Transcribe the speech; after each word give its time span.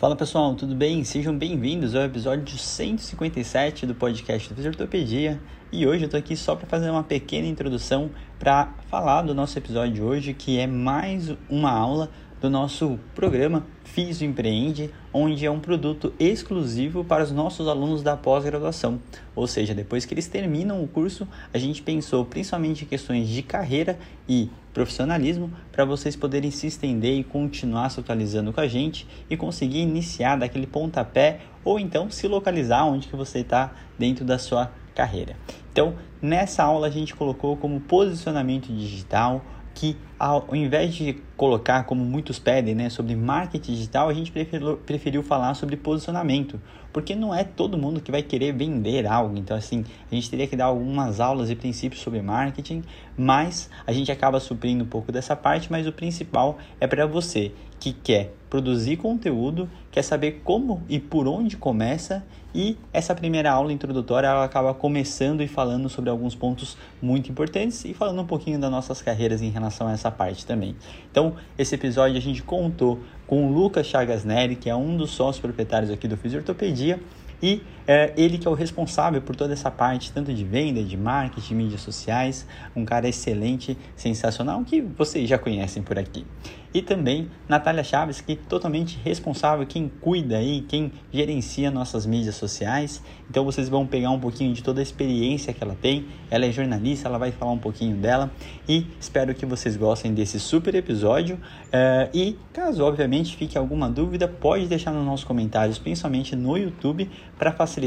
Fala 0.00 0.16
pessoal, 0.16 0.54
tudo 0.54 0.74
bem? 0.74 1.04
Sejam 1.04 1.36
bem-vindos 1.36 1.94
ao 1.94 2.04
episódio 2.04 2.56
157 2.56 3.84
do 3.84 3.94
podcast 3.94 4.48
do 4.48 4.54
Fisioterapia. 4.54 5.38
E 5.70 5.86
hoje 5.86 6.04
eu 6.04 6.08
tô 6.08 6.16
aqui 6.16 6.34
só 6.34 6.56
para 6.56 6.66
fazer 6.66 6.88
uma 6.88 7.02
pequena 7.02 7.46
introdução 7.46 8.10
para 8.38 8.72
falar 8.88 9.20
do 9.20 9.34
nosso 9.34 9.58
episódio 9.58 9.92
de 9.92 10.00
hoje, 10.00 10.32
que 10.32 10.58
é 10.58 10.66
mais 10.66 11.34
uma 11.50 11.70
aula 11.70 12.08
do 12.40 12.48
nosso 12.48 12.98
programa 13.14 13.66
Fiz 13.84 14.22
Empreende, 14.22 14.90
onde 15.12 15.44
é 15.44 15.50
um 15.50 15.60
produto 15.60 16.12
exclusivo 16.18 17.04
para 17.04 17.24
os 17.24 17.32
nossos 17.32 17.66
alunos 17.66 18.02
da 18.02 18.16
pós-graduação. 18.16 19.00
Ou 19.34 19.46
seja, 19.46 19.74
depois 19.74 20.04
que 20.04 20.14
eles 20.14 20.28
terminam 20.28 20.82
o 20.82 20.88
curso, 20.88 21.26
a 21.52 21.58
gente 21.58 21.82
pensou 21.82 22.24
principalmente 22.24 22.84
em 22.84 22.88
questões 22.88 23.28
de 23.28 23.42
carreira 23.42 23.98
e 24.28 24.48
profissionalismo 24.72 25.52
para 25.72 25.84
vocês 25.84 26.14
poderem 26.14 26.50
se 26.50 26.66
estender 26.66 27.18
e 27.18 27.24
continuar 27.24 27.90
se 27.90 27.98
atualizando 27.98 28.52
com 28.52 28.60
a 28.60 28.68
gente 28.68 29.06
e 29.28 29.36
conseguir 29.36 29.80
iniciar 29.80 30.36
daquele 30.36 30.66
pontapé 30.66 31.40
ou 31.64 31.78
então 31.78 32.10
se 32.10 32.28
localizar 32.28 32.84
onde 32.84 33.08
que 33.08 33.16
você 33.16 33.40
está 33.40 33.72
dentro 33.98 34.24
da 34.24 34.38
sua 34.38 34.70
carreira. 34.94 35.36
Então, 35.72 35.94
nessa 36.20 36.62
aula 36.62 36.86
a 36.86 36.90
gente 36.90 37.14
colocou 37.14 37.56
como 37.56 37.80
posicionamento 37.80 38.72
digital, 38.72 39.44
que 39.74 39.96
ao 40.18 40.54
invés 40.54 40.94
de 40.94 41.14
colocar, 41.36 41.84
como 41.84 42.04
muitos 42.04 42.38
pedem, 42.38 42.74
né, 42.74 42.90
sobre 42.90 43.16
marketing 43.16 43.72
digital, 43.72 44.08
a 44.08 44.12
gente 44.12 44.30
preferiu, 44.30 44.76
preferiu 44.76 45.22
falar 45.22 45.54
sobre 45.54 45.76
posicionamento, 45.76 46.60
porque 46.92 47.14
não 47.14 47.34
é 47.34 47.42
todo 47.42 47.78
mundo 47.78 48.00
que 48.00 48.10
vai 48.10 48.22
querer 48.22 48.52
vender 48.52 49.06
algo. 49.06 49.38
Então, 49.38 49.56
assim, 49.56 49.84
a 50.10 50.14
gente 50.14 50.28
teria 50.28 50.46
que 50.46 50.56
dar 50.56 50.66
algumas 50.66 51.20
aulas 51.20 51.48
e 51.48 51.56
princípios 51.56 52.02
sobre 52.02 52.20
marketing, 52.20 52.82
mas 53.16 53.70
a 53.86 53.92
gente 53.92 54.12
acaba 54.12 54.38
suprindo 54.40 54.84
um 54.84 54.86
pouco 54.86 55.10
dessa 55.10 55.34
parte. 55.34 55.70
Mas 55.70 55.86
o 55.86 55.92
principal 55.92 56.58
é 56.78 56.86
para 56.86 57.06
você 57.06 57.52
que 57.78 57.92
quer 57.92 58.34
produzir 58.50 58.96
conteúdo, 58.96 59.70
quer 59.90 60.02
saber 60.02 60.42
como 60.44 60.82
e 60.88 60.98
por 60.98 61.26
onde 61.26 61.56
começa 61.56 62.22
e 62.54 62.76
essa 62.92 63.14
primeira 63.14 63.50
aula 63.50 63.72
introdutória 63.72 64.26
ela 64.26 64.44
acaba 64.44 64.74
começando 64.74 65.42
e 65.42 65.48
falando 65.48 65.88
sobre 65.88 66.10
alguns 66.10 66.34
pontos 66.34 66.76
muito 67.00 67.30
importantes 67.30 67.84
e 67.84 67.94
falando 67.94 68.20
um 68.22 68.26
pouquinho 68.26 68.58
das 68.58 68.70
nossas 68.70 69.00
carreiras 69.00 69.40
em 69.42 69.50
relação 69.50 69.86
a 69.86 69.92
essa 69.92 70.10
parte 70.10 70.44
também. 70.44 70.74
Então, 71.10 71.34
esse 71.56 71.74
episódio 71.74 72.16
a 72.16 72.20
gente 72.20 72.42
contou 72.42 73.00
com 73.26 73.46
o 73.46 73.52
Lucas 73.52 73.86
Chagas 73.86 74.24
Neri, 74.24 74.56
que 74.56 74.68
é 74.68 74.74
um 74.74 74.96
dos 74.96 75.10
sócios 75.10 75.40
proprietários 75.40 75.90
aqui 75.90 76.08
do 76.08 76.16
Fisiortopedia, 76.16 77.00
e 77.42 77.62
é, 77.92 78.12
ele 78.16 78.38
que 78.38 78.46
é 78.46 78.50
o 78.50 78.54
responsável 78.54 79.20
por 79.20 79.34
toda 79.34 79.52
essa 79.52 79.68
parte, 79.68 80.12
tanto 80.12 80.32
de 80.32 80.44
venda, 80.44 80.80
de 80.80 80.96
marketing, 80.96 81.54
mídias 81.54 81.80
sociais, 81.80 82.46
um 82.76 82.84
cara 82.84 83.08
excelente, 83.08 83.76
sensacional, 83.96 84.62
que 84.62 84.80
vocês 84.80 85.28
já 85.28 85.36
conhecem 85.36 85.82
por 85.82 85.98
aqui 85.98 86.24
e 86.72 86.80
também 86.80 87.28
Natália 87.48 87.82
Chaves, 87.82 88.20
que 88.20 88.32
é 88.32 88.36
totalmente 88.48 88.98
responsável, 89.04 89.66
quem 89.66 89.90
cuida 90.00 90.36
aí, 90.36 90.62
quem 90.62 90.92
gerencia 91.12 91.70
nossas 91.70 92.06
mídias 92.06 92.36
sociais. 92.36 93.02
Então 93.28 93.44
vocês 93.44 93.68
vão 93.68 93.86
pegar 93.86 94.10
um 94.10 94.20
pouquinho 94.20 94.54
de 94.54 94.62
toda 94.62 94.80
a 94.80 94.82
experiência 94.82 95.52
que 95.52 95.62
ela 95.62 95.76
tem. 95.80 96.06
Ela 96.30 96.46
é 96.46 96.52
jornalista, 96.52 97.08
ela 97.08 97.18
vai 97.18 97.32
falar 97.32 97.52
um 97.52 97.58
pouquinho 97.58 97.96
dela 97.96 98.30
e 98.68 98.86
espero 99.00 99.34
que 99.34 99.44
vocês 99.44 99.76
gostem 99.76 100.14
desse 100.14 100.38
super 100.38 100.74
episódio. 100.74 101.36
Uh, 101.36 102.08
e 102.14 102.38
caso 102.52 102.84
obviamente 102.84 103.36
fique 103.36 103.58
alguma 103.58 103.90
dúvida, 103.90 104.28
pode 104.28 104.66
deixar 104.66 104.92
nos 104.92 105.04
nossos 105.04 105.24
comentários, 105.24 105.78
principalmente 105.78 106.36
no 106.36 106.56
YouTube, 106.56 107.10
para 107.36 107.50
facilitar 107.50 107.79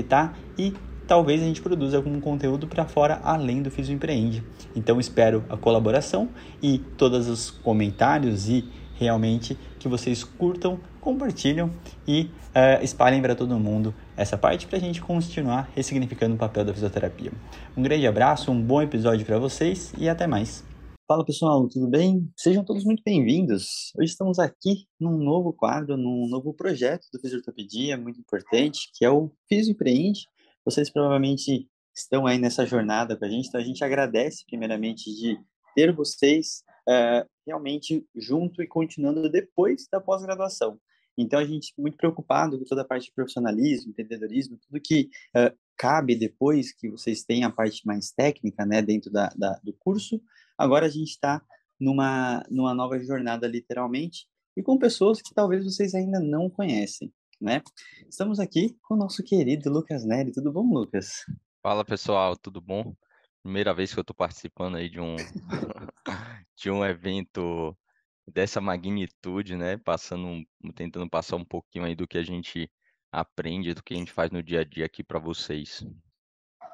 e 0.58 0.74
talvez 1.08 1.42
a 1.42 1.46
gente 1.46 1.62
produza 1.62 1.98
algum 1.98 2.20
conteúdo 2.20 2.68
para 2.68 2.86
fora 2.86 3.20
além 3.24 3.62
do 3.62 3.70
Fiz 3.70 3.90
Empreende. 3.90 4.44
Então 4.76 5.00
espero 5.00 5.44
a 5.50 5.58
colaboração 5.58 6.30
e 6.62 6.80
todos 6.98 7.28
os 7.28 7.52
comentários 7.52 8.50
e 8.50 8.66
realmente 8.96 9.58
que 9.80 9.88
vocês 9.88 10.24
curtam, 10.24 10.80
compartilham 11.02 11.72
e 12.08 12.30
uh, 12.56 12.84
espalhem 12.84 13.22
para 13.22 13.36
todo 13.36 13.58
mundo 13.60 13.94
essa 14.16 14.38
parte 14.38 14.66
para 14.66 14.78
a 14.78 14.82
gente 14.82 15.02
continuar 15.02 15.70
ressignificando 15.76 16.36
o 16.36 16.38
papel 16.38 16.64
da 16.64 16.74
fisioterapia. 16.74 17.32
Um 17.76 17.82
grande 17.82 18.08
abraço, 18.08 18.52
um 18.52 18.62
bom 18.62 18.82
episódio 18.82 19.26
para 19.26 19.38
vocês 19.38 19.94
e 19.98 20.08
até 20.08 20.26
mais. 20.26 20.73
Fala 21.14 21.24
pessoal, 21.24 21.70
tudo 21.70 21.88
bem? 21.88 22.28
Sejam 22.36 22.66
todos 22.66 22.84
muito 22.84 23.04
bem-vindos. 23.06 23.94
Hoje 23.96 24.10
estamos 24.10 24.40
aqui 24.40 24.88
num 25.00 25.16
novo 25.16 25.54
quadro, 25.54 25.96
num 25.96 26.28
novo 26.28 26.56
projeto 26.56 27.06
do 27.14 27.20
Fisioterapia, 27.20 27.96
muito 27.96 28.20
importante, 28.20 28.90
que 28.96 29.06
é 29.06 29.12
o 29.12 29.32
Fisio 29.48 29.74
Empreende, 29.74 30.26
vocês 30.66 30.90
provavelmente 30.90 31.70
estão 31.96 32.26
aí 32.26 32.40
nessa 32.40 32.66
jornada 32.66 33.16
com 33.16 33.26
a 33.26 33.30
gente, 33.30 33.48
então 33.48 33.62
a 33.62 33.64
gente 33.64 33.84
agradece 33.84 34.44
primeiramente 34.48 35.14
de 35.14 35.40
ter 35.76 35.94
vocês 35.94 36.64
uh, 36.90 37.30
realmente 37.46 38.04
junto 38.16 38.64
e 38.64 38.68
continuando 38.68 39.30
depois 39.30 39.88
da 39.92 40.02
pós-graduação. 40.02 40.80
Então 41.16 41.40
a 41.40 41.46
gente 41.46 41.76
muito 41.78 41.96
preocupado 41.96 42.58
com 42.58 42.66
toda 42.66 42.82
a 42.82 42.86
parte 42.86 43.06
de 43.06 43.14
profissionalismo, 43.14 43.92
empreendedorismo, 43.92 44.58
tudo 44.58 44.82
que 44.82 45.12
uh, 45.38 45.56
cabe 45.78 46.16
depois 46.16 46.74
que 46.74 46.90
vocês 46.90 47.24
têm 47.24 47.44
a 47.44 47.52
parte 47.52 47.86
mais 47.86 48.12
técnica, 48.12 48.66
né, 48.66 48.82
dentro 48.82 49.12
da, 49.12 49.32
da 49.38 49.60
do 49.64 49.74
curso. 49.74 50.20
Agora 50.58 50.86
a 50.86 50.90
gente 50.90 51.10
está 51.10 51.42
numa 51.80 52.44
numa 52.50 52.74
nova 52.74 53.00
jornada 53.00 53.48
literalmente 53.48 54.28
e 54.56 54.62
com 54.62 54.78
pessoas 54.78 55.22
que 55.22 55.34
talvez 55.34 55.64
vocês 55.64 55.94
ainda 55.94 56.20
não 56.20 56.50
conhecem 56.50 57.12
né? 57.44 57.62
Estamos 58.10 58.40
aqui 58.40 58.78
com 58.84 58.94
o 58.94 58.98
nosso 58.98 59.22
querido 59.22 59.70
Lucas 59.70 60.06
Neri. 60.06 60.32
Tudo 60.32 60.52
bom, 60.52 60.64
Lucas? 60.64 61.26
Fala, 61.62 61.84
pessoal, 61.84 62.38
tudo 62.38 62.62
bom? 62.62 62.96
Primeira 63.44 63.74
vez 63.74 63.94
que 63.94 64.00
eu 64.00 64.02
estou 64.02 64.16
participando 64.16 64.78
aí 64.78 64.90
de 64.90 65.02
um 65.02 65.16
de 66.56 66.72
um 66.72 66.86
evento 66.86 67.78
dessa 68.26 68.62
magnitude, 68.62 69.58
né? 69.58 69.78
Passando, 69.78 70.42
tentando 70.74 71.10
passar 71.10 71.36
um 71.36 71.44
pouquinho 71.44 71.84
aí 71.84 71.96
do 71.96 72.08
que 72.08 72.18
a 72.18 72.24
gente 72.24 72.72
aprende, 73.12 73.74
do 73.74 73.84
que 73.84 73.94
a 73.94 73.98
gente 73.98 74.14
faz 74.14 74.32
no 74.32 74.42
dia 74.42 74.62
a 74.62 74.64
dia 74.64 74.86
aqui 74.86 75.04
para 75.04 75.20
vocês. 75.20 75.86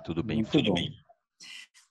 Tudo 0.06 0.22
bem? 0.22 0.38
Muito 0.38 0.52
tudo 0.52 0.68
bom. 0.68 0.76
bem. 0.76 1.09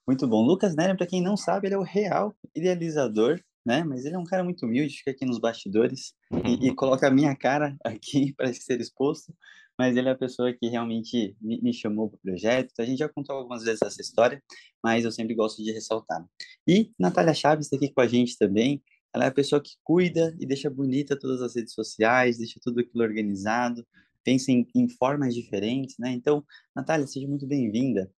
Muito 0.09 0.27
bom. 0.27 0.43
Lucas 0.43 0.75
Neri, 0.75 0.97
para 0.97 1.07
quem 1.07 1.23
não 1.23 1.37
sabe, 1.37 1.69
ele 1.69 1.75
é 1.75 1.79
o 1.79 1.83
real 1.83 2.35
idealizador 2.57 3.41
né? 3.69 3.85
Mas 3.85 4.07
ele 4.07 4.15
é 4.15 4.19
um 4.19 4.25
cara 4.25 4.43
muito 4.43 4.65
humilde, 4.65 4.97
fica 4.97 5.11
aqui 5.11 5.27
nos 5.27 5.39
bastidores 5.39 6.15
e, 6.43 6.69
e 6.69 6.75
coloca 6.75 7.07
a 7.07 7.11
minha 7.11 7.37
cara 7.37 7.77
aqui 7.85 8.33
para 8.37 8.51
ser 8.55 8.81
exposto. 8.81 9.35
Mas 9.79 9.95
ele 9.95 10.09
é 10.09 10.13
a 10.13 10.17
pessoa 10.17 10.53
que 10.53 10.69
realmente 10.69 11.37
me, 11.39 11.61
me 11.61 11.73
chamou 11.75 12.09
para 12.09 12.17
o 12.17 12.21
projeto. 12.21 12.73
A 12.81 12.85
gente 12.85 12.99
já 12.99 13.09
contou 13.11 13.37
algumas 13.37 13.63
vezes 13.63 13.83
essa 13.83 14.01
história, 14.01 14.43
mas 14.83 15.05
eu 15.05 15.13
sempre 15.13 15.35
gosto 15.35 15.63
de 15.63 15.71
ressaltar. 15.71 16.25
E 16.67 16.91
Natália 16.99 17.35
Chaves 17.35 17.67
está 17.67 17.77
aqui 17.77 17.93
com 17.93 18.01
a 18.01 18.09
gente 18.09 18.39
também. 18.39 18.83
Ela 19.15 19.27
é 19.27 19.29
a 19.29 19.33
pessoa 19.33 19.61
que 19.63 19.73
cuida 19.85 20.35
e 20.41 20.47
deixa 20.47 20.71
bonita 20.71 21.19
todas 21.19 21.43
as 21.43 21.55
redes 21.55 21.75
sociais, 21.75 22.39
deixa 22.39 22.59
tudo 22.63 22.81
aquilo 22.81 23.05
organizado, 23.05 23.87
pensa 24.25 24.51
em, 24.51 24.67
em 24.75 24.89
formas 24.89 25.35
diferentes, 25.35 25.97
né? 25.99 26.11
Então, 26.11 26.43
Natália, 26.75 27.07
seja 27.07 27.29
muito 27.29 27.47
bem-vinda. 27.47 28.11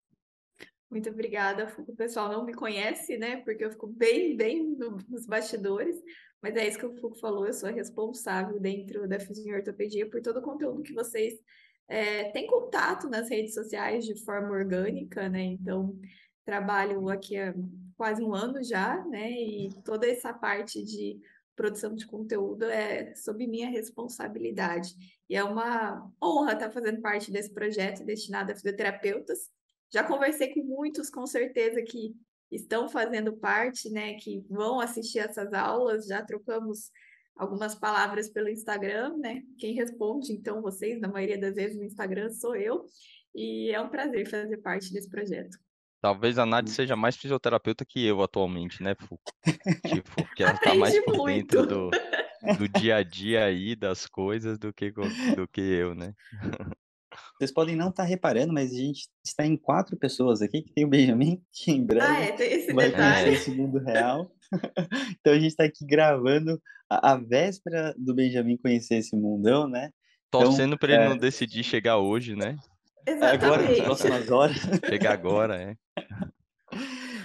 Muito 0.90 1.08
obrigada. 1.08 1.72
O 1.86 1.94
pessoal 1.94 2.28
não 2.28 2.44
me 2.44 2.52
conhece, 2.52 3.16
né? 3.16 3.36
Porque 3.38 3.64
eu 3.64 3.70
fico 3.70 3.86
bem, 3.86 4.36
bem 4.36 4.76
nos 5.08 5.24
bastidores. 5.24 5.96
Mas 6.42 6.56
é 6.56 6.66
isso 6.66 6.78
que 6.78 6.86
o 6.86 6.96
Fuco 6.96 7.16
falou. 7.18 7.46
Eu 7.46 7.52
sou 7.52 7.70
responsável 7.70 8.58
dentro 8.58 9.06
da 9.06 9.20
Fisioortopedia 9.20 10.10
por 10.10 10.20
todo 10.20 10.38
o 10.38 10.42
conteúdo 10.42 10.82
que 10.82 10.92
vocês 10.92 11.34
é, 11.86 12.30
têm 12.30 12.46
contato 12.46 13.08
nas 13.08 13.28
redes 13.28 13.54
sociais 13.54 14.04
de 14.04 14.24
forma 14.24 14.50
orgânica, 14.50 15.28
né? 15.28 15.42
Então, 15.42 15.96
trabalho 16.44 17.08
aqui 17.08 17.36
há 17.36 17.54
quase 17.96 18.22
um 18.22 18.34
ano 18.34 18.62
já, 18.64 19.04
né? 19.04 19.30
E 19.30 19.68
toda 19.84 20.08
essa 20.08 20.32
parte 20.32 20.82
de 20.82 21.20
produção 21.54 21.94
de 21.94 22.06
conteúdo 22.06 22.64
é 22.64 23.14
sob 23.14 23.46
minha 23.46 23.68
responsabilidade. 23.68 24.94
E 25.28 25.36
é 25.36 25.44
uma 25.44 26.10
honra 26.20 26.54
estar 26.54 26.70
fazendo 26.70 27.00
parte 27.00 27.30
desse 27.30 27.52
projeto 27.52 28.04
destinado 28.04 28.50
a 28.50 28.54
fisioterapeutas 28.56 29.50
já 29.92 30.04
conversei 30.04 30.52
com 30.54 30.62
muitos, 30.62 31.10
com 31.10 31.26
certeza, 31.26 31.82
que 31.82 32.14
estão 32.50 32.88
fazendo 32.88 33.36
parte, 33.36 33.90
né, 33.90 34.14
que 34.14 34.44
vão 34.48 34.80
assistir 34.80 35.20
essas 35.20 35.52
aulas, 35.52 36.06
já 36.06 36.22
trocamos 36.24 36.90
algumas 37.36 37.74
palavras 37.74 38.28
pelo 38.28 38.48
Instagram, 38.48 39.16
né? 39.16 39.42
Quem 39.58 39.74
responde, 39.74 40.32
então, 40.32 40.60
vocês, 40.60 41.00
na 41.00 41.08
maioria 41.08 41.38
das 41.38 41.54
vezes 41.54 41.76
no 41.76 41.84
Instagram, 41.84 42.30
sou 42.30 42.54
eu, 42.54 42.84
e 43.34 43.70
é 43.70 43.80
um 43.80 43.88
prazer 43.88 44.28
fazer 44.28 44.58
parte 44.58 44.92
desse 44.92 45.08
projeto. 45.08 45.56
Talvez 46.02 46.38
a 46.38 46.46
Nath 46.46 46.68
seja 46.68 46.96
mais 46.96 47.16
fisioterapeuta 47.16 47.84
que 47.84 48.04
eu 48.04 48.22
atualmente, 48.22 48.82
né, 48.82 48.94
Fu? 48.94 49.18
Tipo, 50.02 50.10
porque 50.16 50.42
ela 50.42 50.52
tá 50.52 50.58
Aprende 50.72 50.78
mais 50.78 51.04
por 51.04 51.16
muito. 51.16 51.56
dentro 51.56 51.66
do, 51.66 51.90
do 52.58 52.68
dia 52.80 52.96
a 52.96 53.02
dia 53.02 53.44
aí 53.44 53.76
das 53.76 54.06
coisas 54.06 54.58
do 54.58 54.72
que, 54.72 54.90
do 54.90 55.46
que 55.48 55.60
eu, 55.60 55.94
né? 55.94 56.14
Vocês 57.38 57.52
podem 57.52 57.74
não 57.76 57.88
estar 57.90 58.04
reparando, 58.04 58.52
mas 58.52 58.72
a 58.72 58.76
gente 58.76 59.08
está 59.24 59.44
em 59.46 59.56
quatro 59.56 59.96
pessoas 59.96 60.42
aqui, 60.42 60.62
que 60.62 60.72
tem 60.72 60.84
o 60.84 60.88
Benjamin, 60.88 61.42
que 61.52 61.70
em 61.72 61.82
Ah, 61.82 61.84
breve 61.86 62.22
é, 62.22 62.32
tem 62.32 62.52
esse 62.52 62.72
vai 62.72 62.90
detalhe. 62.90 63.24
conhecer 63.24 63.40
esse 63.40 63.50
mundo 63.50 63.78
real. 63.78 64.30
Então 65.20 65.32
a 65.32 65.38
gente 65.38 65.50
está 65.50 65.62
aqui 65.64 65.86
gravando 65.86 66.60
a, 66.90 67.12
a 67.12 67.16
véspera 67.16 67.94
do 67.96 68.12
Benjamin 68.12 68.56
conhecer 68.56 68.96
esse 68.96 69.14
mundão, 69.14 69.68
né? 69.68 69.90
Então, 70.28 70.42
Torcendo 70.42 70.76
pra 70.76 70.92
ele 70.92 71.04
é, 71.04 71.08
não 71.08 71.16
decidir 71.16 71.62
chegar 71.62 71.98
hoje, 71.98 72.34
né? 72.34 72.56
agora, 73.06 73.62
nas 73.62 73.70
Exatamente. 73.70 73.82
próximas 73.82 74.30
horas. 74.30 74.56
Chegar 74.88 75.12
agora, 75.12 75.56
é. 75.56 75.76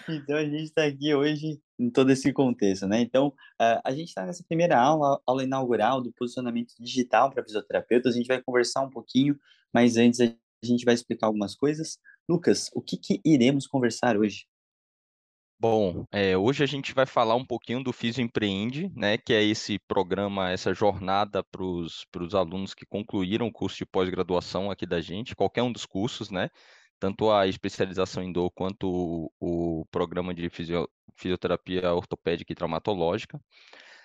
Então 0.08 0.38
a 0.38 0.44
gente 0.44 0.64
está 0.66 0.86
aqui 0.86 1.14
hoje 1.16 1.60
em 1.80 1.90
todo 1.90 2.12
esse 2.12 2.32
contexto, 2.32 2.88
né? 2.88 3.02
Então 3.02 3.34
ah, 3.60 3.82
a 3.84 3.92
gente 3.92 4.10
está 4.10 4.24
nessa 4.26 4.44
primeira 4.48 4.78
aula, 4.80 5.20
aula 5.26 5.44
inaugural 5.44 6.00
do 6.02 6.12
posicionamento 6.14 6.74
digital 6.80 7.32
para 7.32 7.44
fisioterapeutas. 7.44 8.14
A 8.14 8.18
gente 8.18 8.28
vai 8.28 8.42
conversar 8.42 8.82
um 8.82 8.90
pouquinho, 8.90 9.36
mas 9.76 9.98
antes 9.98 10.22
a 10.22 10.34
gente 10.64 10.86
vai 10.86 10.94
explicar 10.94 11.28
algumas 11.28 11.54
coisas. 11.54 12.00
Lucas, 12.30 12.70
o 12.74 12.82
que, 12.82 12.96
que 12.96 13.20
iremos 13.26 13.68
conversar 13.68 14.16
hoje? 14.16 14.46
Bom, 15.60 16.06
é, 16.14 16.38
hoje 16.38 16.64
a 16.64 16.66
gente 16.66 16.94
vai 16.94 17.06
falar 17.06 17.36
um 17.36 17.46
pouquinho 17.46 17.84
do 17.84 17.92
Fisio 17.92 18.24
Empreende, 18.24 18.90
né, 18.96 19.18
que 19.18 19.34
é 19.34 19.44
esse 19.44 19.78
programa, 19.80 20.50
essa 20.50 20.74
jornada 20.74 21.44
para 21.44 21.62
os 21.62 22.06
alunos 22.34 22.74
que 22.74 22.86
concluíram 22.86 23.48
o 23.48 23.52
curso 23.52 23.78
de 23.78 23.86
pós-graduação 23.86 24.72
aqui 24.72 24.86
da 24.86 25.02
gente, 25.02 25.36
qualquer 25.36 25.62
um 25.62 25.72
dos 25.72 25.86
cursos, 25.86 26.32
né, 26.32 26.50
tanto 26.98 27.30
a 27.30 27.46
especialização 27.46 28.24
em 28.24 28.32
dor 28.32 28.52
quanto 28.52 29.30
o, 29.42 29.82
o 29.82 29.86
programa 29.92 30.34
de 30.34 30.50
fisio, 30.50 30.90
fisioterapia 31.18 31.94
ortopédica 31.94 32.54
e 32.54 32.56
traumatológica. 32.56 33.42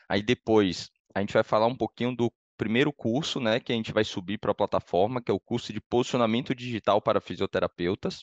Aí 0.08 0.20
depois 0.20 0.90
a 1.14 1.20
gente 1.20 1.32
vai 1.32 1.44
falar 1.44 1.66
um 1.66 1.76
pouquinho 1.76 2.14
do 2.14 2.32
primeiro 2.60 2.92
curso, 2.92 3.40
né, 3.40 3.58
que 3.58 3.72
a 3.72 3.74
gente 3.74 3.90
vai 3.90 4.04
subir 4.04 4.36
para 4.36 4.50
a 4.50 4.54
plataforma, 4.54 5.22
que 5.22 5.30
é 5.30 5.34
o 5.34 5.40
curso 5.40 5.72
de 5.72 5.80
posicionamento 5.80 6.54
digital 6.54 7.00
para 7.00 7.18
fisioterapeutas. 7.18 8.22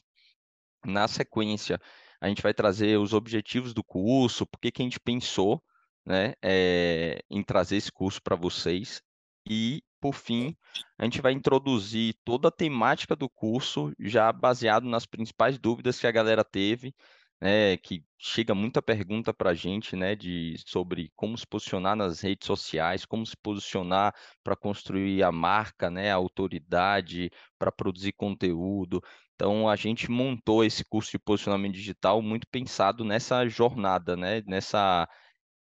Na 0.86 1.08
sequência, 1.08 1.82
a 2.22 2.28
gente 2.28 2.44
vai 2.44 2.54
trazer 2.54 3.00
os 3.00 3.14
objetivos 3.14 3.74
do 3.74 3.84
curso, 3.84 4.46
por 4.46 4.60
que 4.60 4.72
a 4.78 4.84
gente 4.84 5.00
pensou, 5.00 5.60
né, 6.06 6.36
eh, 6.44 7.20
em 7.32 7.42
trazer 7.42 7.78
esse 7.78 7.92
curso 7.92 8.22
para 8.22 8.36
vocês. 8.36 9.02
E, 9.50 9.82
por 10.00 10.14
fim, 10.14 10.56
a 11.00 11.06
gente 11.06 11.20
vai 11.20 11.32
introduzir 11.32 12.14
toda 12.24 12.50
a 12.50 12.52
temática 12.52 13.16
do 13.16 13.28
curso, 13.28 13.92
já 14.00 14.32
baseado 14.32 14.84
nas 14.84 15.08
principais 15.08 15.58
dúvidas 15.58 16.00
que 16.00 16.06
a 16.06 16.12
galera 16.12 16.44
teve, 16.44 16.94
né, 17.40 17.78
que 17.78 18.04
chega 18.18 18.56
muita 18.56 18.82
pergunta 18.82 19.34
para 19.34 19.52
a 19.52 19.54
gente, 19.54 19.96
né, 19.96 20.16
de, 20.16 20.56
sobre 20.66 21.12
como 21.16 21.38
se 21.38 21.46
posicionar 21.46 21.96
nas 21.96 22.22
redes 22.22 22.48
sociais, 22.48 23.06
como 23.06 23.26
se 23.26 23.38
posicionar 23.38 24.14
para 24.44 24.56
construir 24.56 25.24
a 25.24 25.32
marca, 25.32 25.90
né, 25.90 26.12
a 26.12 26.16
autoridade, 26.16 27.30
para 27.60 27.72
produzir 27.72 28.14
conteúdo. 28.14 29.02
Então, 29.36 29.70
a 29.70 29.76
gente 29.76 30.10
montou 30.10 30.64
esse 30.66 30.84
curso 30.84 31.12
de 31.12 31.20
posicionamento 31.20 31.74
digital 31.76 32.22
muito 32.24 32.48
pensado 32.48 33.06
nessa 33.06 33.48
jornada, 33.48 34.18
né? 34.18 34.42
Nessa, 34.48 35.08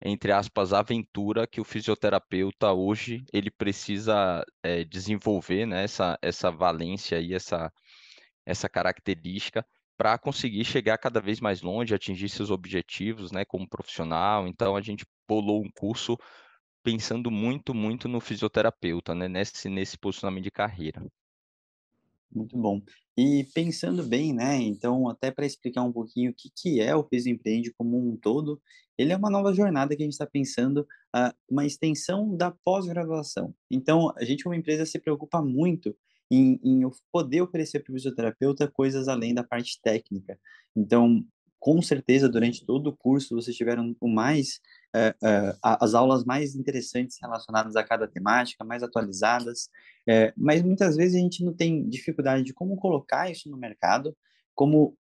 entre 0.01 0.31
aspas, 0.31 0.73
aventura 0.73 1.47
que 1.47 1.59
o 1.59 1.63
fisioterapeuta 1.63 2.71
hoje 2.71 3.25
ele 3.33 3.49
precisa 3.49 4.45
é, 4.61 4.83
desenvolver, 4.83 5.65
né? 5.65 5.83
Essa, 5.85 6.19
essa 6.21 6.51
valência 6.51 7.19
e 7.19 7.33
essa, 7.33 7.71
essa 8.45 8.69
característica 8.69 9.65
para 9.97 10.17
conseguir 10.17 10.65
chegar 10.65 10.97
cada 10.97 11.21
vez 11.21 11.39
mais 11.39 11.61
longe, 11.61 11.93
atingir 11.93 12.29
seus 12.29 12.49
objetivos, 12.49 13.31
né? 13.31 13.45
Como 13.45 13.67
profissional. 13.67 14.47
Então, 14.47 14.75
a 14.75 14.81
gente 14.81 15.05
bolou 15.27 15.63
um 15.63 15.69
curso 15.71 16.17
pensando 16.83 17.31
muito, 17.31 17.73
muito 17.73 18.07
no 18.07 18.19
fisioterapeuta, 18.19 19.15
né? 19.15 19.27
Nesse, 19.27 19.69
nesse 19.69 19.97
posicionamento 19.97 20.43
de 20.43 20.51
carreira. 20.51 21.05
Muito 22.33 22.57
bom. 22.57 22.81
E 23.15 23.45
pensando 23.53 24.03
bem, 24.03 24.33
né? 24.33 24.57
Então, 24.57 25.07
até 25.07 25.29
para 25.29 25.45
explicar 25.45 25.83
um 25.83 25.91
pouquinho 25.91 26.31
o 26.31 26.33
que, 26.33 26.49
que 26.55 26.81
é 26.81 26.95
o 26.95 27.03
Peso 27.03 27.29
Empreende 27.29 27.71
como 27.77 27.97
um 27.97 28.17
todo, 28.17 28.59
ele 28.97 29.13
é 29.13 29.17
uma 29.17 29.29
nova 29.29 29.53
jornada 29.53 29.95
que 29.95 30.01
a 30.01 30.05
gente 30.05 30.13
está 30.13 30.25
pensando, 30.25 30.79
uh, 31.15 31.33
uma 31.47 31.65
extensão 31.65 32.35
da 32.35 32.51
pós-graduação. 32.51 33.53
Então, 33.69 34.11
a 34.17 34.23
gente, 34.25 34.43
como 34.43 34.55
empresa, 34.55 34.85
se 34.85 34.99
preocupa 34.99 35.41
muito 35.41 35.95
em, 36.31 36.59
em 36.63 36.81
poder 37.11 37.41
oferecer 37.41 37.79
para 37.79 37.91
o 37.91 37.95
fisioterapeuta 37.95 38.67
coisas 38.67 39.07
além 39.07 39.33
da 39.33 39.43
parte 39.43 39.79
técnica. 39.81 40.39
Então, 40.75 41.23
com 41.63 41.81
certeza, 41.81 42.27
durante 42.27 42.65
todo 42.65 42.87
o 42.87 42.97
curso, 42.97 43.35
vocês 43.35 43.55
tiveram 43.55 43.95
o 44.01 44.09
mais 44.09 44.59
uh, 44.93 45.25
uh, 45.25 45.57
as 45.61 45.93
aulas 45.93 46.25
mais 46.25 46.55
interessantes 46.55 47.17
relacionadas 47.21 47.77
a 47.77 47.83
cada 47.85 48.05
temática, 48.05 48.65
mais 48.65 48.83
atualizadas, 48.83 49.69
uh, 50.09 50.33
mas 50.35 50.61
muitas 50.61 50.97
vezes 50.97 51.15
a 51.15 51.19
gente 51.19 51.41
não 51.41 51.53
tem 51.53 51.87
dificuldade 51.87 52.43
de 52.43 52.53
como 52.53 52.75
colocar 52.75 53.31
isso 53.31 53.49
no 53.49 53.55
mercado, 53.55 54.13
como 54.53 54.95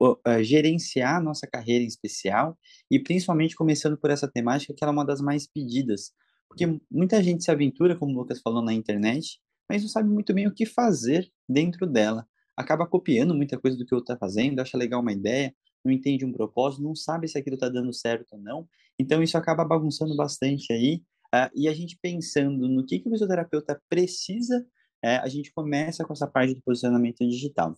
gerenciar 0.42 1.16
a 1.16 1.20
nossa 1.20 1.44
carreira 1.44 1.82
em 1.82 1.88
especial, 1.88 2.56
e 2.88 3.00
principalmente 3.00 3.56
começando 3.56 3.96
por 3.96 4.10
essa 4.10 4.28
temática, 4.28 4.74
que 4.76 4.84
é 4.84 4.86
uma 4.86 5.04
das 5.04 5.20
mais 5.20 5.46
pedidas, 5.48 6.12
porque 6.46 6.66
muita 6.90 7.22
gente 7.22 7.42
se 7.42 7.50
aventura, 7.50 7.96
como 7.96 8.12
o 8.12 8.18
Lucas 8.18 8.40
falou, 8.40 8.62
na 8.62 8.74
internet, 8.74 9.40
mas 9.70 9.82
não 9.82 9.88
sabe 9.88 10.08
muito 10.08 10.34
bem 10.34 10.48
o 10.48 10.52
que 10.52 10.66
fazer 10.66 11.30
dentro 11.48 11.86
dela. 11.86 12.26
Acaba 12.56 12.88
copiando 12.88 13.32
muita 13.32 13.56
coisa 13.56 13.78
do 13.78 13.86
que 13.86 13.94
o 13.94 13.98
outro 13.98 14.12
está 14.12 14.18
fazendo, 14.18 14.58
acha 14.58 14.76
legal 14.76 15.00
uma 15.00 15.12
ideia, 15.12 15.54
não 15.84 15.92
entende 15.92 16.24
um 16.24 16.32
propósito, 16.32 16.82
não 16.82 16.92
sabe 16.92 17.28
se 17.28 17.38
aquilo 17.38 17.54
está 17.54 17.68
dando 17.68 17.92
certo 17.92 18.32
ou 18.32 18.40
não. 18.40 18.68
Então, 18.98 19.22
isso 19.22 19.38
acaba 19.38 19.64
bagunçando 19.64 20.16
bastante 20.16 20.72
aí. 20.72 21.04
Uh, 21.32 21.48
e 21.54 21.68
a 21.68 21.72
gente 21.72 21.96
pensando 22.02 22.68
no 22.68 22.84
que, 22.84 22.98
que 22.98 23.06
o 23.06 23.12
fisioterapeuta 23.12 23.80
precisa, 23.88 24.58
uh, 25.04 25.22
a 25.22 25.28
gente 25.28 25.52
começa 25.52 26.04
com 26.04 26.12
essa 26.12 26.26
parte 26.26 26.52
do 26.52 26.62
posicionamento 26.62 27.20
digital. 27.20 27.76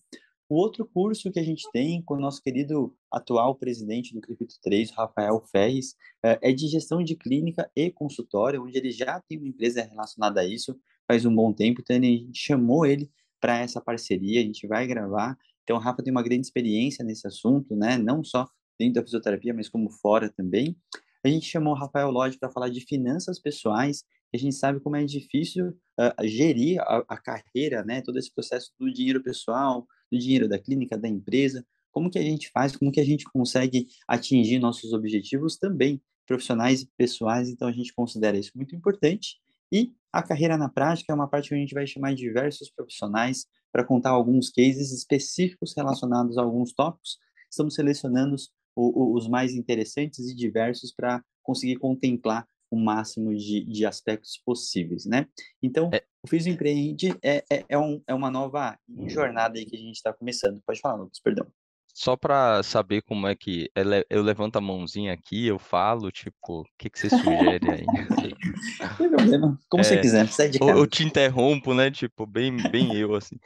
O 0.49 0.55
outro 0.55 0.87
curso 0.87 1.31
que 1.31 1.39
a 1.39 1.45
gente 1.45 1.71
tem 1.73 2.01
com 2.01 2.15
o 2.15 2.21
nosso 2.21 2.43
querido 2.43 2.97
atual 3.11 3.55
presidente 3.55 4.15
do 4.15 4.21
Cripto 4.23 4.55
3, 4.63 4.91
Rafael 4.93 5.45
Ferres, 5.53 5.91
uh, 6.25 6.41
é 6.41 6.53
de 6.53 6.69
gestão 6.69 7.05
de 7.05 7.15
clínica 7.17 7.71
e 7.77 7.91
consultório, 7.91 8.63
onde 8.63 8.79
ele 8.79 8.91
já 8.91 9.21
tem 9.21 9.37
uma 9.37 9.49
empresa 9.49 9.83
relacionada 9.83 10.41
a 10.41 10.47
isso 10.47 10.75
faz 11.07 11.25
um 11.25 11.35
bom 11.35 11.53
tempo, 11.53 11.81
então 11.81 11.97
a 11.97 12.01
gente 12.01 12.39
chamou 12.39 12.87
ele 12.87 13.11
para 13.41 13.59
essa 13.59 13.81
parceria, 13.81 14.41
a 14.41 14.45
gente 14.45 14.67
vai 14.67 14.87
gravar 14.87 15.37
então, 15.63 15.77
o 15.77 15.81
Rafa 15.81 16.03
tem 16.03 16.11
uma 16.11 16.23
grande 16.23 16.47
experiência 16.47 17.05
nesse 17.05 17.27
assunto, 17.27 17.77
né? 17.77 17.97
Não 17.97 18.25
só 18.25 18.49
dentro 18.79 18.95
da 18.95 19.03
fisioterapia, 19.03 19.55
mas 19.55 19.69
como 19.69 19.91
fora 19.91 20.29
também. 20.29 20.77
A 21.25 21.29
gente 21.29 21.47
chamou 21.47 21.73
o 21.73 21.77
Rafael 21.77 22.11
Lodge 22.11 22.39
para 22.39 22.51
falar 22.51 22.69
de 22.69 22.81
finanças 22.81 23.39
pessoais. 23.39 24.05
a 24.35 24.39
gente 24.39 24.55
sabe 24.55 24.81
como 24.81 24.97
é 24.97 25.05
difícil 25.05 25.69
uh, 25.69 26.27
gerir 26.27 26.81
a, 26.81 27.05
a, 27.09 27.17
carreira, 27.19 27.85
né? 27.85 28.01
Todo 28.03 28.19
esse 28.19 28.33
processo 28.35 28.73
do 28.79 28.93
dinheiro 28.93 29.23
pessoal, 29.23 29.87
do 30.11 30.19
dinheiro 30.19 30.49
da 30.49 30.59
clínica, 30.59 30.99
da 30.99 31.09
empresa. 31.09 31.65
Como 31.93 32.11
que 32.11 32.19
a 32.19 32.23
gente 32.23 32.51
faz? 32.51 32.75
Como 32.75 32.91
que 32.91 33.01
a 33.01 33.05
gente 33.05 33.25
consegue 33.25 33.87
atingir 34.09 34.59
nossos 34.59 34.93
objetivos 34.93 35.57
também 35.57 36.03
profissionais 36.27 36.83
e 36.83 36.91
pessoais? 36.97 37.51
Então, 37.51 37.69
a 37.69 37.73
gente 37.73 37.93
considera 37.95 38.37
isso 38.37 38.53
muito 38.57 38.75
importante. 38.75 39.37
E 39.73 39.93
a 40.13 40.23
carreira 40.23 40.59
na 40.59 40.69
prática 40.69 41.11
é 41.11 41.15
uma 41.15 41.27
parte 41.27 41.49
que 41.49 41.55
a 41.55 41.59
gente 41.59 41.75
vai 41.75 41.87
chamar 41.87 42.15
diversos 42.15 42.71
profissionais 42.71 43.47
para 43.73 43.83
contar 43.83 44.11
alguns 44.11 44.51
cases 44.51 44.93
específicos 44.93 45.73
relacionados 45.75 46.37
a 46.37 46.43
alguns 46.43 46.75
tópicos. 46.75 47.19
Estamos 47.51 47.75
selecionando 47.75 48.35
os, 48.35 48.53
os 48.77 49.29
mais 49.29 49.55
interessantes 49.55 50.29
e 50.29 50.35
diversos 50.35 50.93
para 50.95 51.25
conseguir 51.43 51.77
contemplar 51.77 52.47
o 52.71 52.77
máximo 52.77 53.35
de, 53.35 53.65
de 53.65 53.85
aspectos 53.85 54.41
possíveis, 54.45 55.05
né? 55.05 55.27
Então, 55.63 55.91
é. 55.93 56.03
o 56.23 56.29
Fiz 56.29 56.47
Empreende 56.47 57.15
é, 57.23 57.45
é, 57.51 57.65
é, 57.69 57.79
um, 57.79 58.03
é 58.07 58.15
uma 58.15 58.31
nova 58.31 58.79
jornada 59.09 59.59
aí 59.59 59.67
que 59.67 59.77
a 59.77 59.79
gente 59.79 59.97
está 59.97 60.13
começando. 60.13 60.63
Pode 60.67 60.81
falar, 60.81 60.97
Lucas, 60.97 61.21
perdão. 61.21 61.47
Só 61.95 62.17
para 62.17 62.63
saber 62.63 63.03
como 63.03 63.27
é 63.27 63.35
que 63.35 63.71
eu 64.09 64.23
levanto 64.23 64.57
a 64.57 64.61
mãozinha 64.61 65.13
aqui, 65.13 65.47
eu 65.47 65.59
falo, 65.59 66.11
tipo, 66.11 66.61
o 66.61 66.65
que, 66.79 66.89
que 66.89 66.99
você 66.99 67.11
sugere 67.11 67.71
aí? 67.71 67.83
Não 68.81 68.97
tem 68.97 69.11
problema, 69.11 69.61
como 69.69 69.83
é, 69.83 69.87
você 69.87 70.01
quiser, 70.01 70.27
sai 70.29 70.49
de 70.49 70.59
casa. 70.59 70.73
Eu 70.73 70.87
te 70.87 71.05
interrompo, 71.05 71.75
né? 71.75 71.91
Tipo, 71.91 72.27
bem, 72.27 72.57
bem 72.71 72.95
eu, 72.97 73.15
assim. 73.15 73.37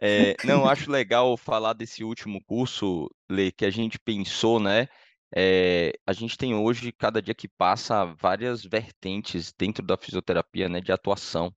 É, 0.00 0.36
não, 0.44 0.68
acho 0.68 0.90
legal 0.90 1.36
falar 1.36 1.72
desse 1.72 2.04
último 2.04 2.40
curso, 2.44 3.10
Lê, 3.28 3.50
que 3.50 3.64
a 3.64 3.70
gente 3.70 3.98
pensou, 3.98 4.60
né? 4.60 4.86
É, 5.34 5.92
a 6.06 6.12
gente 6.12 6.38
tem 6.38 6.54
hoje, 6.54 6.92
cada 6.92 7.20
dia 7.20 7.34
que 7.34 7.48
passa, 7.48 8.04
várias 8.20 8.64
vertentes 8.64 9.52
dentro 9.52 9.84
da 9.84 9.96
fisioterapia, 9.96 10.68
né, 10.68 10.80
de 10.80 10.92
atuação. 10.92 11.52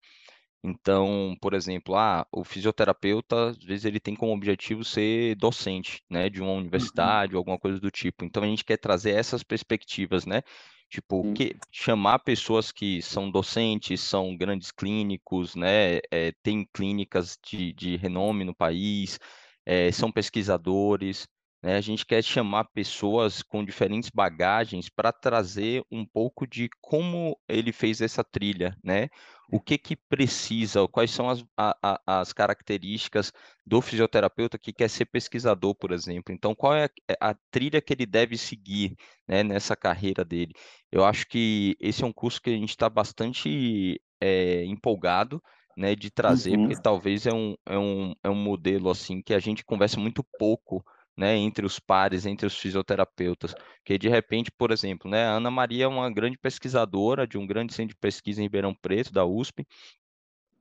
Então, 0.64 1.36
por 1.42 1.54
exemplo, 1.54 1.96
ah, 1.96 2.28
o 2.32 2.44
fisioterapeuta, 2.44 3.52
às 3.52 3.58
vezes 3.64 3.86
ele 3.86 4.00
tem 4.00 4.14
como 4.16 4.34
objetivo 4.34 4.84
ser 4.84 5.36
docente, 5.36 6.04
né, 6.10 6.30
de 6.30 6.42
uma 6.42 6.52
Uhum. 6.78 7.14
universidade 7.14 7.34
ou 7.34 7.40
alguma 7.40 7.58
coisa 7.58 7.80
do 7.80 7.90
tipo. 7.90 8.26
Então, 8.26 8.44
a 8.44 8.48
gente 8.48 8.66
quer 8.66 8.78
trazer 8.78 9.12
essas 9.12 9.42
perspectivas, 9.44 10.26
né? 10.26 10.42
Tipo, 10.90 11.24
Sim. 11.24 11.34
que, 11.34 11.56
chamar 11.72 12.20
pessoas 12.20 12.72
que 12.72 13.02
são 13.02 13.32
docentes, 13.32 14.02
são 14.02 14.36
grandes 14.36 14.72
clínicos, 14.72 15.56
né? 15.56 16.00
É, 16.12 16.34
tem 16.44 16.68
clínicas 16.74 17.38
de, 17.46 17.72
de 17.74 17.96
renome 17.96 18.44
no 18.44 18.56
país, 18.56 19.18
é, 19.66 19.92
são 19.92 20.12
pesquisadores, 20.12 21.28
né? 21.62 21.76
A 21.76 21.82
gente 21.82 22.06
quer 22.06 22.24
chamar 22.24 22.66
pessoas 22.66 23.42
com 23.42 23.64
diferentes 23.64 24.10
bagagens 24.10 24.90
para 24.90 25.12
trazer 25.12 25.84
um 25.92 26.06
pouco 26.06 26.48
de 26.48 26.70
como 26.82 27.38
ele 27.48 27.72
fez 27.72 28.02
essa 28.02 28.24
trilha, 28.24 28.76
né? 28.84 29.10
O 29.52 29.60
que 29.60 29.78
que 29.78 29.96
precisa, 29.96 30.88
quais 30.88 31.12
são 31.12 31.30
as, 31.30 31.44
a, 31.58 32.00
as 32.06 32.32
características 32.32 33.34
do 33.66 33.82
fisioterapeuta 33.82 34.60
que 34.60 34.72
quer 34.72 34.90
ser 34.90 35.06
pesquisador, 35.06 35.76
por 35.76 35.92
exemplo. 35.92 36.34
Então, 36.34 36.54
qual 36.54 36.76
é 36.76 36.86
a, 37.20 37.32
a 37.32 37.36
trilha 37.52 37.82
que 37.82 37.92
ele 37.92 38.06
deve 38.06 38.38
seguir 38.38 38.96
né, 39.28 39.44
nessa 39.44 39.76
carreira 39.76 40.24
dele? 40.24 40.54
Eu 40.92 41.04
acho 41.04 41.28
que 41.28 41.76
esse 41.80 42.04
é 42.04 42.08
um 42.08 42.14
curso 42.14 42.42
que 42.42 42.52
a 42.52 42.54
gente 42.54 42.70
está 42.70 42.90
bastante 42.90 44.00
é, 44.22 44.64
empolgado, 44.66 45.42
né, 45.76 45.96
de 45.96 46.12
trazer, 46.12 46.58
uhum. 46.58 46.68
porque 46.68 46.82
talvez 46.82 47.26
é 47.26 47.34
um, 47.34 47.56
é, 47.66 47.78
um, 47.78 48.14
é 48.24 48.30
um 48.30 48.36
modelo 48.36 48.90
assim 48.90 49.22
que 49.22 49.34
a 49.34 49.40
gente 49.40 49.64
conversa 49.64 50.00
muito 50.00 50.24
pouco 50.38 50.84
né, 51.20 51.36
entre 51.36 51.66
os 51.66 51.80
pares, 51.80 52.26
entre 52.26 52.48
os 52.48 52.58
fisioterapeutas, 52.58 53.54
que 53.84 53.98
de 53.98 54.08
repente, 54.08 54.50
por 54.50 54.72
exemplo, 54.72 55.12
né, 55.12 55.26
a 55.26 55.34
Ana 55.34 55.52
Maria 55.52 55.84
é 55.84 55.88
uma 55.88 56.10
grande 56.10 56.38
pesquisadora 56.38 57.28
de 57.28 57.38
um 57.38 57.46
grande 57.46 57.74
centro 57.74 57.94
de 57.94 58.00
pesquisa 58.00 58.40
em 58.40 58.46
Ribeirão 58.46 58.74
Preto, 58.74 59.12
da 59.12 59.26
USP, 59.26 59.68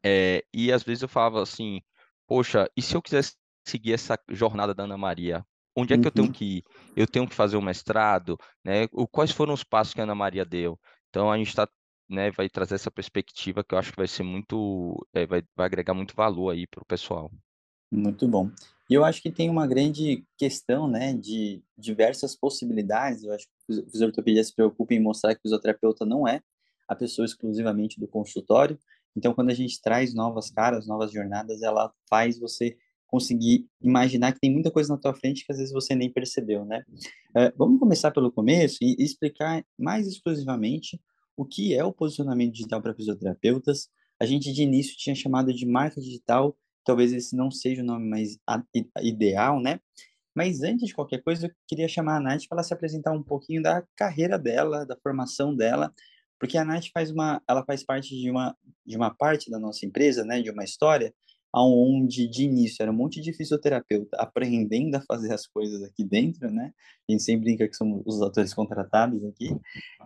é, 0.03 0.45
e 0.53 0.73
às 0.73 0.83
vezes 0.83 1.03
eu 1.03 1.09
falava 1.09 1.41
assim, 1.41 1.81
poxa, 2.27 2.69
e 2.77 2.83
se 2.83 2.97
eu 2.97 3.01
quisesse 3.01 3.37
seguir 3.65 3.93
essa 3.93 4.19
jornada 4.29 4.75
da 4.75 4.83
Ana 4.83 4.99
Maria? 4.99 5.47
Onde 5.77 5.95
é 5.95 5.97
que 5.97 6.01
uhum. 6.01 6.07
eu 6.07 6.13
tenho 6.13 6.27
uhum. 6.27 6.33
que 6.33 6.45
ir? 6.57 6.65
Eu 6.97 7.07
tenho 7.07 7.29
que 7.29 7.37
fazer 7.37 7.57
um 7.57 7.63
mestrado, 7.63 8.37
né? 8.65 8.89
Quais 9.13 9.31
foram 9.31 9.55
os 9.55 9.63
passos 9.63 9.95
que 9.95 10.01
a 10.01 10.03
Ana 10.03 10.15
Maria 10.15 10.45
deu? 10.45 10.77
Então 11.09 11.31
a 11.31 11.39
gente 11.39 11.49
está 11.49 11.69
né, 12.09 12.31
vai 12.31 12.49
trazer 12.49 12.75
essa 12.75 12.91
perspectiva 12.91 13.63
que 13.63 13.75
eu 13.75 13.79
acho 13.79 13.91
que 13.91 13.97
vai 13.99 14.09
ser 14.09 14.23
muito, 14.23 15.07
é, 15.13 15.27
vai, 15.27 15.43
vai 15.55 15.67
agregar 15.67 15.93
muito 15.93 16.17
valor 16.17 16.51
aí 16.51 16.67
para 16.67 16.83
o 16.83 16.87
pessoal. 16.87 17.31
Muito 17.93 18.27
bom. 18.27 18.51
E 18.89 18.95
eu 18.95 19.05
acho 19.05 19.21
que 19.21 19.31
tem 19.31 19.51
uma 19.51 19.67
grande 19.67 20.25
questão, 20.37 20.89
né, 20.89 21.13
de 21.13 21.63
diversas 21.77 22.35
possibilidades. 22.35 23.23
Eu 23.23 23.33
acho 23.33 23.47
que 23.47 23.81
o 23.81 23.91
fisioterapeuta 23.91 24.45
se 24.45 24.55
preocupa 24.55 24.95
em 24.95 25.01
mostrar 25.01 25.35
que 25.35 25.41
o 25.41 25.43
fisioterapeuta 25.43 26.07
não 26.07 26.27
é 26.27 26.41
a 26.89 26.95
pessoa 26.95 27.27
exclusivamente 27.27 28.01
do 28.01 28.09
consultório. 28.09 28.79
Então, 29.15 29.35
quando 29.35 29.51
a 29.51 29.55
gente 29.55 29.81
traz 29.83 30.15
novas 30.15 30.51
caras, 30.51 30.87
novas 30.87 31.13
jornadas, 31.13 31.61
ela 31.61 31.93
faz 32.09 32.39
você 32.39 32.77
conseguir 33.07 33.67
imaginar 33.81 34.33
que 34.33 34.41
tem 34.41 34.53
muita 34.53 34.71
coisa 34.71 34.93
na 34.93 35.01
tua 35.01 35.15
frente 35.15 35.45
que 35.45 35.53
às 35.53 35.59
vezes 35.59 35.73
você 35.73 35.95
nem 35.95 36.13
percebeu, 36.13 36.65
né? 36.65 36.85
Uh, 37.31 37.53
vamos 37.57 37.81
começar 37.81 38.11
pelo 38.11 38.31
começo 38.31 38.79
e 38.83 38.97
explicar 38.99 39.65
mais 39.79 40.07
exclusivamente 40.07 41.01
o 41.37 41.45
que 41.45 41.75
é 41.75 41.83
o 41.85 41.93
posicionamento 41.93 42.53
digital 42.53 42.83
para 42.83 42.95
fisioterapeutas. 42.95 43.89
A 44.21 44.27
gente 44.27 44.53
de 44.53 44.63
início 44.63 44.97
tinha 44.97 45.15
chamado 45.15 45.53
de 45.53 45.67
marca 45.67 46.01
digital 46.01 46.57
talvez 46.89 47.13
esse 47.13 47.37
não 47.37 47.51
seja 47.51 47.83
o 47.83 47.85
nome 47.85 48.09
mais 48.09 48.39
ideal, 49.03 49.61
né? 49.61 49.79
Mas 50.35 50.63
antes 50.63 50.89
de 50.89 50.95
qualquer 50.95 51.23
coisa, 51.23 51.47
eu 51.47 51.51
queria 51.67 51.87
chamar 51.87 52.17
a 52.17 52.21
Nath 52.21 52.47
para 52.49 52.57
ela 52.57 52.63
se 52.63 52.73
apresentar 52.73 53.13
um 53.13 53.23
pouquinho 53.23 53.61
da 53.61 53.85
carreira 53.95 54.39
dela, 54.39 54.87
da 54.87 54.97
formação 54.97 55.55
dela, 55.55 55.93
porque 56.41 56.57
a 56.57 56.65
Nath 56.65 56.87
faz 56.95 57.11
uma, 57.11 57.43
ela 57.47 57.63
faz 57.63 57.85
parte 57.85 58.17
de 58.19 58.31
uma, 58.31 58.57
de 58.87 58.97
uma 58.97 59.15
parte 59.15 59.51
da 59.51 59.59
nossa 59.59 59.85
empresa, 59.85 60.25
né, 60.25 60.41
de 60.41 60.51
uma 60.51 60.65
história, 60.65 61.13
onde 61.55 62.27
de 62.27 62.45
início 62.45 62.83
era 62.83 62.91
um 62.91 62.95
monte 62.95 63.21
de 63.21 63.35
fisioterapeuta 63.35 64.17
aprendendo 64.17 64.95
a 64.95 65.03
fazer 65.03 65.33
as 65.33 65.47
coisas 65.47 65.83
aqui 65.83 66.05
dentro, 66.05 66.51
né? 66.51 66.73
A 67.07 67.13
gente 67.13 67.23
sempre 67.23 67.45
brinca 67.45 67.69
que 67.69 67.77
somos 67.77 68.03
os 68.07 68.23
atores 68.23 68.55
contratados 68.55 69.23
aqui. 69.25 69.51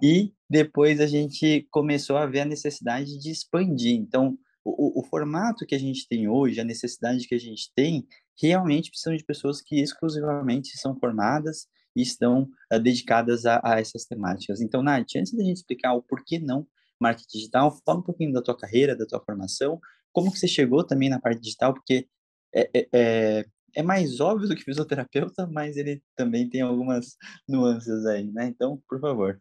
E 0.02 0.32
depois 0.50 1.00
a 1.00 1.06
gente 1.06 1.66
começou 1.70 2.16
a 2.16 2.26
ver 2.26 2.40
a 2.40 2.44
necessidade 2.44 3.18
de 3.18 3.30
expandir. 3.30 3.94
Então, 3.94 4.38
o, 4.64 5.00
o, 5.00 5.04
formato 5.04 5.66
que 5.66 5.74
a 5.74 5.78
gente 5.78 6.06
tem 6.08 6.28
hoje, 6.28 6.60
a 6.60 6.64
necessidade 6.64 7.26
que 7.26 7.34
a 7.34 7.38
gente 7.38 7.72
tem, 7.74 8.06
realmente 8.40 8.90
precisam 8.90 9.16
de 9.16 9.24
pessoas 9.24 9.60
que 9.60 9.80
exclusivamente 9.80 10.76
são 10.78 10.98
formadas 10.98 11.66
e 11.96 12.02
estão 12.02 12.48
uh, 12.72 12.78
dedicadas 12.78 13.44
a, 13.44 13.60
a, 13.62 13.80
essas 13.80 14.04
temáticas. 14.04 14.60
Então, 14.60 14.82
Nath, 14.82 15.16
antes 15.16 15.32
da 15.32 15.42
gente 15.42 15.56
explicar 15.56 15.94
o 15.94 16.02
porquê 16.02 16.38
não 16.38 16.66
marketing 17.00 17.38
digital, 17.38 17.76
fala 17.84 17.98
um 17.98 18.02
pouquinho 18.02 18.32
da 18.32 18.40
tua 18.40 18.56
carreira, 18.56 18.96
da 18.96 19.04
tua 19.04 19.20
formação, 19.20 19.80
como 20.12 20.30
que 20.30 20.38
você 20.38 20.46
chegou 20.46 20.84
também 20.84 21.08
na 21.08 21.20
parte 21.20 21.40
digital, 21.40 21.74
porque 21.74 22.06
é, 22.54 22.70
é, 22.72 22.88
é, 22.92 23.44
é 23.74 23.82
mais 23.82 24.20
óbvio 24.20 24.48
do 24.48 24.54
que 24.54 24.62
fisioterapeuta, 24.62 25.46
mas 25.46 25.76
ele 25.76 26.02
também 26.14 26.48
tem 26.48 26.60
algumas 26.60 27.16
nuances 27.48 28.06
aí, 28.06 28.30
né? 28.30 28.46
Então, 28.46 28.80
por 28.88 29.00
favor. 29.00 29.40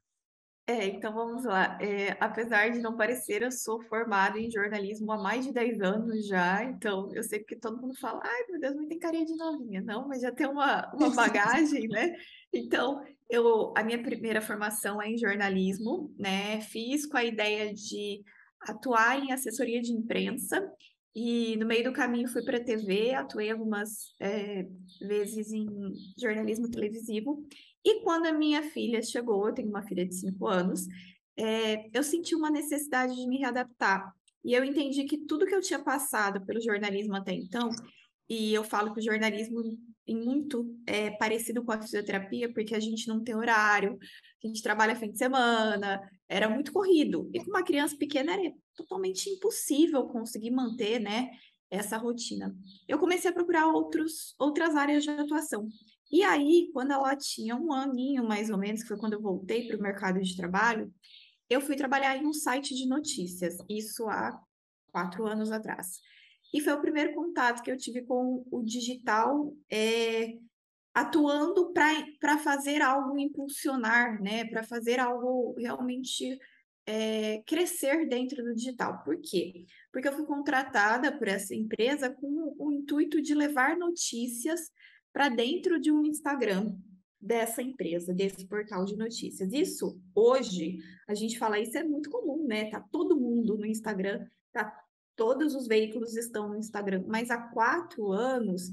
É, 0.68 0.86
então 0.86 1.14
vamos 1.14 1.44
lá. 1.44 1.78
É, 1.82 2.16
apesar 2.20 2.70
de 2.70 2.80
não 2.80 2.96
parecer, 2.96 3.42
eu 3.42 3.52
sou 3.52 3.82
formada 3.84 4.40
em 4.40 4.50
jornalismo 4.50 5.12
há 5.12 5.18
mais 5.18 5.46
de 5.46 5.52
10 5.52 5.82
anos 5.82 6.28
já, 6.28 6.64
então 6.64 7.10
eu 7.14 7.24
sei 7.24 7.40
que 7.40 7.56
todo 7.56 7.82
mundo 7.82 7.98
fala, 8.00 8.22
ai 8.24 8.46
meu 8.50 8.60
Deus, 8.60 8.76
não 8.76 8.88
tem 8.88 9.00
carinha 9.00 9.26
de 9.26 9.36
novinha, 9.36 9.82
não, 9.82 10.08
mas 10.08 10.22
já 10.22 10.32
tem 10.32 10.48
uma, 10.48 10.90
uma 10.94 11.10
bagagem, 11.16 11.88
né? 11.88 12.16
Então, 12.54 13.04
eu, 13.30 13.74
a 13.76 13.84
minha 13.84 14.02
primeira 14.02 14.42
formação 14.42 15.02
é 15.02 15.10
em 15.10 15.18
jornalismo, 15.18 16.14
né? 16.18 16.62
Fiz 16.62 17.06
com 17.06 17.18
a 17.18 17.24
ideia 17.24 17.74
de 17.74 18.24
atuar 18.62 19.20
em 19.20 19.32
assessoria 19.32 19.82
de 19.82 19.92
imprensa 19.92 20.72
e 21.14 21.58
no 21.58 21.66
meio 21.66 21.84
do 21.84 21.94
caminho 21.94 22.30
fui 22.30 22.44
para 22.44 22.58
a 22.58 22.64
TV, 22.64 23.14
atuei 23.14 23.52
algumas 23.52 24.16
é, 24.20 24.66
vezes 25.02 25.52
em 25.52 25.68
jornalismo 26.18 26.70
televisivo 26.70 27.44
e 27.84 28.02
quando 28.02 28.28
a 28.28 28.34
minha 28.34 28.62
filha 28.64 29.02
chegou, 29.02 29.48
eu 29.48 29.54
tenho 29.54 29.70
uma 29.70 29.84
filha 29.84 30.06
de 30.06 30.16
5 30.16 30.48
anos, 30.48 30.88
é, 31.38 31.90
eu 31.94 32.04
senti 32.04 32.36
uma 32.36 32.50
necessidade 32.50 33.16
de 33.16 33.28
me 33.28 33.38
readaptar. 33.38 34.14
E 34.44 34.54
eu 34.54 34.64
entendi 34.64 35.04
que 35.06 35.18
tudo 35.18 35.46
que 35.46 35.54
eu 35.54 35.62
tinha 35.62 35.80
passado 35.80 36.46
pelo 36.46 36.62
jornalismo 36.62 37.16
até 37.16 37.34
então, 37.34 37.70
e 38.30 38.54
eu 38.54 38.64
falo 38.64 38.94
que 38.94 39.00
o 39.00 39.04
jornalismo 39.04 39.62
em 40.08 40.16
muito 40.16 40.76
é 40.88 41.12
parecido 41.12 41.64
com 41.64 41.72
a 41.72 41.82
fisioterapia, 41.82 42.52
porque 42.52 42.74
a 42.74 42.80
gente 42.80 43.08
não 43.08 43.24
tem 43.24 43.36
horário, 43.36 43.98
a 44.44 44.48
gente 44.48 44.64
trabalha 44.64 44.96
fim 44.96 45.12
de 45.12 45.18
semana, 45.18 46.02
era 46.28 46.50
muito 46.50 46.72
corrido. 46.72 47.30
E 47.34 47.44
com 47.44 47.52
uma 47.52 47.64
criança 47.64 47.96
pequena 47.98 48.34
era 48.34 48.54
totalmente 48.76 49.30
impossível 49.30 50.08
conseguir 50.08 50.52
manter, 50.52 51.00
né, 51.00 51.30
essa 51.70 51.98
rotina. 51.98 52.56
Eu 52.88 53.00
comecei 53.00 53.30
a 53.30 53.34
procurar 53.34 53.68
outros, 53.68 54.36
outras 54.38 54.76
áreas 54.76 55.04
de 55.04 55.10
atuação. 55.10 55.68
E 56.12 56.24
aí, 56.24 56.70
quando 56.74 56.92
ela 56.92 57.16
tinha 57.16 57.56
um 57.56 57.72
aninho, 57.72 58.24
mais 58.24 58.50
ou 58.50 58.58
menos, 58.58 58.82
que 58.82 58.88
foi 58.88 58.98
quando 58.98 59.14
eu 59.14 59.22
voltei 59.22 59.68
para 59.68 59.78
o 59.78 59.82
mercado 59.82 60.20
de 60.20 60.36
trabalho, 60.36 60.94
eu 61.50 61.62
fui 61.62 61.76
trabalhar 61.76 62.18
em 62.18 62.26
um 62.26 62.34
site 62.34 62.76
de 62.76 62.88
notícias, 62.88 63.58
isso 63.70 64.08
há 64.10 64.40
quatro 64.92 65.26
anos 65.26 65.52
atrás. 65.52 66.00
E 66.54 66.60
foi 66.60 66.74
o 66.74 66.82
primeiro 66.82 67.14
contato 67.14 67.62
que 67.62 67.72
eu 67.72 67.78
tive 67.78 68.02
com 68.02 68.46
o 68.52 68.62
digital, 68.62 69.56
é, 69.70 70.34
atuando 70.94 71.72
para 71.72 72.38
fazer 72.38 72.82
algo 72.82 73.18
impulsionar, 73.18 74.22
né? 74.22 74.46
Para 74.46 74.64
fazer 74.64 75.00
algo 75.00 75.56
realmente 75.58 76.38
é, 76.86 77.42
crescer 77.46 78.08
dentro 78.08 78.44
do 78.44 78.54
digital. 78.54 79.02
Por 79.04 79.18
quê? 79.22 79.66
Porque 79.94 80.10
eu 80.10 80.14
fui 80.14 80.26
contratada 80.26 81.18
por 81.18 81.28
essa 81.28 81.56
empresa 81.56 82.10
com 82.10 82.56
o 82.60 82.72
intuito 82.72 83.22
de 83.22 83.34
levar 83.34 83.78
notícias 83.78 84.70
para 85.14 85.30
dentro 85.30 85.80
de 85.80 85.92
um 85.92 86.06
Instagram 86.06 86.76
dessa 87.20 87.62
empresa, 87.62 88.14
desse 88.14 88.48
portal 88.48 88.84
de 88.84 88.96
notícias. 88.96 89.54
Isso, 89.54 90.00
hoje, 90.16 90.80
a 91.08 91.14
gente 91.14 91.38
fala 91.38 91.60
isso 91.60 91.78
é 91.78 91.84
muito 91.84 92.10
comum, 92.10 92.46
né? 92.48 92.70
Tá 92.72 92.84
todo 92.92 93.20
mundo 93.20 93.58
no 93.58 93.66
Instagram, 93.66 94.26
tá, 94.52 94.76
todos 95.16 95.54
os 95.54 95.68
veículos 95.68 96.16
estão 96.18 96.50
no 96.50 96.58
Instagram, 96.58 97.04
mas 97.08 97.30
há 97.30 97.38
quatro 97.38 98.12
anos 98.12 98.64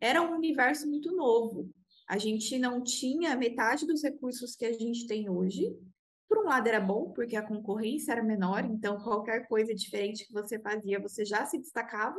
era 0.00 0.22
um 0.22 0.34
universo 0.34 0.88
muito 0.88 1.14
novo. 1.14 1.70
A 2.08 2.16
gente 2.16 2.58
não 2.58 2.82
tinha 2.82 3.36
metade 3.36 3.86
dos 3.86 4.02
recursos 4.02 4.56
que 4.56 4.64
a 4.64 4.72
gente 4.72 5.06
tem 5.06 5.28
hoje. 5.28 5.76
Por 6.26 6.38
um 6.38 6.44
lado 6.44 6.66
era 6.66 6.80
bom, 6.80 7.12
porque 7.12 7.36
a 7.36 7.46
concorrência 7.46 8.12
era 8.12 8.22
menor, 8.22 8.64
então 8.64 8.98
qualquer 9.02 9.46
coisa 9.46 9.74
diferente 9.74 10.26
que 10.26 10.32
você 10.32 10.58
fazia, 10.58 11.00
você 11.00 11.24
já 11.24 11.44
se 11.44 11.58
destacava 11.58 12.18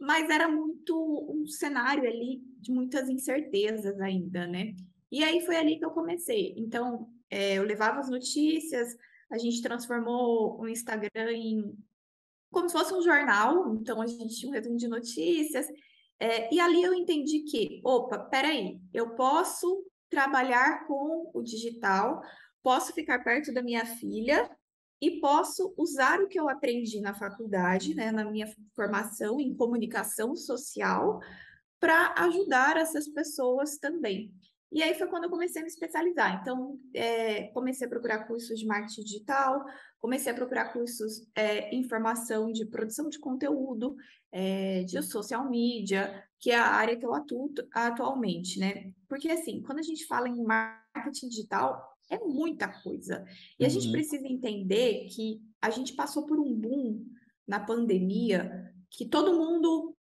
mas 0.00 0.28
era 0.30 0.48
muito 0.48 0.94
um 1.30 1.46
cenário 1.46 2.08
ali 2.08 2.42
de 2.58 2.72
muitas 2.72 3.08
incertezas 3.08 4.00
ainda, 4.00 4.46
né? 4.46 4.74
E 5.10 5.22
aí 5.22 5.40
foi 5.44 5.56
ali 5.56 5.78
que 5.78 5.84
eu 5.84 5.90
comecei. 5.90 6.54
Então, 6.56 7.08
é, 7.30 7.54
eu 7.54 7.62
levava 7.62 8.00
as 8.00 8.10
notícias, 8.10 8.96
a 9.30 9.38
gente 9.38 9.62
transformou 9.62 10.60
o 10.60 10.68
Instagram 10.68 11.32
em 11.32 11.76
como 12.50 12.68
se 12.68 12.76
fosse 12.76 12.94
um 12.94 13.02
jornal, 13.02 13.74
então 13.74 14.00
a 14.00 14.06
gente 14.06 14.36
tinha 14.36 14.48
um 14.48 14.54
resumo 14.54 14.76
de 14.76 14.86
notícias, 14.86 15.66
é, 16.20 16.54
e 16.54 16.60
ali 16.60 16.82
eu 16.82 16.94
entendi 16.94 17.40
que, 17.40 17.80
opa, 17.84 18.16
peraí, 18.18 18.80
eu 18.92 19.10
posso 19.16 19.84
trabalhar 20.08 20.86
com 20.86 21.30
o 21.34 21.42
digital, 21.42 22.22
posso 22.62 22.92
ficar 22.92 23.24
perto 23.24 23.52
da 23.52 23.62
minha 23.62 23.84
filha, 23.84 24.48
e 25.04 25.20
posso 25.20 25.74
usar 25.76 26.22
o 26.22 26.26
que 26.26 26.40
eu 26.40 26.48
aprendi 26.48 26.98
na 26.98 27.12
faculdade, 27.12 27.94
né, 27.94 28.10
na 28.10 28.24
minha 28.24 28.50
formação 28.74 29.38
em 29.38 29.54
comunicação 29.54 30.34
social, 30.34 31.20
para 31.78 32.14
ajudar 32.24 32.78
essas 32.78 33.06
pessoas 33.06 33.76
também. 33.76 34.32
E 34.72 34.82
aí 34.82 34.94
foi 34.94 35.06
quando 35.06 35.24
eu 35.24 35.30
comecei 35.30 35.60
a 35.60 35.64
me 35.64 35.70
especializar. 35.70 36.40
Então, 36.40 36.80
é, 36.94 37.48
comecei 37.48 37.86
a 37.86 37.90
procurar 37.90 38.26
cursos 38.26 38.58
de 38.58 38.66
marketing 38.66 39.02
digital, 39.02 39.62
comecei 40.00 40.32
a 40.32 40.34
procurar 40.34 40.72
cursos 40.72 41.28
é, 41.34 41.68
em 41.74 41.86
formação 41.86 42.50
de 42.50 42.64
produção 42.64 43.10
de 43.10 43.18
conteúdo, 43.18 43.94
é, 44.32 44.84
de 44.84 45.00
social 45.02 45.50
media, 45.50 46.24
que 46.40 46.50
é 46.50 46.56
a 46.56 46.66
área 46.66 46.96
que 46.96 47.04
eu 47.04 47.12
atuo 47.12 47.52
atualmente, 47.74 48.58
né? 48.58 48.90
Porque, 49.06 49.30
assim, 49.30 49.60
quando 49.60 49.80
a 49.80 49.82
gente 49.82 50.06
fala 50.06 50.30
em 50.30 50.42
marketing 50.42 51.28
digital, 51.28 51.93
é 52.10 52.18
muita 52.18 52.68
coisa. 52.82 53.24
E 53.58 53.64
a 53.64 53.68
gente 53.68 53.86
uhum. 53.86 53.92
precisa 53.92 54.26
entender 54.26 55.06
que 55.08 55.40
a 55.60 55.70
gente 55.70 55.94
passou 55.94 56.26
por 56.26 56.38
um 56.38 56.54
boom 56.54 57.04
na 57.46 57.60
pandemia 57.60 58.72
que 58.90 59.06
todo 59.08 59.36
mundo 59.36 59.96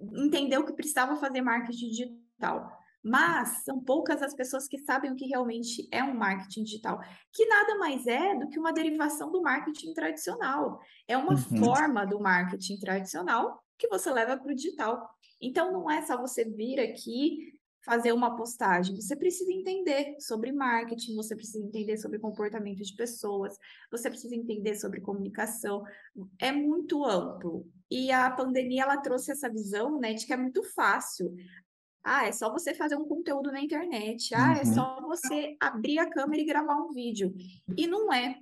entendeu 0.00 0.64
que 0.64 0.72
precisava 0.72 1.16
fazer 1.16 1.40
marketing 1.40 1.88
digital. 1.88 2.70
Mas 3.02 3.64
são 3.64 3.78
poucas 3.80 4.22
as 4.22 4.34
pessoas 4.34 4.66
que 4.66 4.78
sabem 4.78 5.12
o 5.12 5.14
que 5.14 5.26
realmente 5.26 5.86
é 5.92 6.02
um 6.02 6.14
marketing 6.14 6.64
digital, 6.64 6.98
que 7.32 7.44
nada 7.46 7.76
mais 7.76 8.06
é 8.06 8.34
do 8.34 8.48
que 8.48 8.58
uma 8.58 8.72
derivação 8.72 9.30
do 9.30 9.42
marketing 9.42 9.92
tradicional. 9.92 10.80
É 11.06 11.16
uma 11.16 11.34
uhum. 11.34 11.58
forma 11.58 12.06
do 12.06 12.18
marketing 12.18 12.78
tradicional 12.78 13.62
que 13.76 13.88
você 13.88 14.10
leva 14.10 14.38
para 14.38 14.50
o 14.50 14.54
digital. 14.54 15.06
Então 15.40 15.70
não 15.70 15.90
é 15.90 16.00
só 16.02 16.16
você 16.16 16.44
vir 16.44 16.80
aqui 16.80 17.52
fazer 17.84 18.12
uma 18.12 18.34
postagem. 18.34 18.96
Você 18.96 19.14
precisa 19.14 19.52
entender 19.52 20.16
sobre 20.18 20.50
marketing, 20.52 21.14
você 21.14 21.36
precisa 21.36 21.62
entender 21.64 21.98
sobre 21.98 22.18
comportamento 22.18 22.82
de 22.82 22.96
pessoas, 22.96 23.58
você 23.90 24.08
precisa 24.08 24.34
entender 24.34 24.74
sobre 24.76 25.00
comunicação. 25.00 25.84
É 26.40 26.50
muito 26.50 27.04
amplo. 27.04 27.66
E 27.90 28.10
a 28.10 28.30
pandemia 28.30 28.82
ela 28.82 28.96
trouxe 28.96 29.32
essa 29.32 29.50
visão, 29.50 30.00
né, 30.00 30.14
de 30.14 30.26
que 30.26 30.32
é 30.32 30.36
muito 30.36 30.62
fácil. 30.62 31.34
Ah, 32.02 32.26
é 32.26 32.32
só 32.32 32.50
você 32.50 32.74
fazer 32.74 32.96
um 32.96 33.06
conteúdo 33.06 33.52
na 33.52 33.60
internet. 33.60 34.34
Ah, 34.34 34.52
é 34.52 34.54
uhum. 34.56 34.60
é 34.60 34.74
só 34.74 35.00
você 35.02 35.56
abrir 35.60 35.98
a 35.98 36.10
câmera 36.10 36.42
e 36.42 36.46
gravar 36.46 36.76
um 36.76 36.92
vídeo. 36.92 37.34
E 37.76 37.86
não 37.86 38.12
é. 38.12 38.38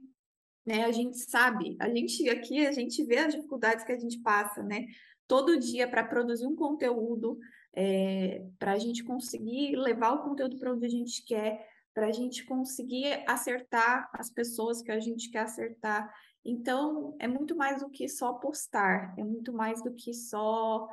Né? 0.64 0.84
A 0.84 0.92
gente 0.92 1.18
sabe, 1.18 1.76
a 1.80 1.88
gente 1.88 2.28
aqui, 2.28 2.64
a 2.64 2.72
gente 2.72 3.04
vê 3.04 3.18
as 3.18 3.34
dificuldades 3.34 3.84
que 3.84 3.92
a 3.92 3.98
gente 3.98 4.20
passa, 4.20 4.62
né? 4.62 4.86
Todo 5.26 5.58
dia 5.58 5.88
para 5.88 6.04
produzir 6.04 6.46
um 6.46 6.54
conteúdo, 6.54 7.38
é, 7.74 8.44
para 8.58 8.72
a 8.72 8.78
gente 8.78 9.02
conseguir 9.02 9.76
levar 9.76 10.12
o 10.12 10.22
conteúdo 10.22 10.58
para 10.58 10.72
onde 10.72 10.86
a 10.86 10.90
gente 10.90 11.24
quer, 11.24 11.66
para 11.94 12.06
a 12.06 12.12
gente 12.12 12.44
conseguir 12.44 13.22
acertar 13.26 14.10
as 14.12 14.30
pessoas 14.30 14.82
que 14.82 14.90
a 14.90 15.00
gente 15.00 15.30
quer 15.30 15.40
acertar. 15.40 16.12
Então, 16.44 17.16
é 17.18 17.28
muito 17.28 17.56
mais 17.56 17.80
do 17.80 17.88
que 17.88 18.08
só 18.08 18.32
postar, 18.34 19.14
é 19.18 19.24
muito 19.24 19.52
mais 19.52 19.82
do 19.82 19.92
que 19.92 20.12
só, 20.12 20.88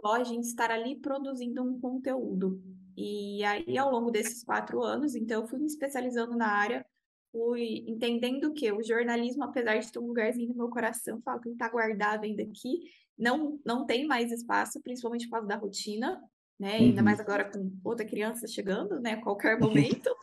só 0.00 0.14
a 0.14 0.24
gente 0.24 0.44
estar 0.44 0.70
ali 0.70 0.96
produzindo 0.96 1.62
um 1.62 1.78
conteúdo. 1.80 2.60
E 2.96 3.44
aí, 3.44 3.76
ao 3.78 3.90
longo 3.90 4.10
desses 4.10 4.42
quatro 4.42 4.82
anos, 4.82 5.14
então, 5.14 5.42
eu 5.42 5.48
fui 5.48 5.58
me 5.58 5.66
especializando 5.66 6.36
na 6.36 6.48
área, 6.48 6.84
fui 7.30 7.84
entendendo 7.86 8.52
que 8.52 8.72
o 8.72 8.82
jornalismo, 8.82 9.44
apesar 9.44 9.78
de 9.78 9.92
ter 9.92 9.98
um 9.98 10.06
lugarzinho 10.06 10.48
no 10.48 10.56
meu 10.56 10.68
coração, 10.70 11.20
falo 11.22 11.40
que 11.40 11.48
ele 11.48 11.54
está 11.54 11.68
guardado 11.68 12.24
ainda 12.24 12.42
aqui, 12.42 12.80
não, 13.18 13.58
não 13.64 13.86
tem 13.86 14.06
mais 14.06 14.30
espaço, 14.30 14.80
principalmente 14.82 15.26
por 15.26 15.32
causa 15.32 15.48
da 15.48 15.56
rotina, 15.56 16.20
né? 16.58 16.78
Uhum. 16.78 16.84
Ainda 16.86 17.02
mais 17.02 17.20
agora 17.20 17.50
com 17.50 17.70
outra 17.84 18.06
criança 18.06 18.46
chegando, 18.46 19.00
né? 19.00 19.12
A 19.12 19.22
qualquer 19.22 19.58
momento. 19.60 20.14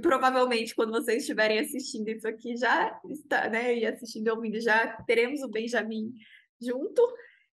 provavelmente, 0.00 0.74
quando 0.74 0.92
vocês 0.92 1.22
estiverem 1.22 1.58
assistindo 1.58 2.08
isso 2.08 2.26
aqui, 2.26 2.56
já 2.56 3.00
está, 3.08 3.48
né? 3.48 3.78
E 3.78 3.86
assistindo 3.86 4.26
e 4.26 4.30
ouvindo, 4.30 4.60
já 4.60 4.96
teremos 5.06 5.42
o 5.42 5.48
Benjamin 5.48 6.12
junto. 6.60 7.02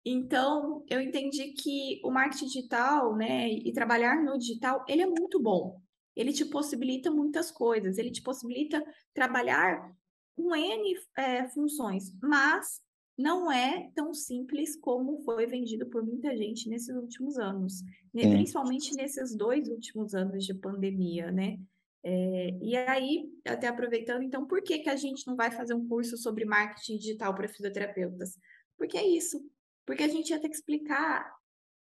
Então, 0.04 0.84
eu 0.88 1.00
entendi 1.00 1.52
que 1.52 2.00
o 2.04 2.10
marketing 2.10 2.46
digital, 2.46 3.16
né, 3.16 3.50
e 3.50 3.72
trabalhar 3.72 4.22
no 4.22 4.38
digital, 4.38 4.84
ele 4.86 5.00
é 5.00 5.06
muito 5.06 5.40
bom. 5.40 5.80
Ele 6.14 6.30
te 6.30 6.44
possibilita 6.44 7.10
muitas 7.10 7.50
coisas, 7.50 7.96
ele 7.96 8.10
te 8.10 8.22
possibilita 8.22 8.84
trabalhar 9.14 9.90
com 10.36 10.54
N 10.54 10.94
é, 11.16 11.48
funções, 11.48 12.12
mas 12.22 12.82
não 13.16 13.50
é 13.50 13.90
tão 13.94 14.12
simples 14.12 14.76
como 14.76 15.22
foi 15.22 15.46
vendido 15.46 15.86
por 15.86 16.04
muita 16.04 16.36
gente 16.36 16.68
nesses 16.68 16.94
últimos 16.94 17.38
anos, 17.38 17.82
né? 18.12 18.22
principalmente 18.22 18.94
nesses 18.94 19.34
dois 19.36 19.68
últimos 19.68 20.14
anos 20.14 20.44
de 20.44 20.54
pandemia, 20.54 21.30
né? 21.30 21.58
É, 22.06 22.58
e 22.60 22.76
aí, 22.76 23.32
até 23.46 23.66
aproveitando, 23.66 24.22
então, 24.22 24.46
por 24.46 24.62
que, 24.62 24.80
que 24.80 24.90
a 24.90 24.96
gente 24.96 25.26
não 25.26 25.34
vai 25.34 25.50
fazer 25.50 25.72
um 25.72 25.88
curso 25.88 26.18
sobre 26.18 26.44
marketing 26.44 26.98
digital 26.98 27.34
para 27.34 27.48
fisioterapeutas? 27.48 28.38
Porque 28.76 28.98
é 28.98 29.06
isso, 29.06 29.40
porque 29.86 30.02
a 30.02 30.08
gente 30.08 30.28
ia 30.28 30.38
ter 30.38 30.50
que 30.50 30.56
explicar 30.56 31.32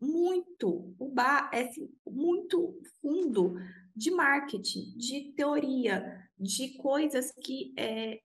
muito, 0.00 0.94
o 0.98 1.08
bar 1.08 1.50
é 1.52 1.62
assim, 1.62 1.88
muito 2.06 2.78
fundo 3.00 3.54
de 3.94 4.10
marketing, 4.10 4.96
de 4.96 5.32
teoria, 5.32 6.28
de 6.38 6.76
coisas 6.76 7.32
que 7.42 7.72
é, 7.76 8.20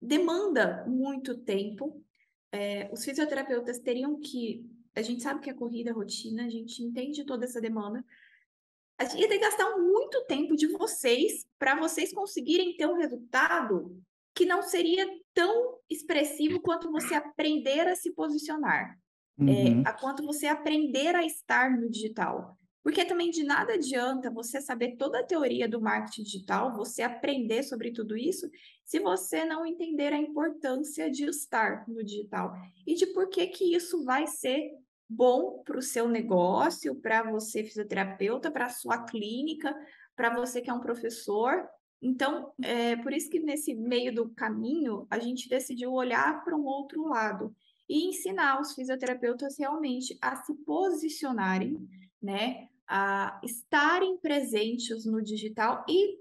demanda 0.00 0.84
muito 0.86 1.38
tempo 1.38 2.02
é, 2.52 2.88
os 2.92 3.04
fisioterapeutas 3.04 3.78
teriam 3.78 4.18
que. 4.18 4.64
A 4.94 5.02
gente 5.02 5.22
sabe 5.22 5.40
que 5.40 5.48
é 5.48 5.54
corrida, 5.54 5.92
rotina, 5.92 6.44
a 6.44 6.48
gente 6.48 6.82
entende 6.82 7.24
toda 7.24 7.44
essa 7.44 7.60
demanda. 7.60 8.04
A 8.98 9.04
gente 9.04 9.20
ia 9.20 9.28
ter 9.28 9.38
que 9.38 9.44
gastar 9.44 9.76
muito 9.78 10.24
tempo 10.24 10.56
de 10.56 10.66
vocês 10.66 11.46
para 11.56 11.78
vocês 11.78 12.12
conseguirem 12.12 12.76
ter 12.76 12.86
um 12.86 12.96
resultado 12.96 13.96
que 14.34 14.44
não 14.44 14.60
seria 14.60 15.06
tão 15.32 15.78
expressivo 15.88 16.60
quanto 16.60 16.90
você 16.90 17.14
aprender 17.14 17.86
a 17.86 17.94
se 17.94 18.12
posicionar, 18.12 18.98
é, 19.38 19.42
uhum. 19.42 19.82
é, 19.84 19.88
a 19.88 19.92
quanto 19.92 20.24
você 20.24 20.46
aprender 20.46 21.14
a 21.14 21.24
estar 21.24 21.70
no 21.70 21.88
digital. 21.88 22.57
Porque 22.88 23.04
também 23.04 23.28
de 23.28 23.44
nada 23.44 23.74
adianta 23.74 24.30
você 24.30 24.62
saber 24.62 24.96
toda 24.96 25.20
a 25.20 25.22
teoria 25.22 25.68
do 25.68 25.78
marketing 25.78 26.22
digital, 26.22 26.74
você 26.74 27.02
aprender 27.02 27.62
sobre 27.62 27.92
tudo 27.92 28.16
isso, 28.16 28.50
se 28.82 28.98
você 28.98 29.44
não 29.44 29.66
entender 29.66 30.10
a 30.10 30.16
importância 30.16 31.10
de 31.10 31.26
estar 31.26 31.86
no 31.86 32.02
digital 32.02 32.54
e 32.86 32.94
de 32.94 33.08
por 33.08 33.28
que 33.28 33.46
que 33.48 33.76
isso 33.76 34.02
vai 34.04 34.26
ser 34.26 34.70
bom 35.06 35.62
para 35.66 35.76
o 35.76 35.82
seu 35.82 36.08
negócio, 36.08 36.94
para 36.94 37.30
você 37.30 37.62
fisioterapeuta, 37.62 38.50
para 38.50 38.64
a 38.64 38.70
sua 38.70 39.04
clínica, 39.04 39.76
para 40.16 40.34
você 40.34 40.62
que 40.62 40.70
é 40.70 40.72
um 40.72 40.80
professor. 40.80 41.68
Então, 42.00 42.54
é 42.62 42.96
por 42.96 43.12
isso 43.12 43.28
que 43.28 43.38
nesse 43.38 43.74
meio 43.74 44.14
do 44.14 44.30
caminho 44.30 45.06
a 45.10 45.18
gente 45.18 45.46
decidiu 45.46 45.92
olhar 45.92 46.42
para 46.42 46.56
um 46.56 46.64
outro 46.64 47.06
lado 47.06 47.54
e 47.86 48.08
ensinar 48.08 48.58
os 48.58 48.72
fisioterapeutas 48.72 49.58
realmente 49.58 50.16
a 50.22 50.36
se 50.36 50.54
posicionarem, 50.64 51.86
né, 52.20 52.67
a 52.88 53.38
estarem 53.44 54.16
presentes 54.18 55.04
no 55.04 55.22
digital 55.22 55.84
e 55.88 56.16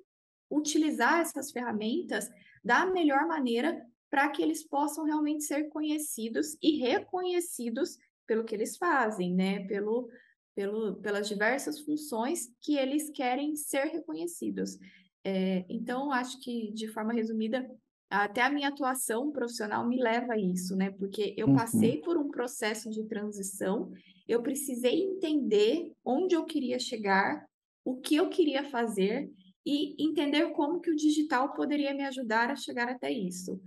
utilizar 0.51 1.21
essas 1.21 1.51
ferramentas 1.51 2.29
da 2.63 2.85
melhor 2.85 3.25
maneira 3.27 3.81
para 4.09 4.29
que 4.29 4.41
eles 4.41 4.67
possam 4.67 5.05
realmente 5.05 5.43
ser 5.43 5.69
conhecidos 5.69 6.57
e 6.61 6.77
reconhecidos 6.77 7.97
pelo 8.25 8.43
que 8.43 8.55
eles 8.55 8.77
fazem, 8.77 9.33
né? 9.33 9.65
Pelo, 9.67 10.09
pelo, 10.55 10.95
pelas 10.95 11.27
diversas 11.27 11.79
funções 11.81 12.47
que 12.61 12.77
eles 12.77 13.09
querem 13.09 13.55
ser 13.55 13.85
reconhecidos. 13.85 14.77
É, 15.23 15.65
então, 15.69 16.11
acho 16.11 16.39
que, 16.41 16.71
de 16.73 16.87
forma 16.87 17.13
resumida, 17.13 17.69
até 18.09 18.41
a 18.41 18.49
minha 18.49 18.69
atuação 18.69 19.31
profissional 19.31 19.87
me 19.87 20.01
leva 20.01 20.33
a 20.33 20.39
isso, 20.39 20.75
né? 20.75 20.91
Porque 20.91 21.33
eu 21.37 21.47
uhum. 21.47 21.55
passei 21.55 22.01
por 22.01 22.17
um 22.17 22.29
processo 22.29 22.89
de 22.89 23.03
transição 23.05 23.91
eu 24.27 24.41
precisei 24.41 25.03
entender 25.03 25.91
onde 26.03 26.35
eu 26.35 26.45
queria 26.45 26.79
chegar, 26.79 27.45
o 27.83 27.97
que 27.97 28.15
eu 28.15 28.29
queria 28.29 28.63
fazer 28.63 29.31
e 29.65 29.95
entender 30.03 30.51
como 30.51 30.79
que 30.79 30.91
o 30.91 30.95
digital 30.95 31.53
poderia 31.53 31.93
me 31.93 32.03
ajudar 32.03 32.51
a 32.51 32.55
chegar 32.55 32.89
até 32.89 33.11
isso. 33.11 33.59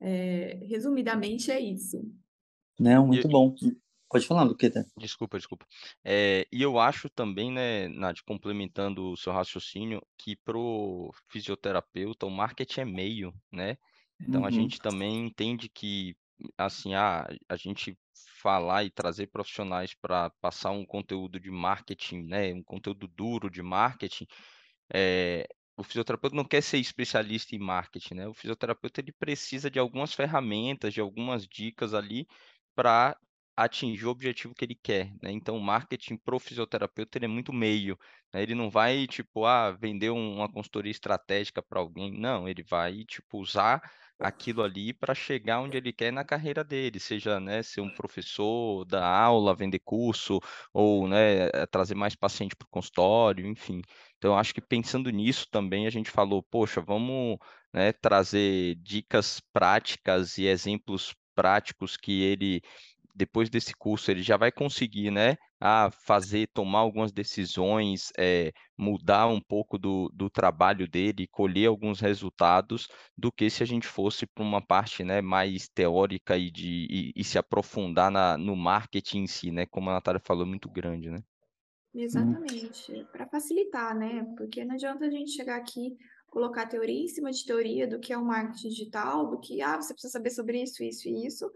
É, 0.00 0.58
resumidamente 0.68 1.50
é 1.50 1.60
isso. 1.60 2.00
Não, 2.78 3.06
muito 3.06 3.28
bom. 3.28 3.54
Pode 4.08 4.26
falar, 4.26 4.44
Luqueta. 4.44 4.86
Desculpa, 4.96 5.38
desculpa. 5.38 5.66
É, 6.04 6.46
e 6.52 6.62
eu 6.62 6.78
acho 6.78 7.08
também, 7.08 7.50
né, 7.50 7.88
Nath, 7.88 8.20
complementando 8.24 9.10
o 9.10 9.16
seu 9.16 9.32
raciocínio, 9.32 10.00
que 10.16 10.36
para 10.36 10.56
o 10.56 11.10
fisioterapeuta 11.28 12.26
o 12.26 12.30
marketing 12.30 12.80
é 12.80 12.84
meio, 12.84 13.34
né? 13.50 13.76
Então 14.20 14.42
uhum. 14.42 14.46
a 14.46 14.50
gente 14.50 14.78
também 14.78 15.26
entende 15.26 15.68
que, 15.68 16.14
assim, 16.56 16.94
ah, 16.94 17.26
a 17.48 17.56
gente 17.56 17.96
falar 18.44 18.84
e 18.84 18.90
trazer 18.90 19.28
profissionais 19.28 19.94
para 19.94 20.28
passar 20.40 20.70
um 20.70 20.84
conteúdo 20.84 21.40
de 21.40 21.50
marketing, 21.50 22.24
né, 22.24 22.52
um 22.52 22.62
conteúdo 22.62 23.08
duro 23.08 23.48
de 23.50 23.62
marketing, 23.62 24.26
é, 24.92 25.48
o 25.76 25.82
fisioterapeuta 25.82 26.36
não 26.36 26.44
quer 26.44 26.62
ser 26.62 26.78
especialista 26.78 27.56
em 27.56 27.58
marketing, 27.58 28.14
né? 28.14 28.28
O 28.28 28.34
fisioterapeuta 28.34 29.00
ele 29.00 29.12
precisa 29.12 29.70
de 29.70 29.78
algumas 29.78 30.12
ferramentas, 30.14 30.94
de 30.94 31.00
algumas 31.00 31.46
dicas 31.48 31.94
ali 31.94 32.26
para 32.74 33.16
atingir 33.56 34.06
o 34.06 34.10
objetivo 34.10 34.54
que 34.54 34.64
ele 34.64 34.74
quer, 34.74 35.12
né? 35.22 35.30
Então, 35.32 35.56
o 35.56 35.60
marketing 35.62 36.16
pro 36.18 36.38
fisioterapeuta 36.38 37.18
ele 37.18 37.24
é 37.26 37.28
muito 37.28 37.52
meio, 37.52 37.98
né? 38.32 38.42
Ele 38.42 38.54
não 38.54 38.70
vai 38.70 39.06
tipo, 39.06 39.46
ah, 39.46 39.72
vender 39.72 40.10
uma 40.10 40.50
consultoria 40.52 40.90
estratégica 40.90 41.62
para 41.62 41.80
alguém, 41.80 42.12
não, 42.12 42.48
ele 42.48 42.62
vai 42.62 43.04
tipo 43.04 43.38
usar 43.38 43.80
aquilo 44.18 44.62
ali 44.62 44.92
para 44.92 45.14
chegar 45.14 45.60
onde 45.60 45.76
ele 45.76 45.92
quer 45.92 46.12
na 46.12 46.24
carreira 46.24 46.62
dele, 46.64 47.00
seja, 47.00 47.40
né, 47.40 47.62
ser 47.62 47.80
um 47.80 47.90
professor, 47.90 48.84
dar 48.84 49.04
aula, 49.06 49.54
vender 49.54 49.80
curso, 49.80 50.40
ou, 50.72 51.08
né, 51.08 51.46
eh, 51.52 51.66
trazer 51.66 51.94
mais 51.94 52.14
paciente 52.14 52.56
para 52.56 52.66
o 52.66 52.68
consultório, 52.70 53.46
enfim. 53.46 53.82
Então, 54.16 54.32
eu 54.32 54.36
acho 54.38 54.54
que 54.54 54.60
pensando 54.60 55.10
nisso 55.10 55.46
também, 55.50 55.86
a 55.86 55.90
gente 55.90 56.10
falou, 56.10 56.42
poxa, 56.42 56.80
vamos, 56.80 57.38
né, 57.72 57.92
trazer 57.92 58.76
dicas 58.76 59.40
práticas 59.52 60.38
e 60.38 60.46
exemplos 60.46 61.14
práticos 61.34 61.96
que 61.96 62.22
ele 62.22 62.62
depois 63.14 63.48
desse 63.50 63.74
curso 63.74 64.10
ele 64.10 64.22
já 64.22 64.36
vai 64.36 64.50
conseguir, 64.52 65.10
né, 65.10 65.36
a 65.60 65.90
fazer, 65.90 66.48
tomar 66.52 66.80
algumas 66.80 67.12
decisões, 67.12 68.10
é, 68.18 68.52
mudar 68.76 69.26
um 69.28 69.40
pouco 69.40 69.78
do, 69.78 70.10
do 70.12 70.28
trabalho 70.28 70.88
dele, 70.88 71.26
colher 71.30 71.68
alguns 71.68 72.00
resultados, 72.00 72.88
do 73.16 73.30
que 73.32 73.48
se 73.48 73.62
a 73.62 73.66
gente 73.66 73.86
fosse 73.86 74.26
para 74.26 74.44
uma 74.44 74.64
parte, 74.64 75.04
né, 75.04 75.20
mais 75.20 75.68
teórica 75.68 76.36
e, 76.36 76.50
de, 76.50 76.86
e, 76.90 77.12
e 77.16 77.24
se 77.24 77.38
aprofundar 77.38 78.10
na, 78.10 78.36
no 78.36 78.56
marketing 78.56 79.20
em 79.20 79.26
si, 79.26 79.50
né, 79.50 79.66
como 79.66 79.90
a 79.90 79.94
Natália 79.94 80.20
falou, 80.24 80.44
é 80.44 80.48
muito 80.48 80.68
grande, 80.70 81.10
né? 81.10 81.20
Exatamente, 81.94 83.04
para 83.12 83.28
facilitar, 83.28 83.96
né? 83.96 84.24
Porque 84.36 84.64
não 84.64 84.74
adianta 84.74 85.06
a 85.06 85.10
gente 85.10 85.30
chegar 85.30 85.56
aqui, 85.56 85.96
colocar 86.28 86.66
teoria 86.66 87.04
em 87.04 87.06
cima 87.06 87.30
de 87.30 87.46
teoria 87.46 87.86
do 87.86 88.00
que 88.00 88.12
é 88.12 88.18
o 88.18 88.24
marketing 88.24 88.68
digital, 88.68 89.30
do 89.30 89.38
que, 89.38 89.62
ah, 89.62 89.80
você 89.80 89.94
precisa 89.94 90.12
saber 90.12 90.30
sobre 90.30 90.60
isso, 90.60 90.82
isso 90.82 91.08
e 91.08 91.24
isso, 91.24 91.48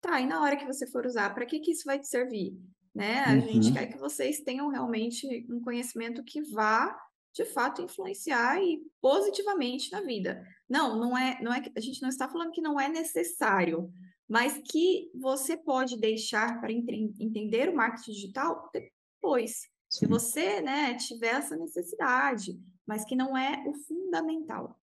Tá, 0.00 0.20
e 0.20 0.26
na 0.26 0.40
hora 0.42 0.56
que 0.56 0.66
você 0.66 0.86
for 0.86 1.04
usar, 1.06 1.34
para 1.34 1.46
que 1.46 1.60
que 1.60 1.72
isso 1.72 1.84
vai 1.84 1.98
te 1.98 2.06
servir? 2.08 2.56
Né? 2.94 3.18
A 3.20 3.38
gente 3.38 3.68
Uhum. 3.68 3.74
quer 3.74 3.86
que 3.86 3.98
vocês 3.98 4.40
tenham 4.40 4.68
realmente 4.68 5.26
um 5.50 5.60
conhecimento 5.60 6.22
que 6.24 6.40
vá, 6.42 6.96
de 7.34 7.44
fato, 7.44 7.82
influenciar 7.82 8.62
e 8.62 8.80
positivamente 9.00 9.92
na 9.92 10.00
vida. 10.00 10.42
Não, 10.68 10.98
não 10.98 11.16
é, 11.18 11.38
não 11.42 11.52
é 11.52 11.60
que 11.60 11.70
a 11.76 11.80
gente 11.80 12.00
não 12.00 12.08
está 12.08 12.28
falando 12.28 12.52
que 12.52 12.62
não 12.62 12.80
é 12.80 12.88
necessário, 12.88 13.90
mas 14.28 14.58
que 14.64 15.10
você 15.14 15.56
pode 15.56 15.98
deixar 15.98 16.60
para 16.60 16.72
entender 16.72 17.68
o 17.68 17.76
marketing 17.76 18.12
digital 18.12 18.70
depois, 18.72 19.68
se 19.88 20.06
Sim. 20.06 20.06
você, 20.06 20.60
né, 20.62 20.94
tiver 20.94 21.34
essa 21.34 21.56
necessidade, 21.56 22.58
mas 22.86 23.04
que 23.04 23.14
não 23.14 23.36
é 23.36 23.62
o 23.66 23.74
fundamental. 23.74 24.80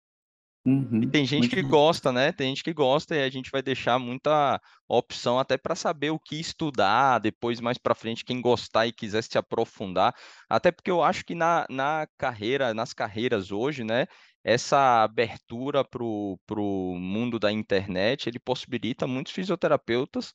E 1.01 1.05
Uhum. 1.05 1.07
tem 1.07 1.25
gente 1.25 1.49
que 1.49 1.61
bom. 1.61 1.61
gosta, 1.61 2.11
né? 2.13 2.31
Tem 2.31 2.47
gente 2.49 2.63
que 2.63 2.73
gosta 2.73 3.13
e 3.15 3.23
a 3.23 3.29
gente 3.29 3.51
vai 3.51 3.61
deixar 3.61 3.99
muita 3.99 4.59
opção 4.87 5.37
até 5.37 5.57
para 5.57 5.75
saber 5.75 6.11
o 6.11 6.19
que 6.19 6.39
estudar 6.39 7.19
depois, 7.19 7.59
mais 7.59 7.77
para 7.77 7.93
frente, 7.93 8.23
quem 8.23 8.39
gostar 8.41 8.87
e 8.87 8.93
quiser 8.93 9.21
se 9.23 9.37
aprofundar. 9.37 10.15
Até 10.49 10.71
porque 10.71 10.89
eu 10.89 11.03
acho 11.03 11.25
que 11.25 11.35
na, 11.35 11.65
na 11.69 12.07
carreira, 12.17 12.73
nas 12.73 12.93
carreiras 12.93 13.51
hoje, 13.51 13.83
né? 13.83 14.05
Essa 14.43 15.03
abertura 15.03 15.83
para 15.83 16.03
o 16.03 16.95
mundo 16.97 17.37
da 17.39 17.51
internet, 17.51 18.27
ele 18.29 18.39
possibilita 18.39 19.05
muitos 19.07 19.33
fisioterapeutas 19.33 20.33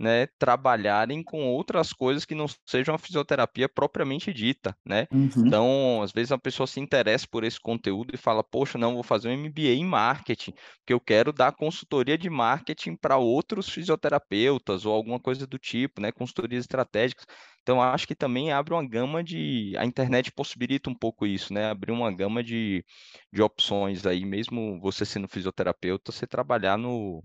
né, 0.00 0.26
trabalharem 0.38 1.22
com 1.22 1.46
outras 1.46 1.92
coisas 1.92 2.24
que 2.24 2.34
não 2.34 2.46
sejam 2.64 2.94
a 2.94 2.98
fisioterapia 2.98 3.68
propriamente 3.68 4.32
dita, 4.32 4.74
né? 4.82 5.06
Uhum. 5.12 5.46
Então, 5.46 6.02
às 6.02 6.10
vezes 6.10 6.32
a 6.32 6.38
pessoa 6.38 6.66
se 6.66 6.80
interessa 6.80 7.26
por 7.30 7.44
esse 7.44 7.60
conteúdo 7.60 8.14
e 8.14 8.16
fala, 8.16 8.42
poxa, 8.42 8.78
não, 8.78 8.94
vou 8.94 9.02
fazer 9.02 9.28
um 9.28 9.36
MBA 9.36 9.74
em 9.74 9.84
marketing, 9.84 10.52
porque 10.78 10.94
eu 10.94 11.00
quero 11.00 11.34
dar 11.34 11.52
consultoria 11.52 12.16
de 12.16 12.30
marketing 12.30 12.96
para 12.96 13.18
outros 13.18 13.68
fisioterapeutas 13.68 14.86
ou 14.86 14.94
alguma 14.94 15.20
coisa 15.20 15.46
do 15.46 15.58
tipo, 15.58 16.00
né? 16.00 16.10
Consultorias 16.10 16.64
estratégicas. 16.64 17.26
Então, 17.62 17.82
acho 17.82 18.06
que 18.06 18.14
também 18.14 18.50
abre 18.52 18.72
uma 18.72 18.86
gama 18.88 19.22
de. 19.22 19.74
A 19.76 19.84
internet 19.84 20.32
possibilita 20.32 20.88
um 20.88 20.94
pouco 20.94 21.26
isso, 21.26 21.52
né? 21.52 21.66
Abrir 21.66 21.92
uma 21.92 22.10
gama 22.10 22.42
de, 22.42 22.82
de 23.30 23.42
opções 23.42 24.06
aí, 24.06 24.24
mesmo 24.24 24.80
você 24.80 25.04
sendo 25.04 25.28
fisioterapeuta, 25.28 26.10
você 26.10 26.26
trabalhar 26.26 26.78
no, 26.78 27.22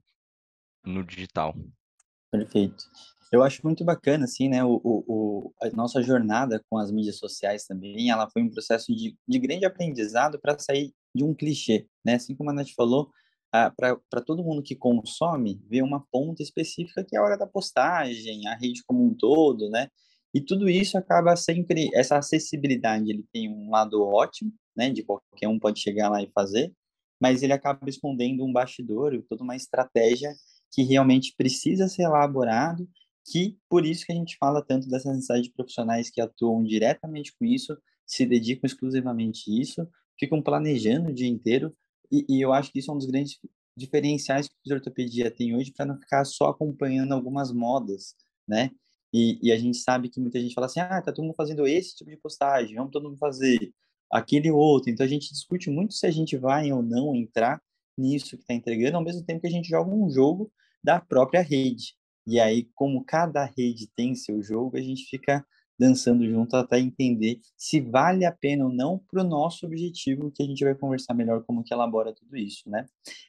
no 0.85 1.05
digital. 1.05 1.55
Perfeito. 2.37 2.85
Eu 3.31 3.43
acho 3.43 3.61
muito 3.63 3.83
bacana, 3.83 4.25
assim, 4.25 4.47
né, 4.47 4.63
o, 4.63 4.79
o, 4.83 5.53
a 5.61 5.69
nossa 5.71 6.01
jornada 6.01 6.63
com 6.69 6.77
as 6.77 6.91
mídias 6.91 7.17
sociais 7.17 7.65
também, 7.65 8.09
ela 8.09 8.29
foi 8.29 8.43
um 8.43 8.49
processo 8.49 8.95
de, 8.95 9.17
de 9.27 9.39
grande 9.39 9.65
aprendizado 9.65 10.39
para 10.39 10.57
sair 10.59 10.93
de 11.13 11.23
um 11.23 11.33
clichê, 11.33 11.87
né, 12.05 12.15
assim 12.15 12.35
como 12.35 12.49
a 12.49 12.53
Nath 12.53 12.69
falou, 12.75 13.09
para 13.51 14.21
todo 14.25 14.43
mundo 14.43 14.61
que 14.61 14.75
consome, 14.75 15.61
ver 15.67 15.81
uma 15.81 16.05
ponta 16.11 16.43
específica 16.43 17.03
que 17.03 17.15
é 17.15 17.19
a 17.19 17.23
hora 17.23 17.37
da 17.37 17.47
postagem, 17.47 18.47
a 18.47 18.55
rede 18.55 18.83
como 18.85 19.03
um 19.03 19.13
todo, 19.13 19.69
né, 19.69 19.89
e 20.33 20.39
tudo 20.39 20.69
isso 20.69 20.97
acaba 20.97 21.35
sempre, 21.35 21.89
essa 21.93 22.17
acessibilidade, 22.17 23.09
ele 23.09 23.25
tem 23.33 23.49
um 23.49 23.71
lado 23.71 24.01
ótimo, 24.03 24.53
né, 24.75 24.89
de 24.89 25.03
qualquer 25.03 25.47
um 25.47 25.59
pode 25.59 25.79
chegar 25.79 26.09
lá 26.09 26.21
e 26.21 26.29
fazer, 26.33 26.71
mas 27.19 27.41
ele 27.41 27.53
acaba 27.53 27.89
escondendo 27.89 28.45
um 28.45 28.53
bastidor, 28.53 29.19
toda 29.27 29.43
uma 29.43 29.55
estratégia 29.55 30.31
que 30.75 30.83
realmente 30.83 31.33
precisa 31.37 31.87
ser 31.87 32.03
elaborado, 32.03 32.85
que 33.31 33.57
por 33.69 33.85
isso 33.85 34.05
que 34.05 34.11
a 34.11 34.15
gente 34.15 34.35
fala 34.37 34.61
tanto 34.61 34.89
dessa 34.89 35.09
necessidade 35.09 35.43
de 35.43 35.53
profissionais 35.53 36.09
que 36.09 36.19
atuam 36.19 36.61
diretamente 36.65 37.33
com 37.39 37.45
isso, 37.45 37.77
se 38.05 38.25
dedicam 38.25 38.67
exclusivamente 38.67 39.49
a 39.49 39.61
isso, 39.61 39.87
ficam 40.19 40.41
planejando 40.41 41.09
o 41.09 41.13
dia 41.13 41.29
inteiro, 41.29 41.73
e, 42.11 42.25
e 42.27 42.41
eu 42.41 42.51
acho 42.51 42.73
que 42.73 42.79
isso 42.79 42.91
é 42.91 42.93
um 42.93 42.97
dos 42.97 43.07
grandes 43.07 43.39
diferenciais 43.77 44.49
que 44.49 44.53
a 44.53 44.61
fisioterapia 44.63 45.31
tem 45.31 45.55
hoje 45.55 45.71
para 45.71 45.85
não 45.85 45.97
ficar 45.97 46.25
só 46.25 46.49
acompanhando 46.49 47.13
algumas 47.13 47.53
modas, 47.53 48.13
né? 48.45 48.69
E, 49.13 49.39
e, 49.41 49.51
a 49.53 49.57
gente 49.57 49.77
sabe 49.77 50.09
que 50.09 50.19
muita 50.19 50.41
gente 50.41 50.53
fala 50.53 50.67
assim, 50.67 50.81
ah, 50.81 51.01
tá 51.01 51.13
todo 51.13 51.23
mundo 51.23 51.35
fazendo 51.35 51.65
esse 51.65 51.95
tipo 51.95 52.09
de 52.09 52.17
postagem, 52.17 52.75
vamos 52.75 52.91
todo 52.91 53.03
mundo 53.03 53.17
fazer 53.17 53.71
aquele 54.11 54.51
outro. 54.51 54.89
Então 54.91 55.05
a 55.05 55.09
gente 55.09 55.31
discute 55.31 55.69
muito 55.69 55.93
se 55.93 56.05
a 56.05 56.11
gente 56.11 56.35
vai 56.35 56.69
ou 56.71 56.83
não 56.83 57.15
entrar 57.15 57.61
nisso 57.97 58.35
que 58.35 58.43
está 58.43 58.53
entregando, 58.53 58.97
ao 58.97 59.03
mesmo 59.03 59.23
tempo 59.23 59.39
que 59.39 59.47
a 59.47 59.51
gente 59.51 59.69
joga 59.69 59.89
um 59.89 60.09
jogo 60.09 60.51
da 60.85 61.01
própria 61.01 61.41
rede. 61.41 61.95
E 62.27 62.39
aí, 62.39 62.69
como 62.75 63.03
cada 63.03 63.43
rede 63.43 63.89
tem 63.95 64.13
seu 64.13 64.41
jogo, 64.41 64.77
a 64.77 64.81
gente 64.81 65.05
fica 65.05 65.43
dançando 65.77 66.25
junto 66.29 66.55
até 66.55 66.79
entender 66.79 67.41
se 67.57 67.81
vale 67.81 68.23
a 68.23 68.31
pena 68.31 68.65
ou 68.65 68.71
não 68.71 68.97
para 68.97 69.21
o 69.21 69.27
nosso 69.27 69.65
objetivo, 69.65 70.31
que 70.31 70.41
a 70.41 70.45
gente 70.45 70.63
vai 70.63 70.73
conversar 70.73 71.13
melhor 71.13 71.43
como 71.43 71.63
que 71.63 71.73
elabora 71.73 72.13
tudo 72.13 72.37
isso, 72.37 72.69
né? 72.69 72.85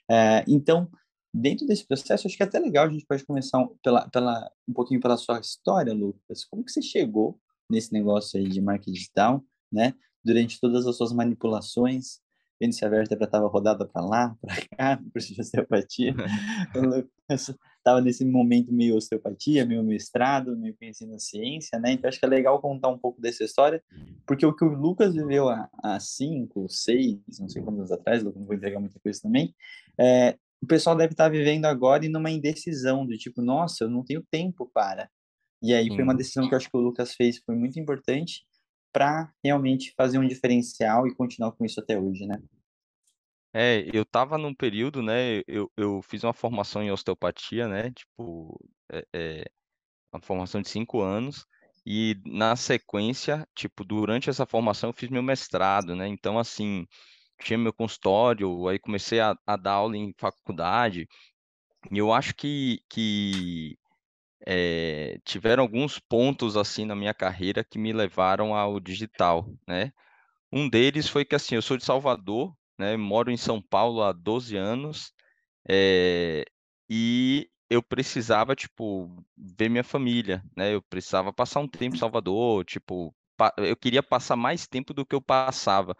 É, 0.08 0.44
então, 0.46 0.88
dentro 1.34 1.66
desse 1.66 1.84
processo, 1.86 2.26
acho 2.26 2.36
que 2.36 2.42
é 2.42 2.46
até 2.46 2.58
legal, 2.58 2.86
a 2.86 2.90
gente 2.90 3.06
pode 3.06 3.24
começar 3.24 3.58
um, 3.58 3.74
pela, 3.82 4.08
pela, 4.10 4.50
um 4.68 4.72
pouquinho 4.72 5.00
pela 5.00 5.16
sua 5.16 5.40
história, 5.40 5.92
Lucas. 5.92 6.44
Como 6.44 6.62
que 6.62 6.70
você 6.70 6.82
chegou 6.82 7.40
nesse 7.68 7.92
negócio 7.92 8.38
aí 8.38 8.46
de 8.46 8.60
marketing 8.60 8.92
digital, 8.92 9.42
né? 9.72 9.94
Durante 10.22 10.60
todas 10.60 10.86
as 10.86 10.96
suas 10.96 11.12
manipulações, 11.12 12.20
vendo 12.60 12.72
se 12.72 12.84
a 12.84 12.88
vértebra 12.88 13.24
estava 13.24 13.46
rodada 13.46 13.86
para 13.86 14.04
lá, 14.04 14.36
para 14.42 14.56
cá, 14.76 15.02
por 15.12 15.20
de 15.20 15.40
osteopatia. 15.40 16.14
Estava 17.28 18.00
nesse 18.00 18.24
momento 18.24 18.72
meio 18.72 18.96
osteopatia, 18.96 19.64
meio 19.64 19.80
mestrado, 19.84 20.56
meio 20.56 20.76
conhecendo 20.76 21.14
a 21.14 21.20
ciência, 21.20 21.78
né? 21.78 21.92
Então 21.92 22.08
acho 22.08 22.18
que 22.18 22.26
é 22.26 22.28
legal 22.28 22.60
contar 22.60 22.88
um 22.88 22.98
pouco 22.98 23.20
dessa 23.20 23.44
história, 23.44 23.80
porque 24.26 24.44
o 24.44 24.52
que 24.52 24.64
o 24.64 24.74
Lucas 24.74 25.14
viveu 25.14 25.48
há, 25.48 25.68
há 25.84 26.00
cinco, 26.00 26.66
seis, 26.68 27.16
não 27.38 27.48
sei 27.48 27.62
quantos 27.62 27.78
anos 27.78 27.92
atrás, 27.92 28.24
não 28.24 28.32
vou 28.32 28.54
entregar 28.54 28.80
muita 28.80 28.98
coisa 28.98 29.20
também, 29.22 29.54
é, 29.96 30.36
o 30.60 30.66
pessoal 30.66 30.96
deve 30.96 31.12
estar 31.12 31.28
vivendo 31.28 31.66
agora 31.66 32.04
e 32.04 32.08
numa 32.08 32.28
indecisão 32.28 33.06
do 33.06 33.16
tipo, 33.16 33.40
nossa, 33.40 33.84
eu 33.84 33.88
não 33.88 34.02
tenho 34.02 34.24
tempo 34.30 34.68
para. 34.74 35.08
E 35.62 35.72
aí 35.72 35.88
foi 35.88 36.02
uma 36.02 36.14
decisão 36.14 36.48
que 36.48 36.54
eu 36.54 36.56
acho 36.56 36.70
que 36.70 36.76
o 36.76 36.80
Lucas 36.80 37.14
fez, 37.14 37.38
foi 37.38 37.54
muito 37.54 37.78
importante, 37.78 38.44
para 38.96 39.30
realmente 39.44 39.92
fazer 39.94 40.18
um 40.18 40.26
diferencial 40.26 41.06
e 41.06 41.14
continuar 41.14 41.52
com 41.52 41.66
isso 41.66 41.78
até 41.78 42.00
hoje, 42.00 42.24
né? 42.24 42.42
É, 43.52 43.84
eu 43.92 44.06
tava 44.06 44.38
num 44.38 44.54
período, 44.54 45.02
né, 45.02 45.42
eu, 45.46 45.70
eu 45.76 46.00
fiz 46.00 46.24
uma 46.24 46.32
formação 46.32 46.82
em 46.82 46.90
osteopatia, 46.90 47.68
né, 47.68 47.90
tipo, 47.90 48.58
é, 48.90 49.06
é, 49.12 49.44
uma 50.10 50.22
formação 50.22 50.62
de 50.62 50.70
cinco 50.70 51.02
anos, 51.02 51.44
e 51.84 52.16
na 52.24 52.56
sequência, 52.56 53.46
tipo, 53.54 53.84
durante 53.84 54.30
essa 54.30 54.46
formação 54.46 54.88
eu 54.88 54.94
fiz 54.94 55.10
meu 55.10 55.22
mestrado, 55.22 55.94
né, 55.94 56.08
então, 56.08 56.38
assim, 56.38 56.86
tinha 57.42 57.58
meu 57.58 57.74
consultório, 57.74 58.66
aí 58.66 58.78
comecei 58.78 59.20
a, 59.20 59.36
a 59.46 59.56
dar 59.56 59.72
aula 59.72 59.94
em 59.94 60.14
faculdade, 60.16 61.06
e 61.90 61.98
eu 61.98 62.14
acho 62.14 62.34
que, 62.34 62.80
que 62.88 63.76
é, 64.44 65.18
tiveram 65.24 65.62
alguns 65.62 65.98
pontos 65.98 66.56
assim 66.56 66.84
na 66.84 66.94
minha 66.96 67.14
carreira 67.14 67.64
que 67.64 67.78
me 67.78 67.92
levaram 67.92 68.54
ao 68.54 68.80
digital, 68.80 69.48
né? 69.66 69.92
Um 70.52 70.68
deles 70.68 71.08
foi 71.08 71.24
que 71.24 71.34
assim, 71.34 71.54
eu 71.56 71.62
sou 71.62 71.76
de 71.76 71.84
Salvador, 71.84 72.54
né? 72.78 72.96
Moro 72.96 73.30
em 73.30 73.36
São 73.36 73.60
Paulo 73.62 74.02
há 74.02 74.12
12 74.12 74.56
anos, 74.56 75.12
é, 75.68 76.44
e 76.88 77.50
eu 77.70 77.82
precisava, 77.82 78.54
tipo, 78.54 79.24
ver 79.36 79.68
minha 79.68 79.84
família, 79.84 80.42
né? 80.56 80.74
Eu 80.74 80.82
precisava 80.82 81.32
passar 81.32 81.60
um 81.60 81.68
tempo 81.68 81.96
em 81.96 81.98
Salvador, 81.98 82.64
tipo, 82.64 83.14
eu 83.58 83.76
queria 83.76 84.02
passar 84.02 84.36
mais 84.36 84.66
tempo 84.66 84.94
do 84.94 85.04
que 85.04 85.14
eu 85.14 85.20
passava. 85.22 85.96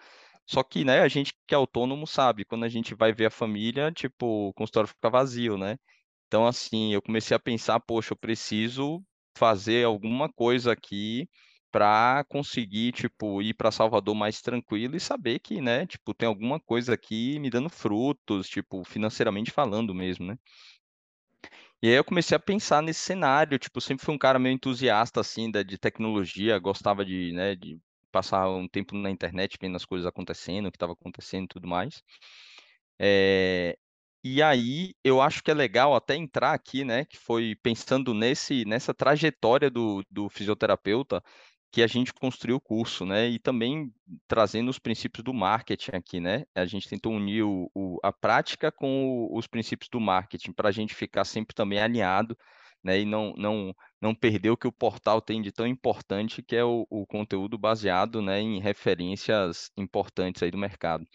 Só 0.46 0.62
que, 0.62 0.84
né, 0.84 1.00
a 1.00 1.08
gente 1.08 1.34
que 1.46 1.54
é 1.54 1.56
autônomo 1.56 2.06
sabe, 2.06 2.44
quando 2.44 2.64
a 2.64 2.68
gente 2.68 2.94
vai 2.94 3.12
ver 3.12 3.26
a 3.26 3.30
família, 3.30 3.90
tipo, 3.92 4.48
o 4.48 4.54
consultório 4.54 4.88
fica 4.88 5.10
vazio, 5.10 5.58
né? 5.58 5.76
Então, 6.26 6.46
assim, 6.46 6.92
eu 6.92 7.02
comecei 7.02 7.36
a 7.36 7.40
pensar, 7.40 7.78
poxa, 7.80 8.12
eu 8.12 8.16
preciso 8.16 9.02
fazer 9.36 9.84
alguma 9.84 10.32
coisa 10.32 10.72
aqui 10.72 11.28
para 11.70 12.24
conseguir, 12.28 12.92
tipo, 12.92 13.42
ir 13.42 13.54
para 13.54 13.70
Salvador 13.70 14.14
mais 14.14 14.40
tranquilo 14.40 14.96
e 14.96 15.00
saber 15.00 15.38
que, 15.40 15.60
né, 15.60 15.86
tipo, 15.86 16.14
tem 16.14 16.26
alguma 16.28 16.58
coisa 16.60 16.94
aqui 16.94 17.38
me 17.38 17.50
dando 17.50 17.68
frutos, 17.68 18.48
tipo, 18.48 18.82
financeiramente 18.84 19.50
falando 19.50 19.94
mesmo, 19.94 20.26
né? 20.26 20.38
E 21.82 21.88
aí 21.88 21.94
eu 21.94 22.04
comecei 22.04 22.36
a 22.36 22.40
pensar 22.40 22.82
nesse 22.82 23.00
cenário, 23.00 23.58
tipo, 23.58 23.80
sempre 23.80 24.04
fui 24.04 24.14
um 24.14 24.18
cara 24.18 24.38
meio 24.38 24.54
entusiasta, 24.54 25.20
assim, 25.20 25.50
de 25.50 25.78
tecnologia, 25.78 26.58
gostava 26.58 27.04
de, 27.04 27.32
né, 27.32 27.54
de 27.54 27.78
passar 28.10 28.48
um 28.48 28.66
tempo 28.68 28.96
na 28.96 29.10
internet 29.10 29.56
vendo 29.60 29.76
as 29.76 29.84
coisas 29.84 30.06
acontecendo, 30.06 30.66
o 30.66 30.70
que 30.72 30.76
estava 30.76 30.92
acontecendo 30.94 31.44
e 31.44 31.48
tudo 31.48 31.68
mais. 31.68 32.02
É, 32.98 33.76
e 34.34 34.42
aí 34.42 34.94
eu 35.04 35.20
acho 35.20 35.42
que 35.42 35.50
é 35.50 35.54
legal 35.54 35.94
até 35.94 36.16
entrar 36.16 36.52
aqui, 36.52 36.84
né, 36.84 37.04
que 37.04 37.16
foi 37.16 37.54
pensando 37.62 38.12
nesse, 38.14 38.64
nessa 38.64 38.92
trajetória 38.94 39.70
do, 39.70 40.04
do 40.10 40.28
fisioterapeuta, 40.28 41.22
que 41.72 41.82
a 41.82 41.86
gente 41.86 42.12
construiu 42.14 42.56
o 42.56 42.60
curso, 42.60 43.04
né? 43.04 43.28
E 43.28 43.38
também 43.38 43.92
trazendo 44.26 44.70
os 44.70 44.78
princípios 44.78 45.22
do 45.22 45.34
marketing 45.34 45.90
aqui, 45.92 46.20
né? 46.20 46.44
A 46.54 46.64
gente 46.64 46.88
tentou 46.88 47.12
unir 47.12 47.42
o, 47.42 47.70
o, 47.74 47.98
a 48.02 48.12
prática 48.12 48.72
com 48.72 49.28
o, 49.28 49.36
os 49.38 49.46
princípios 49.46 49.88
do 49.90 50.00
marketing 50.00 50.52
para 50.52 50.70
a 50.70 50.72
gente 50.72 50.94
ficar 50.94 51.24
sempre 51.24 51.54
também 51.54 51.78
alinhado, 51.78 52.36
né? 52.82 53.00
E 53.00 53.04
não, 53.04 53.34
não, 53.36 53.74
não 54.00 54.14
perder 54.14 54.50
o 54.50 54.56
que 54.56 54.66
o 54.66 54.72
portal 54.72 55.20
tem 55.20 55.42
de 55.42 55.52
tão 55.52 55.66
importante, 55.66 56.42
que 56.42 56.56
é 56.56 56.64
o, 56.64 56.86
conteúdo 57.08 57.58
baseado, 57.58 58.22
né, 58.22 58.40
em 58.40 58.60
referências 58.60 59.70
importantes 59.76 60.42
aí 60.42 60.50
do 60.50 60.58
mercado. 60.58 61.06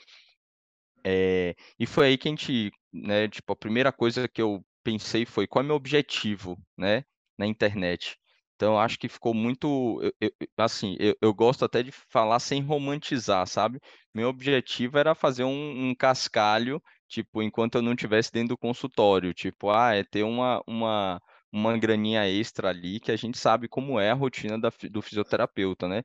É, 1.03 1.55
e 1.79 1.85
foi 1.85 2.07
aí 2.07 2.17
que 2.17 2.27
a 2.27 2.31
gente, 2.31 2.71
né? 2.93 3.27
Tipo, 3.27 3.53
a 3.53 3.55
primeira 3.55 3.91
coisa 3.91 4.27
que 4.27 4.41
eu 4.41 4.63
pensei 4.83 5.25
foi 5.25 5.47
qual 5.47 5.63
é 5.63 5.67
meu 5.67 5.75
objetivo, 5.75 6.57
né? 6.77 7.03
Na 7.37 7.45
internet. 7.47 8.17
Então, 8.55 8.79
acho 8.79 8.99
que 8.99 9.09
ficou 9.09 9.33
muito. 9.33 9.99
Eu, 10.03 10.13
eu, 10.21 10.47
assim, 10.57 10.95
eu, 10.99 11.15
eu, 11.19 11.33
gosto 11.33 11.65
até 11.65 11.81
de 11.81 11.91
falar 11.91 12.39
sem 12.39 12.61
romantizar, 12.61 13.47
sabe? 13.47 13.79
Meu 14.13 14.29
objetivo 14.29 14.99
era 14.99 15.15
fazer 15.15 15.43
um, 15.43 15.89
um 15.89 15.95
cascalho, 15.95 16.79
tipo, 17.07 17.41
enquanto 17.41 17.75
eu 17.75 17.81
não 17.81 17.93
estivesse 17.93 18.31
dentro 18.31 18.49
do 18.49 18.57
consultório. 18.57 19.33
Tipo, 19.33 19.71
ah, 19.71 19.95
é 19.95 20.03
ter 20.03 20.21
uma, 20.23 20.61
uma, 20.67 21.19
uma 21.51 21.75
graninha 21.77 22.29
extra 22.29 22.69
ali, 22.69 22.99
que 22.99 23.11
a 23.11 23.15
gente 23.15 23.37
sabe 23.37 23.67
como 23.67 23.99
é 23.99 24.11
a 24.11 24.13
rotina 24.13 24.59
da, 24.59 24.71
do 24.91 25.01
fisioterapeuta, 25.01 25.87
né? 25.87 26.03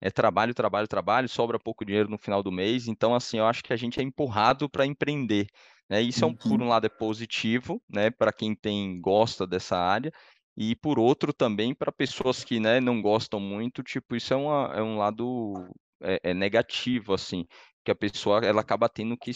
É 0.00 0.10
trabalho, 0.10 0.54
trabalho, 0.54 0.88
trabalho, 0.88 1.28
sobra 1.28 1.58
pouco 1.58 1.84
dinheiro 1.84 2.08
no 2.08 2.18
final 2.18 2.42
do 2.42 2.50
mês. 2.50 2.88
Então, 2.88 3.14
assim, 3.14 3.38
eu 3.38 3.46
acho 3.46 3.62
que 3.62 3.72
a 3.72 3.76
gente 3.76 4.00
é 4.00 4.02
empurrado 4.02 4.68
para 4.68 4.86
empreender. 4.86 5.46
Né? 5.88 6.00
Isso, 6.02 6.24
é 6.24 6.26
um, 6.26 6.34
por 6.34 6.60
uhum. 6.60 6.66
um 6.66 6.68
lado, 6.68 6.86
é 6.86 6.88
positivo, 6.88 7.82
né? 7.88 8.10
Para 8.10 8.32
quem 8.32 8.54
tem 8.54 9.00
gosta 9.00 9.46
dessa 9.46 9.76
área 9.76 10.12
e 10.56 10.76
por 10.76 10.98
outro 10.98 11.32
também 11.32 11.74
para 11.74 11.90
pessoas 11.90 12.44
que 12.44 12.60
né, 12.60 12.80
não 12.80 13.00
gostam 13.00 13.40
muito, 13.40 13.82
tipo, 13.82 14.14
isso 14.16 14.34
é, 14.34 14.36
uma, 14.36 14.72
é 14.74 14.82
um 14.82 14.98
lado 14.98 15.54
é, 16.02 16.20
é, 16.22 16.34
negativo, 16.34 17.14
assim, 17.14 17.46
que 17.84 17.90
a 17.90 17.94
pessoa 17.94 18.44
ela 18.44 18.60
acaba 18.60 18.88
tendo 18.88 19.16
que, 19.16 19.30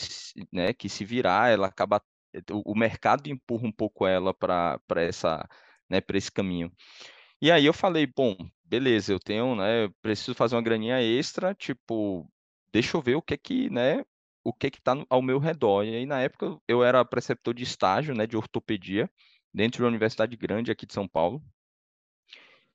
né, 0.53 0.73
que 0.75 0.89
se 0.89 1.05
virar, 1.05 1.51
ela 1.51 1.69
acaba 1.69 2.03
o, 2.51 2.73
o 2.73 2.77
mercado 2.77 3.29
empurra 3.29 3.67
um 3.67 3.73
pouco 3.73 4.07
ela 4.07 4.35
para 4.35 4.81
essa 4.97 5.49
né, 5.89 6.01
para 6.01 6.19
esse 6.19 6.31
caminho. 6.31 6.73
E 7.41 7.51
aí 7.51 7.67
eu 7.67 7.73
falei, 7.73 8.07
bom, 8.07 8.37
beleza, 8.65 9.13
eu 9.13 9.21
tenho, 9.21 9.55
né, 9.57 9.89
preciso 10.03 10.35
fazer 10.35 10.57
uma 10.57 10.63
graninha 10.63 11.01
extra, 11.03 11.55
tipo, 11.55 12.29
deixa 12.73 12.97
eu 12.97 13.03
ver 13.03 13.17
o 13.17 13.23
que 13.23 13.35
é 13.35 13.37
que, 13.37 13.71
né, 13.71 14.05
o 14.45 14.53
que 14.53 14.67
é 14.69 14.71
que 14.71 14.81
tá 14.81 14.95
ao 15.09 15.23
meu 15.23 15.39
redor. 15.39 15.85
E 15.85 15.97
aí 15.97 16.07
na 16.07 16.21
época 16.21 16.59
eu 16.69 16.85
era 16.85 17.05
preceptor 17.05 17.55
de 17.55 17.63
estágio, 17.65 18.15
né, 18.15 18.27
de 18.27 18.37
ortopedia 18.37 19.11
dentro 19.53 19.83
da 19.83 19.89
Universidade 19.89 20.37
Grande 20.37 20.71
aqui 20.71 20.87
de 20.87 20.93
São 20.93 21.09
Paulo. 21.09 21.43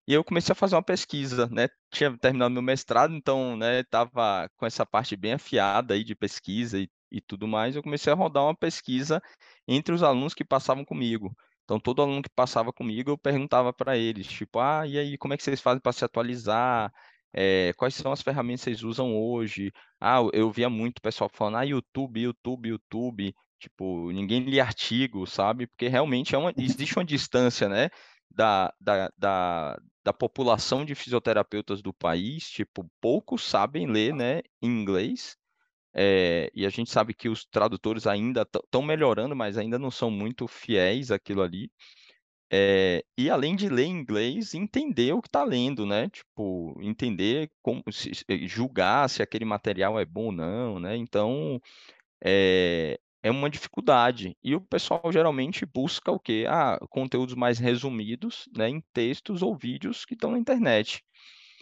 E 0.07 0.13
eu 0.13 0.23
comecei 0.23 0.51
a 0.53 0.55
fazer 0.55 0.75
uma 0.75 0.81
pesquisa, 0.83 1.47
né? 1.51 1.67
Tinha 1.91 2.17
terminado 2.17 2.51
meu 2.51 2.63
mestrado, 2.63 3.13
então, 3.13 3.55
né, 3.55 3.83
tava 3.83 4.49
com 4.57 4.65
essa 4.65 4.83
parte 4.85 5.15
bem 5.15 5.33
afiada 5.33 5.93
aí 5.93 6.03
de 6.03 6.15
pesquisa 6.15 6.79
e, 6.79 6.89
e 7.11 7.21
tudo 7.21 7.47
mais. 7.47 7.75
Eu 7.75 7.83
comecei 7.83 8.11
a 8.11 8.15
rodar 8.15 8.43
uma 8.43 8.55
pesquisa 8.55 9.21
entre 9.67 9.93
os 9.93 10.01
alunos 10.01 10.33
que 10.33 10.43
passavam 10.43 10.83
comigo. 10.83 11.35
Então, 11.69 11.79
todo 11.79 12.01
aluno 12.01 12.23
que 12.23 12.29
passava 12.31 12.73
comigo, 12.73 13.11
eu 13.11 13.17
perguntava 13.17 13.71
para 13.71 13.95
eles, 13.95 14.25
tipo, 14.25 14.57
ah, 14.59 14.87
e 14.87 14.97
aí, 14.97 15.15
como 15.19 15.35
é 15.35 15.37
que 15.37 15.43
vocês 15.43 15.61
fazem 15.61 15.79
para 15.79 15.91
se 15.93 16.03
atualizar? 16.03 16.91
É, 17.31 17.73
quais 17.77 17.93
são 17.93 18.11
as 18.11 18.23
ferramentas 18.23 18.61
que 18.61 18.71
vocês 18.71 18.83
usam 18.83 19.15
hoje? 19.15 19.71
Ah, 20.01 20.17
eu 20.33 20.51
via 20.51 20.67
muito 20.67 20.99
pessoal 20.99 21.29
falando, 21.31 21.57
ah, 21.57 21.63
YouTube, 21.63 22.21
YouTube, 22.21 22.69
YouTube. 22.69 23.35
Tipo, 23.59 24.11
ninguém 24.11 24.43
lê 24.49 24.59
artigo, 24.59 25.27
sabe? 25.27 25.67
Porque 25.67 25.87
realmente 25.87 26.33
é 26.33 26.39
uma, 26.39 26.51
existe 26.57 26.97
uma 26.97 27.05
distância, 27.05 27.69
né? 27.69 27.89
Da, 28.31 28.73
da, 28.81 29.11
da, 29.15 29.79
da 30.03 30.13
população 30.13 30.83
de 30.83 30.95
fisioterapeutas 30.95 31.83
do 31.83 31.93
país, 31.93 32.49
tipo, 32.49 32.89
poucos 32.99 33.43
sabem 33.43 33.85
ler, 33.85 34.13
né, 34.15 34.41
em 34.61 34.69
inglês, 34.81 35.37
é, 36.01 36.49
e 36.55 36.65
a 36.65 36.69
gente 36.69 36.89
sabe 36.89 37.13
que 37.13 37.27
os 37.27 37.43
tradutores 37.43 38.07
ainda 38.07 38.43
estão 38.43 38.81
melhorando, 38.81 39.35
mas 39.35 39.57
ainda 39.57 39.77
não 39.77 39.91
são 39.91 40.09
muito 40.09 40.47
fiéis 40.47 41.11
àquilo 41.11 41.41
ali. 41.41 41.69
É, 42.49 43.03
e 43.17 43.29
além 43.29 43.53
de 43.53 43.67
ler 43.67 43.87
inglês, 43.87 44.53
entender 44.53 45.11
o 45.11 45.21
que 45.21 45.27
está 45.27 45.43
lendo, 45.43 45.85
né? 45.85 46.07
Tipo, 46.09 46.73
entender 46.81 47.51
como 47.61 47.83
se, 47.91 48.11
julgar 48.47 49.09
se 49.09 49.21
aquele 49.21 49.43
material 49.43 49.99
é 49.99 50.05
bom 50.05 50.27
ou 50.27 50.31
não, 50.31 50.79
né? 50.79 50.95
Então, 50.95 51.61
é, 52.23 52.97
é 53.21 53.29
uma 53.29 53.49
dificuldade. 53.49 54.37
E 54.41 54.55
o 54.55 54.61
pessoal 54.61 55.01
geralmente 55.11 55.65
busca 55.65 56.13
o 56.13 56.19
quê? 56.19 56.45
Ah, 56.47 56.79
conteúdos 56.89 57.35
mais 57.35 57.59
resumidos, 57.59 58.47
né, 58.55 58.69
em 58.69 58.81
textos 58.93 59.41
ou 59.41 59.53
vídeos 59.53 60.05
que 60.05 60.13
estão 60.13 60.31
na 60.31 60.39
internet. 60.39 61.03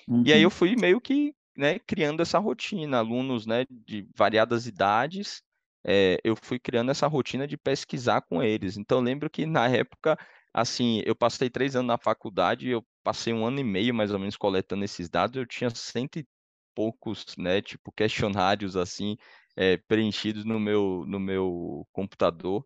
Uhum. 0.08 0.22
E 0.28 0.32
aí 0.32 0.44
eu 0.44 0.48
uhum. 0.48 0.52
fui 0.52 0.76
meio 0.76 1.02
que, 1.02 1.34
né, 1.58 1.80
criando 1.80 2.22
essa 2.22 2.40
rotina, 2.40 3.00
alunos, 3.00 3.46
né, 3.46 3.66
de 3.70 4.08
variadas 4.16 4.68
idades, 4.68 5.42
é, 5.86 6.20
eu 6.24 6.36
fui 6.36 6.60
criando 6.60 6.92
essa 6.92 7.08
rotina 7.08 7.48
de 7.48 7.58
pesquisar 7.58 8.22
com 8.22 8.44
eles. 8.44 8.78
Então 8.78 9.00
lembro 9.02 9.30
que 9.30 9.46
na 9.46 9.68
época, 9.68 10.18
assim, 10.54 11.02
eu 11.06 11.16
passei 11.16 11.50
três 11.50 11.76
anos 11.76 11.88
na 11.88 11.98
faculdade, 11.98 12.70
eu 12.70 12.86
passei 13.04 13.34
um 13.34 13.46
ano 13.46 13.60
e 13.60 13.64
meio 13.64 13.94
mais 13.94 14.12
ou 14.12 14.20
menos 14.20 14.38
coletando 14.38 14.86
esses 14.86 15.10
dados, 15.10 15.38
eu 15.38 15.46
tinha 15.46 15.70
cento 15.70 16.20
e 16.20 16.28
poucos, 16.76 17.26
né, 17.38 17.62
tipo 17.62 17.92
questionários 17.92 18.76
assim, 18.78 19.18
é, 19.56 19.78
preenchidos 19.78 20.46
no 20.46 20.60
meu, 20.60 21.04
no 21.08 21.20
meu 21.20 21.88
computador. 21.92 22.64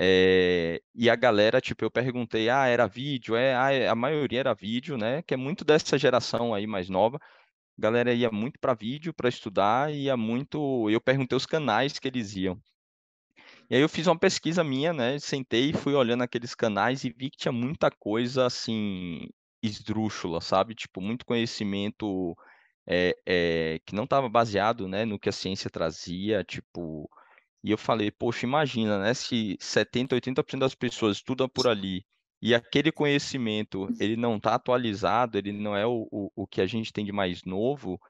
É, 0.00 0.80
e 0.94 1.10
a 1.10 1.16
galera, 1.16 1.60
tipo, 1.60 1.84
eu 1.84 1.90
perguntei, 1.90 2.48
ah, 2.48 2.66
era 2.66 2.86
vídeo? 2.86 3.34
É, 3.36 3.54
ah, 3.54 3.92
a 3.92 3.94
maioria 3.96 4.40
era 4.40 4.54
vídeo, 4.54 4.96
né? 4.96 5.22
Que 5.22 5.34
é 5.34 5.36
muito 5.36 5.64
dessa 5.64 5.98
geração 5.98 6.54
aí 6.54 6.66
mais 6.66 6.88
nova. 6.88 7.18
A 7.78 7.80
galera 7.80 8.12
ia 8.12 8.30
muito 8.30 8.58
para 8.58 8.74
vídeo 8.74 9.14
para 9.14 9.28
estudar, 9.28 9.92
ia 9.94 10.16
muito. 10.16 10.90
Eu 10.90 11.00
perguntei 11.00 11.36
os 11.36 11.46
canais 11.46 11.98
que 11.98 12.08
eles 12.08 12.34
iam. 12.34 12.60
E 13.70 13.76
aí 13.76 13.80
eu 13.82 13.88
fiz 13.88 14.06
uma 14.06 14.18
pesquisa 14.18 14.64
minha, 14.64 14.92
né? 14.92 15.18
Sentei 15.18 15.70
e 15.70 15.72
fui 15.72 15.94
olhando 15.94 16.22
aqueles 16.22 16.54
canais 16.54 17.04
e 17.04 17.10
vi 17.10 17.30
que 17.30 17.36
tinha 17.38 17.52
muita 17.52 17.90
coisa 17.90 18.46
assim 18.46 19.28
esdrúxula, 19.62 20.40
sabe? 20.40 20.74
Tipo, 20.74 21.00
muito 21.00 21.24
conhecimento 21.26 22.36
é, 22.86 23.14
é, 23.26 23.80
que 23.86 23.94
não 23.94 24.04
estava 24.04 24.28
baseado 24.28 24.88
né, 24.88 25.04
no 25.04 25.18
que 25.18 25.28
a 25.28 25.32
ciência 25.32 25.70
trazia, 25.70 26.44
tipo, 26.44 27.08
e 27.62 27.70
eu 27.70 27.78
falei, 27.78 28.10
poxa, 28.10 28.46
imagina, 28.46 28.98
né, 28.98 29.14
se 29.14 29.56
70, 29.60 30.16
80% 30.16 30.60
das 30.60 30.74
pessoas 30.74 31.18
estudam 31.18 31.48
por 31.48 31.68
ali 31.68 32.04
e 32.40 32.54
aquele 32.54 32.92
conhecimento 32.92 33.88
ele 33.98 34.16
não 34.16 34.36
está 34.36 34.54
atualizado, 34.54 35.36
ele 35.36 35.52
não 35.52 35.76
é 35.76 35.86
o, 35.86 36.08
o, 36.10 36.30
o 36.34 36.46
que 36.46 36.60
a 36.60 36.66
gente 36.66 36.92
tem 36.92 37.04
de 37.04 37.12
mais 37.12 37.44
novo, 37.44 38.00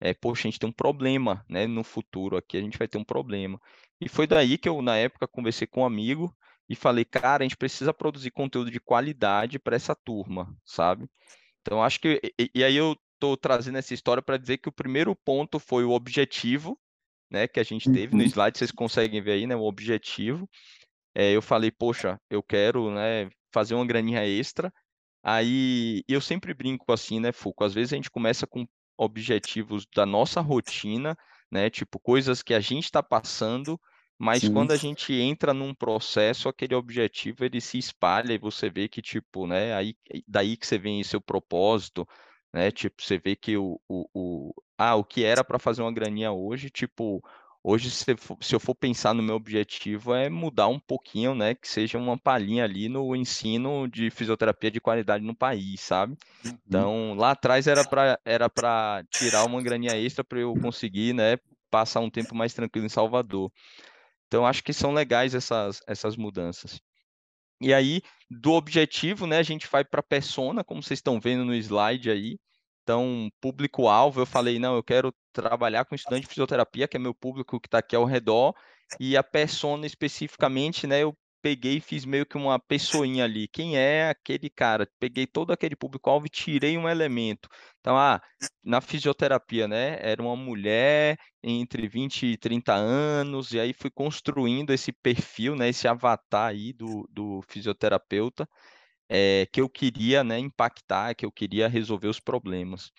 é, 0.00 0.14
poxa, 0.14 0.46
a 0.46 0.50
gente 0.50 0.60
tem 0.60 0.68
um 0.68 0.72
problema, 0.72 1.44
né, 1.48 1.66
no 1.66 1.82
futuro 1.82 2.36
aqui 2.36 2.56
a 2.56 2.60
gente 2.60 2.78
vai 2.78 2.86
ter 2.86 2.98
um 2.98 3.04
problema. 3.04 3.60
E 4.00 4.08
foi 4.08 4.26
daí 4.26 4.56
que 4.56 4.68
eu, 4.68 4.80
na 4.80 4.96
época, 4.96 5.26
conversei 5.26 5.66
com 5.66 5.82
um 5.82 5.86
amigo 5.86 6.34
e 6.68 6.76
falei, 6.76 7.04
cara, 7.04 7.42
a 7.42 7.46
gente 7.46 7.56
precisa 7.56 7.92
produzir 7.92 8.30
conteúdo 8.30 8.70
de 8.70 8.78
qualidade 8.78 9.58
para 9.58 9.74
essa 9.74 9.94
turma, 9.94 10.54
sabe? 10.64 11.08
Então, 11.62 11.82
acho 11.82 12.00
que. 12.00 12.20
E, 12.38 12.50
e 12.54 12.64
aí 12.64 12.76
eu 12.76 12.96
estou 13.14 13.36
trazendo 13.36 13.78
essa 13.78 13.92
história 13.92 14.22
para 14.22 14.36
dizer 14.36 14.58
que 14.58 14.68
o 14.68 14.72
primeiro 14.72 15.16
ponto 15.16 15.58
foi 15.58 15.84
o 15.84 15.90
objetivo, 15.90 16.78
né, 17.30 17.48
que 17.48 17.58
a 17.58 17.64
gente 17.64 17.90
teve 17.90 18.14
no 18.14 18.22
uhum. 18.22 18.28
slide, 18.28 18.58
vocês 18.58 18.70
conseguem 18.70 19.20
ver 19.20 19.32
aí, 19.32 19.46
né, 19.46 19.56
o 19.56 19.64
objetivo. 19.64 20.48
É, 21.14 21.32
eu 21.32 21.42
falei, 21.42 21.70
poxa, 21.70 22.20
eu 22.30 22.42
quero, 22.42 22.90
né, 22.92 23.28
fazer 23.52 23.74
uma 23.74 23.86
graninha 23.86 24.26
extra. 24.26 24.72
Aí 25.22 26.02
eu 26.08 26.20
sempre 26.20 26.54
brinco 26.54 26.92
assim, 26.92 27.20
né, 27.20 27.32
Fuco? 27.32 27.64
Às 27.64 27.74
vezes 27.74 27.92
a 27.92 27.96
gente 27.96 28.10
começa 28.10 28.46
com 28.46 28.66
objetivos 28.96 29.86
da 29.94 30.06
nossa 30.06 30.40
rotina, 30.40 31.16
né, 31.50 31.70
tipo 31.70 32.00
coisas 32.00 32.42
que 32.42 32.52
a 32.52 32.60
gente 32.60 32.84
está 32.84 33.02
passando, 33.02 33.80
mas 34.18 34.42
Sim. 34.42 34.52
quando 34.52 34.72
a 34.72 34.76
gente 34.76 35.12
entra 35.14 35.54
num 35.54 35.72
processo, 35.72 36.48
aquele 36.48 36.74
objetivo 36.74 37.44
ele 37.44 37.60
se 37.60 37.78
espalha 37.78 38.32
e 38.32 38.38
você 38.38 38.68
vê 38.68 38.88
que 38.88 39.00
tipo, 39.00 39.46
né, 39.46 39.72
aí 39.74 39.94
daí 40.26 40.56
que 40.56 40.66
você 40.66 40.78
vem 40.78 41.02
seu 41.04 41.20
propósito, 41.20 42.06
né? 42.52 42.70
Tipo, 42.70 43.02
você 43.02 43.18
vê 43.18 43.36
que 43.36 43.56
o, 43.56 43.80
o, 43.88 44.08
o, 44.14 44.54
ah, 44.76 44.96
o 44.96 45.04
que 45.04 45.24
era 45.24 45.44
para 45.44 45.58
fazer 45.58 45.82
uma 45.82 45.92
graninha 45.92 46.32
hoje, 46.32 46.70
tipo, 46.70 47.22
Hoje, 47.70 47.90
se, 47.90 48.06
se 48.40 48.54
eu 48.54 48.58
for 48.58 48.74
pensar 48.74 49.12
no 49.12 49.22
meu 49.22 49.34
objetivo, 49.34 50.14
é 50.14 50.30
mudar 50.30 50.68
um 50.68 50.80
pouquinho, 50.80 51.34
né? 51.34 51.54
Que 51.54 51.68
seja 51.68 51.98
uma 51.98 52.16
palhinha 52.16 52.64
ali 52.64 52.88
no 52.88 53.14
ensino 53.14 53.86
de 53.86 54.08
fisioterapia 54.08 54.70
de 54.70 54.80
qualidade 54.80 55.22
no 55.22 55.36
país, 55.36 55.82
sabe? 55.82 56.16
Uhum. 56.42 56.58
Então, 56.66 57.14
lá 57.14 57.32
atrás 57.32 57.66
era 57.66 57.84
para 57.84 58.18
era 58.24 58.50
tirar 59.10 59.44
uma 59.44 59.60
graninha 59.60 59.94
extra 59.98 60.24
para 60.24 60.40
eu 60.40 60.54
conseguir, 60.54 61.12
né? 61.12 61.36
Passar 61.70 62.00
um 62.00 62.08
tempo 62.08 62.34
mais 62.34 62.54
tranquilo 62.54 62.86
em 62.86 62.88
Salvador. 62.88 63.52
Então, 64.28 64.46
acho 64.46 64.64
que 64.64 64.72
são 64.72 64.94
legais 64.94 65.34
essas, 65.34 65.82
essas 65.86 66.16
mudanças. 66.16 66.80
E 67.60 67.74
aí, 67.74 68.00
do 68.30 68.52
objetivo, 68.52 69.26
né, 69.26 69.36
a 69.36 69.42
gente 69.42 69.68
vai 69.70 69.84
para 69.84 70.00
a 70.00 70.08
persona, 70.08 70.64
como 70.64 70.82
vocês 70.82 71.00
estão 71.00 71.20
vendo 71.20 71.44
no 71.44 71.54
slide 71.54 72.10
aí. 72.10 72.38
Então, 72.88 73.30
público-alvo, 73.38 74.22
eu 74.22 74.24
falei, 74.24 74.58
não, 74.58 74.74
eu 74.74 74.82
quero 74.82 75.14
trabalhar 75.30 75.84
com 75.84 75.94
estudante 75.94 76.22
de 76.22 76.28
fisioterapia, 76.28 76.88
que 76.88 76.96
é 76.96 77.00
meu 77.00 77.14
público 77.14 77.60
que 77.60 77.68
está 77.68 77.80
aqui 77.80 77.94
ao 77.94 78.06
redor, 78.06 78.54
e 78.98 79.14
a 79.14 79.22
persona 79.22 79.84
especificamente, 79.84 80.86
né, 80.86 81.02
eu 81.02 81.14
peguei 81.42 81.76
e 81.76 81.80
fiz 81.82 82.06
meio 82.06 82.24
que 82.24 82.38
uma 82.38 82.58
pessoinha 82.58 83.24
ali. 83.24 83.46
Quem 83.46 83.76
é 83.76 84.08
aquele 84.08 84.48
cara? 84.48 84.88
Peguei 84.98 85.26
todo 85.26 85.52
aquele 85.52 85.76
público-alvo 85.76 86.24
e 86.24 86.30
tirei 86.30 86.78
um 86.78 86.88
elemento. 86.88 87.46
Então, 87.78 87.94
ah, 87.94 88.22
na 88.64 88.80
fisioterapia, 88.80 89.68
né, 89.68 89.98
era 90.00 90.22
uma 90.22 90.34
mulher 90.34 91.18
entre 91.42 91.86
20 91.86 92.24
e 92.24 92.36
30 92.38 92.72
anos, 92.74 93.52
e 93.52 93.60
aí 93.60 93.74
fui 93.74 93.90
construindo 93.90 94.72
esse 94.72 94.92
perfil, 94.92 95.54
né, 95.54 95.68
esse 95.68 95.86
avatar 95.86 96.48
aí 96.48 96.72
do, 96.72 97.06
do 97.12 97.42
fisioterapeuta 97.48 98.48
é, 99.08 99.46
que 99.52 99.60
eu 99.60 99.68
queria 99.68 100.22
né, 100.24 100.38
impactar, 100.38 101.14
que 101.14 101.24
eu 101.24 101.32
queria 101.32 101.68
resolver 101.68 102.08
os 102.08 102.20
problemas. 102.20 102.92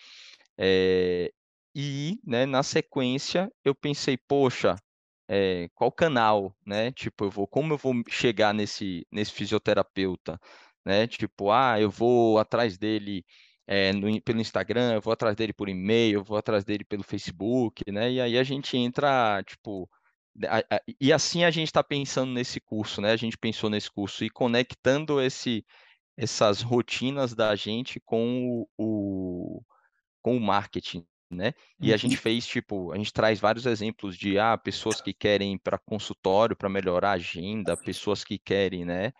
É, 0.58 1.32
e, 1.74 2.18
né, 2.24 2.46
na 2.46 2.62
sequência, 2.62 3.50
eu 3.64 3.74
pensei, 3.74 4.16
poxa, 4.16 4.76
é, 5.28 5.68
qual 5.74 5.92
canal, 5.92 6.56
né? 6.66 6.90
Tipo, 6.92 7.26
eu 7.26 7.30
vou, 7.30 7.46
como 7.46 7.74
eu 7.74 7.78
vou 7.78 7.94
chegar 8.08 8.52
nesse, 8.52 9.06
nesse 9.12 9.32
fisioterapeuta, 9.32 10.40
né? 10.84 11.06
Tipo, 11.06 11.52
ah, 11.52 11.80
eu 11.80 11.90
vou 11.90 12.38
atrás 12.38 12.76
dele 12.76 13.24
é, 13.66 13.92
no, 13.92 14.20
pelo 14.22 14.40
Instagram, 14.40 14.94
eu 14.94 15.00
vou 15.00 15.12
atrás 15.12 15.36
dele 15.36 15.52
por 15.52 15.68
e-mail, 15.68 16.18
eu 16.18 16.24
vou 16.24 16.36
atrás 16.36 16.64
dele 16.64 16.84
pelo 16.84 17.04
Facebook, 17.04 17.84
né? 17.90 18.10
E 18.12 18.20
aí 18.20 18.38
a 18.38 18.42
gente 18.42 18.76
entra, 18.76 19.42
tipo, 19.44 19.88
e 21.00 21.12
assim 21.12 21.44
a 21.44 21.50
gente 21.50 21.68
está 21.68 21.82
pensando 21.84 22.32
nesse 22.32 22.60
curso, 22.60 23.00
né? 23.00 23.12
A 23.12 23.16
gente 23.16 23.38
pensou 23.38 23.70
nesse 23.70 23.90
curso 23.90 24.24
e 24.24 24.30
conectando 24.30 25.20
esse 25.20 25.64
essas 26.20 26.60
rotinas 26.60 27.34
da 27.34 27.56
gente 27.56 27.98
com 27.98 28.66
o, 28.68 28.68
o 28.78 29.62
com 30.22 30.36
o 30.36 30.40
marketing, 30.40 31.06
né? 31.30 31.54
E 31.80 31.94
a 31.94 31.96
gente 31.96 32.16
uhum. 32.16 32.20
fez, 32.20 32.46
tipo, 32.46 32.92
a 32.92 32.96
gente 32.98 33.10
traz 33.10 33.40
vários 33.40 33.64
exemplos 33.64 34.18
de 34.18 34.38
ah, 34.38 34.58
pessoas 34.58 35.00
que 35.00 35.14
querem 35.14 35.56
para 35.56 35.78
consultório 35.78 36.54
para 36.54 36.68
melhorar 36.68 37.12
a 37.12 37.14
agenda, 37.14 37.74
pessoas 37.74 38.22
que 38.22 38.38
querem, 38.38 38.84
né, 38.84 39.12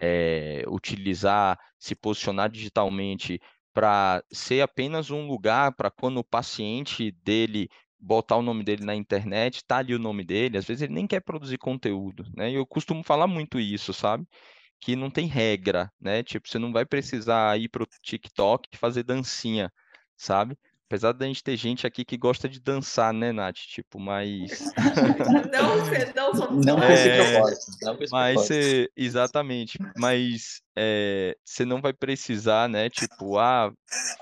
é, 0.00 0.64
utilizar, 0.66 1.58
se 1.78 1.94
posicionar 1.94 2.50
digitalmente 2.50 3.38
para 3.74 4.24
ser 4.32 4.62
apenas 4.62 5.10
um 5.10 5.26
lugar 5.26 5.74
para 5.74 5.90
quando 5.90 6.16
o 6.16 6.24
paciente 6.24 7.12
dele 7.22 7.68
botar 7.98 8.36
o 8.36 8.42
nome 8.42 8.64
dele 8.64 8.82
na 8.82 8.94
internet, 8.94 9.62
tá 9.66 9.78
ali 9.78 9.94
o 9.94 9.98
nome 9.98 10.24
dele, 10.24 10.56
às 10.56 10.64
vezes 10.64 10.82
ele 10.82 10.94
nem 10.94 11.06
quer 11.06 11.20
produzir 11.20 11.58
conteúdo, 11.58 12.24
né? 12.34 12.50
Eu 12.50 12.64
costumo 12.64 13.02
falar 13.02 13.26
muito 13.26 13.60
isso, 13.60 13.92
sabe? 13.92 14.26
Que 14.80 14.96
não 14.96 15.10
tem 15.10 15.26
regra, 15.26 15.90
né? 16.00 16.22
Tipo, 16.22 16.48
você 16.48 16.58
não 16.58 16.72
vai 16.72 16.84
precisar 16.84 17.58
ir 17.58 17.68
pro 17.68 17.86
TikTok 18.02 18.68
e 18.72 18.76
fazer 18.76 19.02
dancinha, 19.02 19.72
sabe? 20.16 20.56
Apesar 20.88 21.10
da 21.10 21.26
gente 21.26 21.42
ter 21.42 21.56
gente 21.56 21.84
aqui 21.84 22.04
que 22.04 22.16
gosta 22.16 22.48
de 22.48 22.60
dançar, 22.60 23.12
né, 23.12 23.32
Nath? 23.32 23.56
Tipo, 23.56 23.98
mas. 23.98 24.72
não, 25.52 25.76
não, 26.14 26.34
somos 26.34 26.64
não 26.64 26.76
com 26.76 26.84
esse 26.84 27.08
é, 27.08 27.32
propósito. 27.32 27.76
Não 27.82 27.96
com 27.96 28.04
esse 28.04 28.12
mas. 28.12 28.34
Você, 28.34 28.88
exatamente. 28.96 29.78
Mas 29.96 30.62
é, 30.76 31.36
você 31.44 31.64
não 31.64 31.80
vai 31.80 31.92
precisar, 31.92 32.68
né? 32.68 32.88
Tipo, 32.88 33.36
ah, 33.36 33.72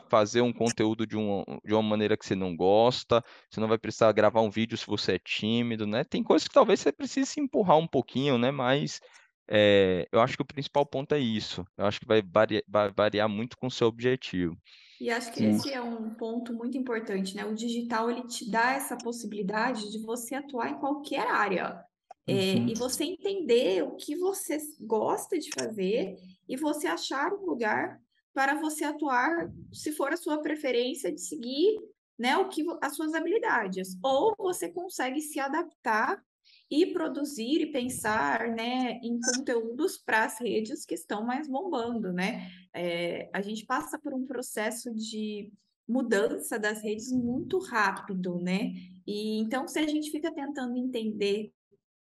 fazer 0.08 0.40
um 0.40 0.54
conteúdo 0.54 1.06
de, 1.06 1.18
um, 1.18 1.44
de 1.62 1.74
uma 1.74 1.82
maneira 1.82 2.16
que 2.16 2.24
você 2.24 2.34
não 2.34 2.56
gosta. 2.56 3.22
Você 3.50 3.60
não 3.60 3.68
vai 3.68 3.76
precisar 3.76 4.10
gravar 4.12 4.40
um 4.40 4.50
vídeo 4.50 4.78
se 4.78 4.86
você 4.86 5.16
é 5.16 5.18
tímido, 5.18 5.86
né? 5.86 6.02
Tem 6.02 6.22
coisas 6.22 6.48
que 6.48 6.54
talvez 6.54 6.80
você 6.80 6.90
precise 6.90 7.26
se 7.26 7.40
empurrar 7.40 7.76
um 7.76 7.86
pouquinho, 7.86 8.38
né? 8.38 8.50
Mas 8.50 9.02
é, 9.48 10.06
eu 10.10 10.20
acho 10.20 10.36
que 10.36 10.42
o 10.42 10.46
principal 10.46 10.86
ponto 10.86 11.14
é 11.14 11.18
isso. 11.18 11.64
Eu 11.76 11.86
acho 11.86 12.00
que 12.00 12.06
vai 12.06 12.22
variar, 12.22 12.62
vai 12.66 12.90
variar 12.90 13.28
muito 13.28 13.56
com 13.58 13.66
o 13.66 13.70
seu 13.70 13.86
objetivo. 13.86 14.56
E 15.00 15.10
acho 15.10 15.32
que 15.32 15.40
Sim. 15.40 15.50
esse 15.50 15.72
é 15.72 15.82
um 15.82 16.14
ponto 16.14 16.52
muito 16.54 16.78
importante, 16.78 17.36
né? 17.36 17.44
O 17.44 17.54
digital 17.54 18.10
ele 18.10 18.26
te 18.26 18.50
dá 18.50 18.72
essa 18.72 18.96
possibilidade 18.96 19.90
de 19.90 19.98
você 19.98 20.34
atuar 20.34 20.70
em 20.70 20.78
qualquer 20.78 21.26
área. 21.26 21.84
É, 22.26 22.54
uhum. 22.54 22.68
e 22.68 22.74
você 22.74 23.04
entender 23.04 23.82
o 23.82 23.96
que 23.96 24.16
você 24.16 24.56
gosta 24.80 25.38
de 25.38 25.50
fazer 25.50 26.16
e 26.48 26.56
você 26.56 26.86
achar 26.86 27.30
um 27.34 27.44
lugar 27.44 28.00
para 28.32 28.54
você 28.54 28.82
atuar, 28.84 29.52
se 29.70 29.92
for 29.92 30.10
a 30.10 30.16
sua 30.16 30.40
preferência 30.40 31.12
de 31.12 31.20
seguir, 31.20 31.78
né, 32.18 32.36
o 32.38 32.48
que 32.48 32.64
as 32.80 32.96
suas 32.96 33.12
habilidades. 33.12 33.96
Ou 34.02 34.34
você 34.38 34.70
consegue 34.70 35.20
se 35.20 35.38
adaptar 35.38 36.22
e 36.70 36.86
produzir 36.86 37.60
e 37.60 37.72
pensar 37.72 38.48
né, 38.48 38.98
em 39.02 39.20
conteúdos 39.20 39.98
para 39.98 40.24
as 40.24 40.40
redes 40.40 40.84
que 40.84 40.94
estão 40.94 41.24
mais 41.24 41.46
bombando, 41.46 42.12
né? 42.12 42.50
É, 42.72 43.28
a 43.32 43.40
gente 43.40 43.64
passa 43.66 43.98
por 43.98 44.14
um 44.14 44.26
processo 44.26 44.92
de 44.94 45.52
mudança 45.86 46.58
das 46.58 46.82
redes 46.82 47.12
muito 47.12 47.58
rápido, 47.58 48.40
né? 48.40 48.72
E 49.06 49.38
então, 49.38 49.68
se 49.68 49.78
a 49.78 49.86
gente 49.86 50.10
fica 50.10 50.32
tentando 50.32 50.76
entender 50.76 51.52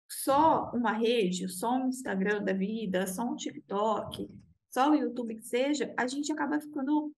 só 0.07 0.71
uma 0.73 0.91
rede, 0.91 1.49
só 1.49 1.75
um 1.75 1.89
Instagram 1.89 2.43
da 2.43 2.53
vida, 2.53 3.07
só 3.07 3.23
um 3.23 3.35
TikTok, 3.35 4.29
só 4.69 4.91
o 4.91 4.95
YouTube 4.95 5.35
que 5.35 5.43
seja, 5.43 5.93
a 5.97 6.07
gente 6.07 6.31
acaba 6.31 6.59
ficando 6.59 7.11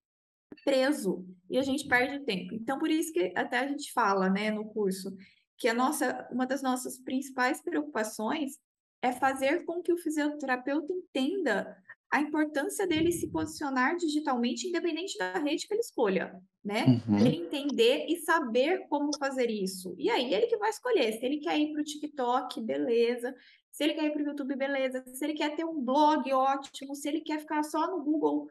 preso 0.64 1.26
e 1.50 1.58
a 1.58 1.62
gente 1.62 1.88
perde 1.88 2.24
tempo. 2.26 2.54
Então, 2.54 2.80
por 2.80 2.90
isso 2.90 3.12
que 3.12 3.34
até 3.36 3.60
a 3.60 3.68
gente 3.68 3.92
fala, 3.92 4.30
né, 4.30 4.52
no 4.52 4.66
curso, 4.66 5.16
que 5.58 5.68
a 5.68 5.74
nossa, 5.74 6.28
uma 6.32 6.46
das 6.46 6.62
nossas 6.62 6.98
principais 6.98 7.62
preocupações 7.62 8.60
é 9.02 9.12
fazer 9.12 9.66
com 9.66 9.82
que 9.82 9.94
o 9.94 9.98
fisioterapeuta 9.98 10.92
entenda 10.92 11.78
a 12.12 12.22
importância 12.22 12.88
dele 12.88 13.12
se 13.12 13.30
posicionar 13.30 13.98
digitalmente, 13.98 14.68
independente 14.68 15.18
da 15.18 15.34
rede 15.34 15.68
que 15.68 15.74
ele 15.74 15.82
escolha, 15.82 16.42
né? 16.64 17.02
Uhum. 17.08 17.18
Ele 17.20 17.38
entender 17.38 18.06
e 18.08 18.18
saber 18.18 18.88
como 18.88 19.16
fazer 19.18 19.50
isso. 19.50 19.94
E 19.98 20.10
aí 20.10 20.34
ele 20.34 20.48
que 20.48 20.58
vai 20.58 20.70
escolher. 20.70 21.12
Se 21.14 21.26
ele 21.26 21.40
quer 21.40 21.60
ir 21.60 21.74
para 21.74 21.82
o 21.82 21.84
TikTok, 21.84 22.62
beleza. 22.62 23.36
Se 23.72 23.84
ele 23.84 23.96
quer 23.96 24.06
ir 24.06 24.12
para 24.12 24.24
o 24.24 24.26
YouTube, 24.28 24.56
beleza. 24.56 25.04
Se 25.08 25.26
ele 25.26 25.34
quer 25.34 25.56
ter 25.56 25.66
um 25.66 25.82
blog, 25.82 26.32
ótimo. 26.32 26.96
Se 26.96 27.10
ele 27.10 27.22
quer 27.22 27.40
ficar 27.40 27.64
só 27.64 27.86
no 27.92 28.02
Google, 28.02 28.48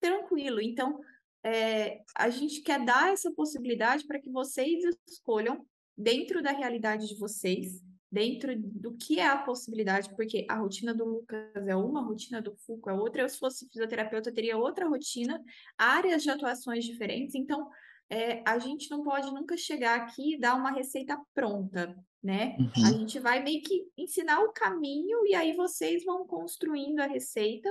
tranquilo. 0.00 0.60
Então, 0.60 1.00
é, 1.42 2.02
a 2.14 2.30
gente 2.30 2.60
quer 2.60 2.84
dar 2.84 3.12
essa 3.12 3.32
possibilidade 3.32 4.06
para 4.06 4.20
que 4.20 4.30
vocês 4.30 4.84
escolham 5.08 5.66
dentro 5.98 6.40
da 6.40 6.52
realidade 6.52 7.08
de 7.08 7.18
vocês, 7.18 7.82
dentro 8.10 8.54
do 8.56 8.96
que 8.96 9.18
é 9.18 9.26
a 9.26 9.36
possibilidade, 9.36 10.08
porque 10.14 10.46
a 10.48 10.54
rotina 10.54 10.94
do 10.94 11.04
Lucas 11.04 11.66
é 11.66 11.76
uma, 11.76 12.00
a 12.00 12.04
rotina 12.04 12.40
do 12.40 12.56
Fulco 12.56 12.88
é 12.88 12.94
outra. 12.94 13.22
Eu, 13.22 13.28
se 13.28 13.38
fosse 13.38 13.68
fisioterapeuta, 13.68 14.32
teria 14.32 14.56
outra 14.56 14.88
rotina, 14.88 15.42
áreas 15.76 16.22
de 16.22 16.30
atuações 16.30 16.84
diferentes. 16.84 17.34
Então, 17.34 17.68
é, 18.08 18.42
a 18.46 18.58
gente 18.58 18.90
não 18.90 19.02
pode 19.02 19.30
nunca 19.32 19.56
chegar 19.56 20.00
aqui 20.00 20.34
e 20.34 20.38
dar 20.38 20.54
uma 20.54 20.70
receita 20.70 21.20
pronta, 21.34 21.94
né? 22.22 22.56
Uhum. 22.58 22.86
A 22.86 22.92
gente 22.92 23.18
vai 23.18 23.42
meio 23.42 23.62
que 23.62 23.86
ensinar 23.96 24.40
o 24.40 24.52
caminho 24.52 25.26
e 25.26 25.34
aí 25.34 25.52
vocês 25.52 26.04
vão 26.04 26.26
construindo 26.26 27.00
a 27.00 27.06
receita, 27.06 27.68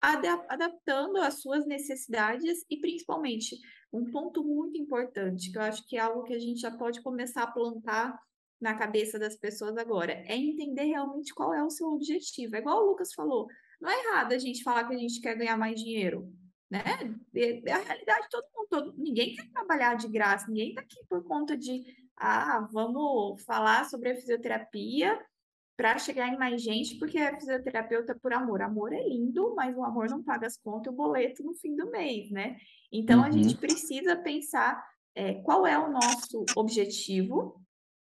adaptando 0.00 1.18
às 1.18 1.42
suas 1.42 1.66
necessidades 1.66 2.64
e 2.70 2.78
principalmente 2.78 3.58
um 3.92 4.10
ponto 4.10 4.44
muito 4.44 4.76
importante, 4.76 5.50
que 5.50 5.58
eu 5.58 5.62
acho 5.62 5.86
que 5.86 5.96
é 5.96 6.00
algo 6.00 6.24
que 6.24 6.34
a 6.34 6.38
gente 6.38 6.60
já 6.60 6.70
pode 6.70 7.02
começar 7.02 7.42
a 7.42 7.50
plantar 7.50 8.18
na 8.60 8.74
cabeça 8.74 9.18
das 9.18 9.36
pessoas 9.36 9.76
agora, 9.76 10.12
é 10.12 10.36
entender 10.36 10.84
realmente 10.84 11.32
qual 11.32 11.54
é 11.54 11.62
o 11.62 11.70
seu 11.70 11.86
objetivo. 11.88 12.56
É 12.56 12.58
igual 12.58 12.82
o 12.82 12.90
Lucas 12.90 13.12
falou, 13.14 13.46
não 13.80 13.88
é 13.88 14.06
errado 14.06 14.32
a 14.32 14.38
gente 14.38 14.62
falar 14.62 14.84
que 14.84 14.94
a 14.94 14.98
gente 14.98 15.20
quer 15.20 15.36
ganhar 15.36 15.56
mais 15.56 15.80
dinheiro, 15.80 16.32
né? 16.70 16.82
É 17.34 17.72
a 17.72 17.78
realidade 17.78 18.26
todo 18.30 18.44
mundo, 18.54 18.68
todo, 18.68 18.94
ninguém 18.98 19.34
quer 19.34 19.48
trabalhar 19.50 19.94
de 19.94 20.08
graça, 20.08 20.48
ninguém 20.48 20.70
está 20.70 20.80
aqui 20.80 20.98
por 21.08 21.22
conta 21.24 21.56
de, 21.56 21.84
ah, 22.16 22.68
vamos 22.72 23.42
falar 23.44 23.88
sobre 23.88 24.10
a 24.10 24.16
fisioterapia 24.16 25.18
para 25.78 25.96
chegar 25.96 26.26
em 26.26 26.36
mais 26.36 26.60
gente, 26.60 26.96
porque 26.96 27.16
é 27.16 27.38
fisioterapeuta 27.38 28.12
por 28.20 28.32
amor. 28.32 28.60
Amor 28.60 28.92
é 28.92 29.00
lindo, 29.00 29.54
mas 29.54 29.76
o 29.76 29.84
amor 29.84 30.10
não 30.10 30.20
paga 30.20 30.44
as 30.44 30.56
contas 30.56 30.92
e 30.92 30.94
o 30.94 30.96
boleto 30.96 31.44
no 31.44 31.54
fim 31.54 31.76
do 31.76 31.88
mês, 31.88 32.32
né? 32.32 32.56
Então, 32.90 33.20
uhum. 33.20 33.24
a 33.26 33.30
gente 33.30 33.56
precisa 33.56 34.16
pensar 34.16 34.84
é, 35.14 35.34
qual 35.34 35.64
é 35.64 35.78
o 35.78 35.88
nosso 35.88 36.44
objetivo. 36.56 37.62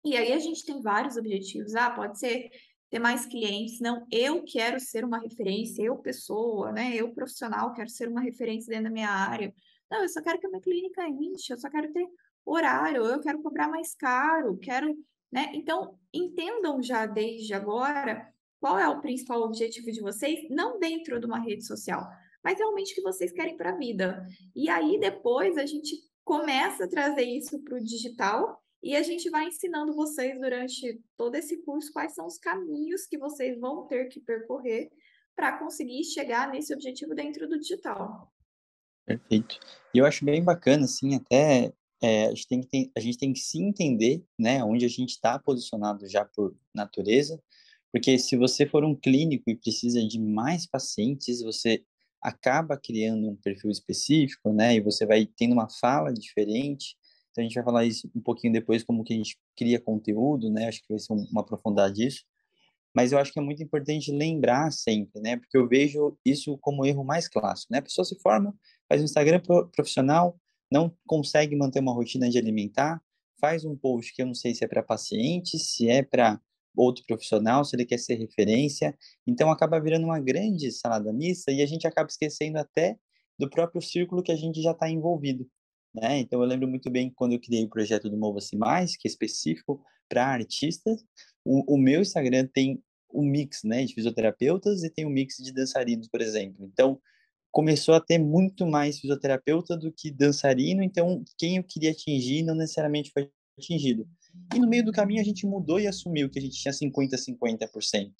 E 0.04 0.16
aí 0.16 0.32
a 0.32 0.38
gente 0.40 0.66
tem 0.66 0.82
vários 0.82 1.16
objetivos. 1.16 1.76
Ah, 1.76 1.90
pode 1.90 2.18
ser 2.18 2.50
ter 2.90 2.98
mais 2.98 3.24
clientes. 3.24 3.78
Não, 3.78 4.04
eu 4.10 4.42
quero 4.42 4.80
ser 4.80 5.04
uma 5.04 5.20
referência, 5.20 5.80
eu 5.80 5.96
pessoa, 5.96 6.72
né? 6.72 6.96
Eu 6.96 7.14
profissional 7.14 7.72
quero 7.72 7.88
ser 7.88 8.08
uma 8.08 8.20
referência 8.20 8.68
dentro 8.68 8.86
da 8.86 8.90
minha 8.90 9.10
área. 9.10 9.54
Não, 9.88 10.02
eu 10.02 10.08
só 10.08 10.20
quero 10.20 10.40
que 10.40 10.46
a 10.46 10.50
minha 10.50 10.60
clínica 10.60 11.08
enche, 11.08 11.52
eu 11.52 11.58
só 11.58 11.70
quero 11.70 11.92
ter 11.92 12.04
horário, 12.44 13.04
eu 13.04 13.20
quero 13.20 13.40
cobrar 13.40 13.68
mais 13.68 13.94
caro, 13.94 14.58
quero 14.58 14.92
né? 15.32 15.50
Então, 15.54 15.98
entendam 16.12 16.82
já 16.82 17.06
desde 17.06 17.54
agora 17.54 18.28
qual 18.60 18.78
é 18.78 18.88
o 18.88 19.00
principal 19.00 19.40
objetivo 19.42 19.90
de 19.90 20.00
vocês, 20.00 20.48
não 20.50 20.78
dentro 20.78 21.18
de 21.18 21.26
uma 21.26 21.38
rede 21.38 21.64
social, 21.64 22.06
mas 22.44 22.58
realmente 22.58 22.92
o 22.92 22.94
que 22.96 23.02
vocês 23.02 23.32
querem 23.32 23.56
para 23.56 23.70
a 23.70 23.76
vida. 23.76 24.26
E 24.54 24.68
aí 24.68 24.98
depois 24.98 25.56
a 25.56 25.64
gente 25.64 25.96
começa 26.24 26.84
a 26.84 26.88
trazer 26.88 27.24
isso 27.24 27.62
para 27.62 27.76
o 27.76 27.82
digital 27.82 28.62
e 28.82 28.96
a 28.96 29.02
gente 29.02 29.28
vai 29.30 29.46
ensinando 29.46 29.94
vocês 29.94 30.38
durante 30.40 31.02
todo 31.16 31.34
esse 31.34 31.62
curso 31.62 31.92
quais 31.92 32.14
são 32.14 32.26
os 32.26 32.38
caminhos 32.38 33.06
que 33.06 33.18
vocês 33.18 33.58
vão 33.58 33.86
ter 33.86 34.06
que 34.06 34.20
percorrer 34.20 34.90
para 35.34 35.58
conseguir 35.58 36.04
chegar 36.04 36.50
nesse 36.50 36.72
objetivo 36.74 37.14
dentro 37.14 37.48
do 37.48 37.58
digital. 37.58 38.30
Perfeito. 39.06 39.58
E 39.94 39.98
eu 39.98 40.06
acho 40.06 40.24
bem 40.24 40.44
bacana, 40.44 40.84
assim, 40.84 41.14
até 41.14 41.72
é, 42.02 42.26
a, 42.26 42.30
gente 42.30 42.48
tem 42.48 42.60
que, 42.62 42.92
a 42.96 43.00
gente 43.00 43.18
tem 43.18 43.32
que 43.32 43.40
se 43.40 43.60
entender, 43.62 44.24
né, 44.38 44.64
onde 44.64 44.84
a 44.84 44.88
gente 44.88 45.10
está 45.10 45.38
posicionado 45.38 46.08
já 46.08 46.24
por 46.24 46.56
natureza, 46.74 47.40
porque 47.92 48.18
se 48.18 48.36
você 48.36 48.66
for 48.66 48.84
um 48.84 48.94
clínico 48.94 49.50
e 49.50 49.56
precisa 49.56 50.06
de 50.06 50.18
mais 50.18 50.66
pacientes, 50.66 51.42
você 51.42 51.84
acaba 52.22 52.76
criando 52.76 53.28
um 53.28 53.36
perfil 53.36 53.70
específico, 53.70 54.52
né, 54.52 54.76
e 54.76 54.80
você 54.80 55.04
vai 55.06 55.26
tendo 55.26 55.52
uma 55.52 55.68
fala 55.68 56.12
diferente. 56.12 56.96
Então 57.30 57.42
a 57.42 57.46
gente 57.46 57.54
vai 57.54 57.64
falar 57.64 57.84
isso 57.84 58.10
um 58.14 58.20
pouquinho 58.20 58.52
depois 58.52 58.82
como 58.82 59.04
que 59.04 59.14
a 59.14 59.16
gente 59.16 59.38
cria 59.56 59.80
conteúdo, 59.80 60.50
né? 60.50 60.66
Acho 60.68 60.80
que 60.80 60.88
vai 60.88 60.98
ser 60.98 61.12
uma 61.12 61.40
aprofundar 61.40 61.90
disso. 61.92 62.24
Mas 62.94 63.12
eu 63.12 63.18
acho 63.18 63.32
que 63.32 63.38
é 63.38 63.42
muito 63.42 63.62
importante 63.62 64.10
lembrar 64.10 64.72
sempre, 64.72 65.20
né? 65.20 65.36
Porque 65.36 65.56
eu 65.56 65.68
vejo 65.68 66.18
isso 66.24 66.58
como 66.58 66.84
erro 66.84 67.04
mais 67.04 67.28
clássico, 67.28 67.72
né? 67.72 67.78
A 67.78 67.82
pessoa 67.82 68.04
se 68.04 68.18
forma, 68.20 68.54
faz 68.88 69.00
um 69.00 69.04
Instagram 69.04 69.40
profissional, 69.72 70.36
não 70.70 70.94
consegue 71.06 71.56
manter 71.56 71.80
uma 71.80 71.92
rotina 71.92 72.28
de 72.28 72.38
alimentar, 72.38 73.02
faz 73.40 73.64
um 73.64 73.76
post 73.76 74.14
que 74.14 74.22
eu 74.22 74.26
não 74.26 74.34
sei 74.34 74.54
se 74.54 74.64
é 74.64 74.68
para 74.68 74.82
paciente, 74.82 75.58
se 75.58 75.88
é 75.88 76.02
para 76.02 76.40
outro 76.76 77.04
profissional, 77.06 77.64
se 77.64 77.74
ele 77.74 77.84
quer 77.84 77.98
ser 77.98 78.14
referência. 78.14 78.96
Então 79.26 79.50
acaba 79.50 79.80
virando 79.80 80.04
uma 80.04 80.20
grande 80.20 80.70
salada 80.70 81.12
mista 81.12 81.50
e 81.50 81.62
a 81.62 81.66
gente 81.66 81.86
acaba 81.86 82.08
esquecendo 82.08 82.58
até 82.58 82.96
do 83.38 83.48
próprio 83.48 83.80
círculo 83.80 84.22
que 84.22 84.30
a 84.30 84.36
gente 84.36 84.62
já 84.62 84.72
está 84.72 84.88
envolvido. 84.88 85.48
Né? 85.94 86.18
Então 86.18 86.40
eu 86.40 86.46
lembro 86.46 86.68
muito 86.68 86.90
bem 86.90 87.10
quando 87.10 87.32
eu 87.32 87.40
criei 87.40 87.64
o 87.64 87.70
projeto 87.70 88.08
do 88.08 88.16
Mova-se 88.16 88.56
Mais, 88.56 88.96
que 88.96 89.08
é 89.08 89.10
específico 89.10 89.82
para 90.08 90.26
artistas, 90.26 91.02
o, 91.44 91.74
o, 91.74 91.78
meu 91.78 92.02
Instagram 92.02 92.48
tem 92.52 92.82
um 93.12 93.22
mix 93.22 93.62
né, 93.64 93.84
de 93.84 93.94
fisioterapeutas 93.94 94.82
e 94.82 94.90
tem 94.90 95.06
um 95.06 95.10
mix 95.10 95.36
de 95.36 95.52
dançarinos, 95.52 96.08
por 96.08 96.20
exemplo. 96.20 96.64
Então 96.64 97.00
começou 97.50 97.94
a 97.94 98.00
ter 98.00 98.18
muito 98.18 98.66
mais 98.66 98.98
fisioterapeuta 98.98 99.76
do 99.76 99.92
que 99.92 100.10
dançarino, 100.10 100.82
então 100.82 101.24
quem 101.36 101.56
eu 101.56 101.64
queria 101.64 101.90
atingir 101.90 102.42
não 102.42 102.54
necessariamente 102.54 103.10
foi 103.12 103.30
atingido. 103.58 104.08
E 104.54 104.58
no 104.58 104.68
meio 104.68 104.84
do 104.84 104.92
caminho 104.92 105.20
a 105.20 105.24
gente 105.24 105.46
mudou 105.46 105.80
e 105.80 105.86
assumiu 105.86 106.30
que 106.30 106.38
a 106.38 106.42
gente 106.42 106.60
tinha 106.60 106.72
50 106.72 107.16
50%. 107.16 108.12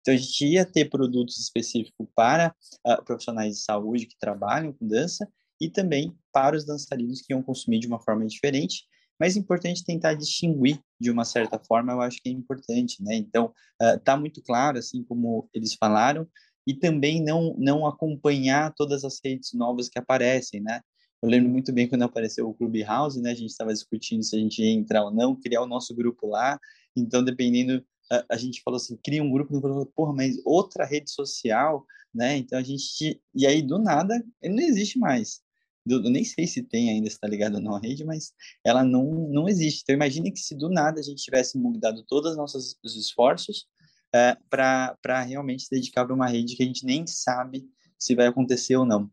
Então 0.00 0.14
a 0.14 0.16
gente 0.16 0.46
ia 0.46 0.64
ter 0.64 0.86
produtos 0.86 1.38
específicos 1.38 2.06
para 2.14 2.54
uh, 2.86 3.04
profissionais 3.04 3.56
de 3.56 3.62
saúde 3.62 4.06
que 4.06 4.18
trabalham 4.18 4.72
com 4.72 4.86
dança 4.86 5.28
e 5.60 5.68
também 5.68 6.16
para 6.32 6.56
os 6.56 6.64
dançarinos 6.64 7.20
que 7.20 7.32
iam 7.32 7.42
consumir 7.42 7.80
de 7.80 7.86
uma 7.86 8.00
forma 8.00 8.26
diferente. 8.26 8.84
Mas 9.18 9.36
é 9.36 9.38
importante 9.38 9.84
tentar 9.84 10.14
distinguir 10.14 10.80
de 10.98 11.10
uma 11.10 11.26
certa 11.26 11.58
forma, 11.58 11.92
eu 11.92 12.00
acho 12.00 12.18
que 12.22 12.30
é 12.30 12.32
importante, 12.32 13.02
né? 13.02 13.14
Então, 13.16 13.52
uh, 13.82 14.00
tá 14.02 14.16
muito 14.16 14.42
claro, 14.42 14.78
assim 14.78 15.04
como 15.04 15.46
eles 15.52 15.74
falaram, 15.74 16.26
e 16.66 16.74
também 16.74 17.22
não 17.22 17.54
não 17.58 17.86
acompanhar 17.86 18.72
todas 18.74 19.04
as 19.04 19.20
redes 19.24 19.52
novas 19.52 19.88
que 19.88 19.98
aparecem, 19.98 20.60
né? 20.60 20.80
Eu 21.22 21.28
lembro 21.28 21.50
muito 21.50 21.72
bem 21.72 21.88
quando 21.88 22.02
apareceu 22.02 22.48
o 22.48 22.54
Clubhouse, 22.54 23.20
né? 23.20 23.30
A 23.30 23.34
gente 23.34 23.50
estava 23.50 23.72
discutindo 23.72 24.22
se 24.22 24.34
a 24.36 24.38
gente 24.38 24.62
ia 24.62 24.70
entrar 24.70 25.04
ou 25.04 25.10
não, 25.10 25.38
criar 25.38 25.62
o 25.62 25.66
nosso 25.66 25.94
grupo 25.94 26.26
lá. 26.26 26.58
Então, 26.96 27.22
dependendo, 27.22 27.84
a, 28.10 28.24
a 28.30 28.36
gente 28.36 28.62
falou 28.62 28.76
assim, 28.76 28.96
cria 29.02 29.22
um 29.22 29.30
grupo, 29.30 29.60
falou, 29.60 29.86
porra, 29.86 30.14
mas 30.14 30.36
outra 30.44 30.84
rede 30.84 31.10
social, 31.10 31.84
né? 32.14 32.36
Então 32.38 32.58
a 32.58 32.62
gente 32.62 33.20
e 33.34 33.46
aí 33.46 33.62
do 33.62 33.78
nada, 33.78 34.22
ele 34.42 34.54
não 34.54 34.62
existe 34.62 34.98
mais. 34.98 35.40
Eu 35.86 36.00
nem 36.02 36.24
sei 36.24 36.46
se 36.46 36.62
tem 36.62 36.90
ainda, 36.90 37.08
se 37.08 37.16
está 37.16 37.26
ligado 37.26 37.56
ou 37.56 37.60
não 37.60 37.74
a 37.74 37.80
rede, 37.80 38.04
mas 38.04 38.32
ela 38.64 38.84
não, 38.84 39.04
não 39.28 39.48
existe. 39.48 39.80
Então, 39.82 39.94
imagine 39.94 40.30
que 40.30 40.38
se 40.38 40.54
do 40.54 40.68
nada 40.68 41.00
a 41.00 41.02
gente 41.02 41.22
tivesse 41.22 41.58
mudado 41.58 42.04
todos 42.06 42.32
os 42.32 42.36
nossos 42.36 42.78
esforços 42.84 43.66
é, 44.14 44.36
para 44.48 45.22
realmente 45.22 45.64
se 45.64 45.70
dedicar 45.70 46.04
para 46.04 46.14
uma 46.14 46.26
rede 46.26 46.56
que 46.56 46.62
a 46.62 46.66
gente 46.66 46.84
nem 46.84 47.06
sabe 47.06 47.68
se 47.98 48.14
vai 48.14 48.26
acontecer 48.26 48.76
ou 48.76 48.84
não. 48.84 49.10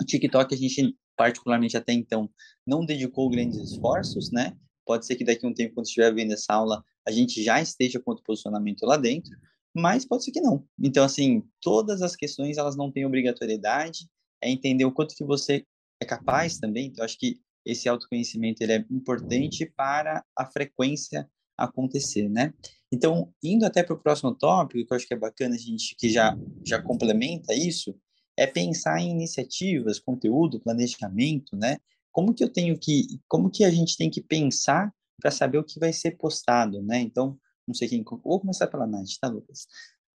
O 0.00 0.04
TikTok, 0.04 0.54
a 0.54 0.58
gente, 0.58 0.96
particularmente 1.16 1.76
até 1.76 1.92
então, 1.92 2.30
não 2.66 2.84
dedicou 2.84 3.30
grandes 3.30 3.58
esforços, 3.58 4.30
né? 4.30 4.56
Pode 4.84 5.06
ser 5.06 5.16
que 5.16 5.24
daqui 5.24 5.44
a 5.44 5.48
um 5.48 5.54
tempo, 5.54 5.74
quando 5.74 5.86
estiver 5.86 6.14
vendo 6.14 6.32
essa 6.32 6.54
aula, 6.54 6.84
a 7.06 7.10
gente 7.10 7.42
já 7.42 7.60
esteja 7.60 8.00
com 8.00 8.12
o 8.12 8.22
posicionamento 8.22 8.84
lá 8.84 8.96
dentro, 8.96 9.34
mas 9.74 10.04
pode 10.04 10.24
ser 10.24 10.32
que 10.32 10.40
não. 10.40 10.66
Então, 10.78 11.04
assim, 11.04 11.42
todas 11.60 12.02
as 12.02 12.16
questões, 12.16 12.56
elas 12.56 12.76
não 12.76 12.90
têm 12.90 13.06
obrigatoriedade, 13.06 14.08
é 14.42 14.50
entender 14.50 14.84
o 14.84 14.92
quanto 14.92 15.14
que 15.14 15.24
você 15.24 15.64
é 16.00 16.04
capaz 16.04 16.58
também. 16.58 16.86
Então, 16.86 17.04
acho 17.04 17.18
que 17.18 17.40
esse 17.64 17.88
autoconhecimento 17.88 18.62
ele 18.62 18.72
é 18.72 18.84
importante 18.90 19.66
para 19.66 20.24
a 20.36 20.46
frequência 20.46 21.28
acontecer, 21.58 22.28
né? 22.28 22.54
Então, 22.90 23.32
indo 23.42 23.66
até 23.66 23.82
para 23.82 23.94
o 23.94 23.98
próximo 23.98 24.34
tópico, 24.34 24.86
que 24.86 24.92
eu 24.92 24.96
acho 24.96 25.06
que 25.06 25.14
é 25.14 25.18
bacana 25.18 25.54
a 25.54 25.58
gente 25.58 25.94
que 25.98 26.08
já 26.08 26.38
já 26.64 26.80
complementa 26.80 27.52
isso, 27.52 27.94
é 28.36 28.46
pensar 28.46 29.00
em 29.00 29.10
iniciativas, 29.10 29.98
conteúdo, 29.98 30.60
planejamento, 30.60 31.56
né? 31.56 31.78
Como 32.12 32.32
que 32.32 32.42
eu 32.42 32.48
tenho 32.48 32.78
que, 32.78 33.20
como 33.26 33.50
que 33.50 33.64
a 33.64 33.70
gente 33.70 33.96
tem 33.96 34.08
que 34.08 34.22
pensar 34.22 34.92
para 35.20 35.30
saber 35.30 35.58
o 35.58 35.64
que 35.64 35.80
vai 35.80 35.92
ser 35.92 36.12
postado, 36.12 36.80
né? 36.82 37.00
Então, 37.00 37.36
não 37.66 37.74
sei 37.74 37.88
quem, 37.88 38.02
vou 38.02 38.40
começar 38.40 38.68
pela 38.68 38.86
Nath, 38.86 39.08
tá, 39.20 39.28
Lucas? 39.28 39.66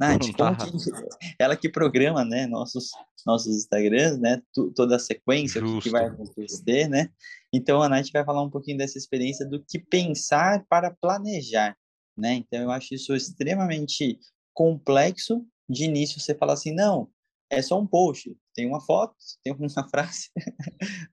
Nath, 0.08 0.36
tá. 0.38 0.56
que, 0.56 1.36
ela 1.40 1.56
que 1.56 1.70
programa, 1.70 2.26
né, 2.26 2.46
nossos 2.48 2.92
nossos 3.26 3.56
Instagrams, 3.56 4.20
né, 4.20 4.42
toda 4.76 4.98
a 4.98 5.00
sequência, 5.00 5.64
o 5.64 5.78
que, 5.78 5.84
que 5.84 5.90
vai 5.90 6.06
acontecer, 6.06 6.90
né? 6.90 7.10
Então 7.54 7.82
a 7.82 7.88
Nath 7.88 8.10
vai 8.12 8.26
falar 8.26 8.44
um 8.44 8.50
pouquinho 8.50 8.78
dessa 8.78 8.98
experiência 8.98 9.46
do 9.46 9.64
que 9.64 9.80
pensar 9.80 10.66
para 10.68 10.92
planejar, 10.92 11.78
né? 12.18 12.34
Então 12.34 12.62
eu 12.62 12.72
acho 12.72 12.94
isso 12.94 13.16
extremamente 13.16 14.20
complexo. 14.54 15.46
De 15.70 15.86
início 15.86 16.20
você 16.20 16.36
fala 16.36 16.54
assim, 16.54 16.74
não, 16.74 17.10
é 17.50 17.62
só 17.62 17.80
um 17.80 17.88
post, 17.88 18.36
tem 18.54 18.68
uma 18.68 18.82
foto, 18.82 19.16
tem 19.44 19.54
uma 19.54 19.68
frase, 19.90 20.30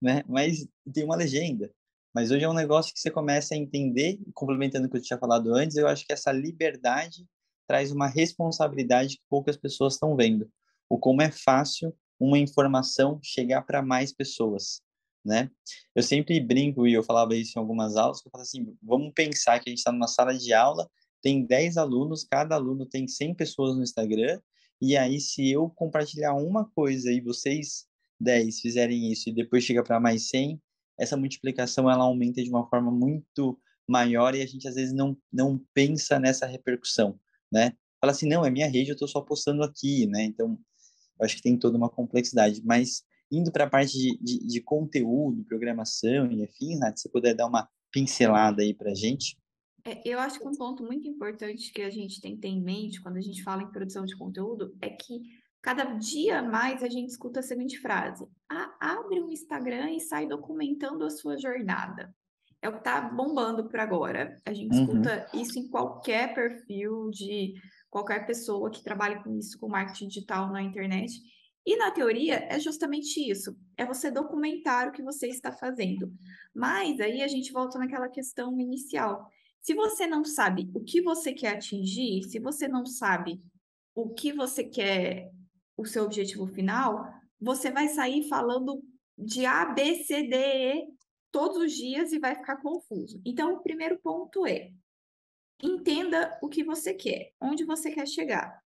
né? 0.02 0.22
Mas 0.28 0.66
tem 0.92 1.04
uma 1.04 1.16
legenda. 1.16 1.70
Mas 2.12 2.32
hoje 2.32 2.44
é 2.44 2.48
um 2.48 2.54
negócio 2.54 2.92
que 2.92 2.98
você 2.98 3.10
começa 3.10 3.54
a 3.54 3.56
entender, 3.56 4.18
complementando 4.34 4.88
o 4.88 4.90
que 4.90 4.96
eu 4.96 5.02
tinha 5.02 5.18
falado 5.18 5.54
antes, 5.54 5.76
eu 5.76 5.86
acho 5.86 6.04
que 6.04 6.12
essa 6.12 6.32
liberdade 6.32 7.24
traz 7.70 7.92
uma 7.92 8.08
responsabilidade 8.08 9.14
que 9.14 9.22
poucas 9.30 9.56
pessoas 9.56 9.94
estão 9.94 10.16
vendo. 10.16 10.50
O 10.88 10.98
como 10.98 11.22
é 11.22 11.30
fácil 11.30 11.94
uma 12.18 12.36
informação 12.36 13.20
chegar 13.22 13.62
para 13.62 13.80
mais 13.80 14.12
pessoas, 14.12 14.82
né? 15.24 15.48
Eu 15.94 16.02
sempre 16.02 16.40
brinco 16.40 16.84
e 16.84 16.92
eu 16.92 17.04
falava 17.04 17.36
isso 17.36 17.52
em 17.56 17.60
algumas 17.60 17.94
aulas, 17.94 18.22
eu 18.26 18.30
falo 18.32 18.42
assim, 18.42 18.76
vamos 18.82 19.12
pensar 19.14 19.60
que 19.60 19.68
a 19.68 19.70
gente 19.70 19.78
está 19.78 19.92
numa 19.92 20.08
sala 20.08 20.36
de 20.36 20.52
aula, 20.52 20.90
tem 21.22 21.46
10 21.46 21.76
alunos, 21.76 22.24
cada 22.24 22.56
aluno 22.56 22.84
tem 22.84 23.06
100 23.06 23.36
pessoas 23.36 23.76
no 23.76 23.84
Instagram, 23.84 24.40
e 24.82 24.96
aí 24.96 25.20
se 25.20 25.48
eu 25.48 25.70
compartilhar 25.70 26.34
uma 26.34 26.68
coisa 26.70 27.12
e 27.12 27.20
vocês 27.20 27.86
10 28.18 28.58
fizerem 28.58 29.12
isso 29.12 29.28
e 29.28 29.32
depois 29.32 29.62
chega 29.62 29.84
para 29.84 30.00
mais 30.00 30.28
100, 30.28 30.60
essa 30.98 31.16
multiplicação 31.16 31.88
ela 31.88 32.02
aumenta 32.02 32.42
de 32.42 32.50
uma 32.50 32.68
forma 32.68 32.90
muito 32.90 33.56
maior 33.86 34.34
e 34.34 34.42
a 34.42 34.46
gente 34.46 34.66
às 34.66 34.74
vezes 34.74 34.92
não 34.92 35.16
não 35.32 35.64
pensa 35.72 36.18
nessa 36.18 36.46
repercussão 36.46 37.16
né? 37.50 37.72
Fala 38.00 38.12
assim, 38.12 38.28
não, 38.28 38.44
é 38.44 38.50
minha 38.50 38.68
rede, 38.68 38.90
eu 38.90 38.94
estou 38.94 39.08
só 39.08 39.20
postando 39.20 39.62
aqui, 39.62 40.06
né? 40.06 40.24
Então, 40.24 40.58
eu 41.18 41.24
acho 41.24 41.36
que 41.36 41.42
tem 41.42 41.58
toda 41.58 41.76
uma 41.76 41.90
complexidade. 41.90 42.62
Mas 42.64 43.02
indo 43.30 43.52
para 43.52 43.64
a 43.64 43.70
parte 43.70 43.96
de, 43.96 44.18
de, 44.18 44.46
de, 44.46 44.60
conteúdo, 44.60 45.44
programação 45.44 46.30
e 46.32 46.42
afins, 46.42 46.80
Nath, 46.80 46.96
se 46.96 47.02
você 47.02 47.08
puder 47.08 47.34
dar 47.34 47.46
uma 47.46 47.68
pincelada 47.92 48.62
aí 48.62 48.74
para 48.74 48.90
a 48.90 48.94
gente. 48.94 49.36
É, 49.84 50.00
eu 50.04 50.18
acho 50.18 50.38
que 50.38 50.46
um 50.46 50.56
ponto 50.56 50.82
muito 50.84 51.06
importante 51.08 51.72
que 51.72 51.82
a 51.82 51.90
gente 51.90 52.20
tem 52.20 52.34
que 52.34 52.40
ter 52.40 52.48
em 52.48 52.62
mente 52.62 53.00
quando 53.02 53.16
a 53.16 53.22
gente 53.22 53.42
fala 53.42 53.62
em 53.62 53.70
produção 53.70 54.04
de 54.04 54.16
conteúdo 54.16 54.76
é 54.80 54.90
que 54.90 55.22
cada 55.62 55.84
dia 55.84 56.42
mais 56.42 56.82
a 56.82 56.88
gente 56.88 57.10
escuta 57.10 57.40
a 57.40 57.42
seguinte 57.42 57.78
frase: 57.78 58.26
ah, 58.50 58.76
abre 58.80 59.20
um 59.20 59.30
Instagram 59.30 59.90
e 59.90 60.00
sai 60.00 60.26
documentando 60.26 61.04
a 61.04 61.10
sua 61.10 61.38
jornada 61.38 62.14
é 62.62 62.68
o 62.68 62.72
que 62.72 62.78
está 62.78 63.00
bombando 63.00 63.68
por 63.68 63.80
agora. 63.80 64.36
A 64.44 64.52
gente 64.52 64.76
uhum. 64.76 64.82
escuta 64.82 65.26
isso 65.34 65.58
em 65.58 65.68
qualquer 65.68 66.34
perfil 66.34 67.10
de 67.10 67.54
qualquer 67.88 68.26
pessoa 68.26 68.70
que 68.70 68.82
trabalhe 68.82 69.22
com 69.22 69.36
isso, 69.36 69.58
com 69.58 69.68
marketing 69.68 70.08
digital 70.08 70.52
na 70.52 70.62
internet. 70.62 71.12
E 71.66 71.76
na 71.76 71.90
teoria 71.90 72.46
é 72.50 72.58
justamente 72.58 73.18
isso: 73.20 73.56
é 73.76 73.84
você 73.84 74.10
documentar 74.10 74.88
o 74.88 74.92
que 74.92 75.02
você 75.02 75.28
está 75.28 75.52
fazendo. 75.52 76.12
Mas 76.54 77.00
aí 77.00 77.22
a 77.22 77.28
gente 77.28 77.52
volta 77.52 77.78
naquela 77.78 78.08
questão 78.08 78.58
inicial. 78.60 79.26
Se 79.60 79.74
você 79.74 80.06
não 80.06 80.24
sabe 80.24 80.70
o 80.74 80.80
que 80.80 81.02
você 81.02 81.32
quer 81.32 81.56
atingir, 81.56 82.22
se 82.24 82.38
você 82.38 82.66
não 82.66 82.86
sabe 82.86 83.42
o 83.94 84.08
que 84.10 84.32
você 84.32 84.64
quer, 84.64 85.30
o 85.76 85.84
seu 85.84 86.04
objetivo 86.04 86.46
final, 86.46 87.06
você 87.38 87.70
vai 87.70 87.88
sair 87.88 88.26
falando 88.28 88.82
de 89.18 89.44
A, 89.44 89.66
B, 89.66 89.96
C, 90.04 90.22
D, 90.22 90.36
E 90.36 90.99
todos 91.30 91.56
os 91.58 91.72
dias 91.72 92.12
e 92.12 92.18
vai 92.18 92.34
ficar 92.34 92.56
confuso. 92.56 93.20
Então, 93.24 93.54
o 93.54 93.62
primeiro 93.62 93.98
ponto 93.98 94.46
é 94.46 94.72
entenda 95.62 96.38
o 96.42 96.48
que 96.48 96.64
você 96.64 96.94
quer, 96.94 97.32
onde 97.40 97.64
você 97.64 97.90
quer 97.90 98.06
chegar. 98.06 98.62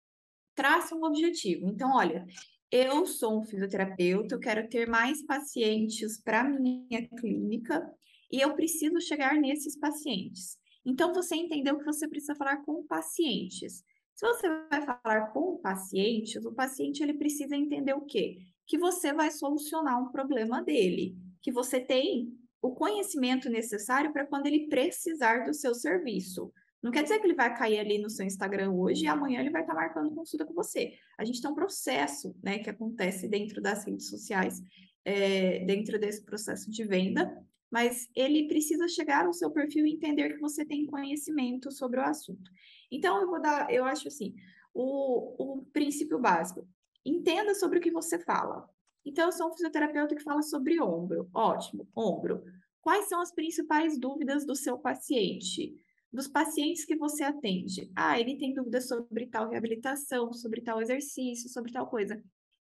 Traça 0.55 0.95
um 0.95 1.05
objetivo. 1.05 1.67
Então, 1.67 1.95
olha, 1.95 2.27
eu 2.71 3.07
sou 3.07 3.41
um 3.41 3.45
fisioterapeuta, 3.45 4.35
eu 4.35 4.41
quero 4.41 4.69
ter 4.69 4.89
mais 4.89 5.25
pacientes 5.25 6.21
para 6.21 6.45
minha 6.45 7.09
clínica 7.19 7.91
e 8.31 8.41
eu 8.41 8.55
preciso 8.55 9.01
chegar 9.01 9.35
nesses 9.35 9.79
pacientes. 9.79 10.57
Então, 10.85 11.13
você 11.13 11.37
entendeu 11.37 11.79
que 11.79 11.85
você 11.85 12.09
precisa 12.09 12.35
falar 12.35 12.59
com 12.65 12.85
pacientes. 12.87 13.85
Se 14.15 14.27
você 14.27 14.49
vai 14.71 14.83
falar 14.83 15.29
com 15.33 15.59
pacientes, 15.59 16.45
o 16.45 16.53
paciente 16.53 17.03
ele 17.03 17.15
precisa 17.15 17.57
entender 17.57 17.95
o 17.95 18.05
quê? 18.05 18.39
Que 18.67 18.77
você 18.77 19.13
vai 19.13 19.31
solucionar 19.31 20.03
um 20.03 20.11
problema 20.11 20.63
dele, 20.63 21.17
que 21.41 21.53
você 21.53 21.81
tem 21.81 22.37
o 22.63 22.71
conhecimento 22.71 23.51
necessário 23.51 24.13
para 24.13 24.25
quando 24.25 24.47
ele 24.47 24.69
precisar 24.69 25.45
do 25.45 25.53
seu 25.53 25.75
serviço. 25.75 26.53
Não 26.81 26.93
quer 26.93 27.03
dizer 27.03 27.19
que 27.19 27.27
ele 27.27 27.35
vai 27.35 27.55
cair 27.57 27.79
ali 27.79 27.99
no 27.99 28.09
seu 28.09 28.25
Instagram 28.25 28.71
hoje 28.73 29.05
e 29.05 29.09
amanhã 29.09 29.41
ele 29.41 29.51
vai 29.51 29.63
estar 29.63 29.75
marcando 29.75 30.15
consulta 30.15 30.47
com 30.47 30.55
você. 30.55 30.95
A 31.19 31.25
gente 31.25 31.43
tem 31.43 31.51
um 31.51 31.55
processo 31.55 32.35
né, 32.43 32.61
que 32.61 32.71
acontece 32.71 33.29
dentro 33.29 33.61
das 33.61 33.85
redes 33.85 34.09
sociais, 34.09 34.63
é, 35.05 35.65
dentro 35.65 35.99
desse 35.99 36.25
processo 36.25 36.71
de 36.71 36.85
venda, 36.85 37.37
mas 37.71 38.09
ele 38.15 38.47
precisa 38.47 38.87
chegar 38.87 39.27
ao 39.27 39.33
seu 39.33 39.51
perfil 39.51 39.87
e 39.87 39.93
entender 39.93 40.35
que 40.35 40.41
você 40.41 40.65
tem 40.65 40.87
conhecimento 40.87 41.71
sobre 41.73 41.99
o 41.99 42.05
assunto. 42.05 42.51
Então, 42.91 43.21
eu 43.21 43.27
vou 43.29 43.41
dar, 43.41 43.73
eu 43.73 43.85
acho 43.85 44.09
assim, 44.09 44.35
o, 44.75 45.59
o 45.59 45.65
princípio 45.73 46.19
básico. 46.19 46.69
Entenda 47.05 47.55
sobre 47.55 47.79
o 47.79 47.81
que 47.81 47.91
você 47.91 48.19
fala. 48.19 48.69
Então, 49.05 49.27
eu 49.27 49.33
sou 49.33 49.49
um 49.49 49.53
fisioterapeuta 49.53 50.15
que 50.15 50.23
fala 50.23 50.43
sobre 50.43 50.81
ombro. 50.81 51.29
Ótimo, 51.35 51.89
ombro. 51.95 52.43
Quais 52.81 53.09
são 53.09 53.21
as 53.21 53.33
principais 53.33 53.99
dúvidas 53.99 54.45
do 54.45 54.57
seu 54.57 54.79
paciente? 54.79 55.75
Dos 56.13 56.29
pacientes 56.29 56.85
que 56.85 56.97
você 56.97 57.25
atende. 57.25 57.91
Ah, 57.97 58.19
ele 58.19 58.37
tem 58.37 58.53
dúvidas 58.53 58.89
sobre 58.89 59.27
tal 59.27 59.49
reabilitação, 59.49 60.33
sobre 60.33 60.61
tal 60.61 60.81
exercício, 60.81 61.49
sobre 61.49 61.73
tal 61.73 61.87
coisa. 61.87 62.23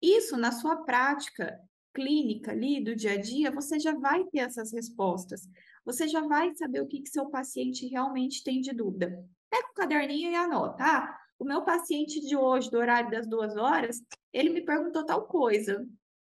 Isso, 0.02 0.36
na 0.36 0.52
sua 0.52 0.84
prática 0.84 1.58
clínica 1.92 2.52
ali, 2.52 2.82
do 2.82 2.94
dia 2.94 3.12
a 3.12 3.16
dia, 3.20 3.50
você 3.50 3.78
já 3.78 3.94
vai 3.94 4.24
ter 4.24 4.40
essas 4.40 4.72
respostas. 4.72 5.48
Você 5.84 6.06
já 6.06 6.20
vai 6.20 6.54
saber 6.54 6.80
o 6.80 6.86
que, 6.86 7.02
que 7.02 7.10
seu 7.10 7.28
paciente 7.28 7.86
realmente 7.86 8.44
tem 8.44 8.60
de 8.60 8.72
dúvida. 8.72 9.08
Pega 9.48 9.68
um 9.70 9.74
caderninho 9.74 10.30
e 10.30 10.34
anota. 10.34 10.82
Ah, 10.82 11.18
o 11.38 11.44
meu 11.44 11.62
paciente 11.62 12.20
de 12.20 12.36
hoje, 12.36 12.70
do 12.70 12.78
horário 12.78 13.10
das 13.10 13.26
duas 13.26 13.56
horas, 13.56 14.02
ele 14.32 14.50
me 14.50 14.60
perguntou 14.60 15.04
tal 15.04 15.26
coisa. 15.26 15.86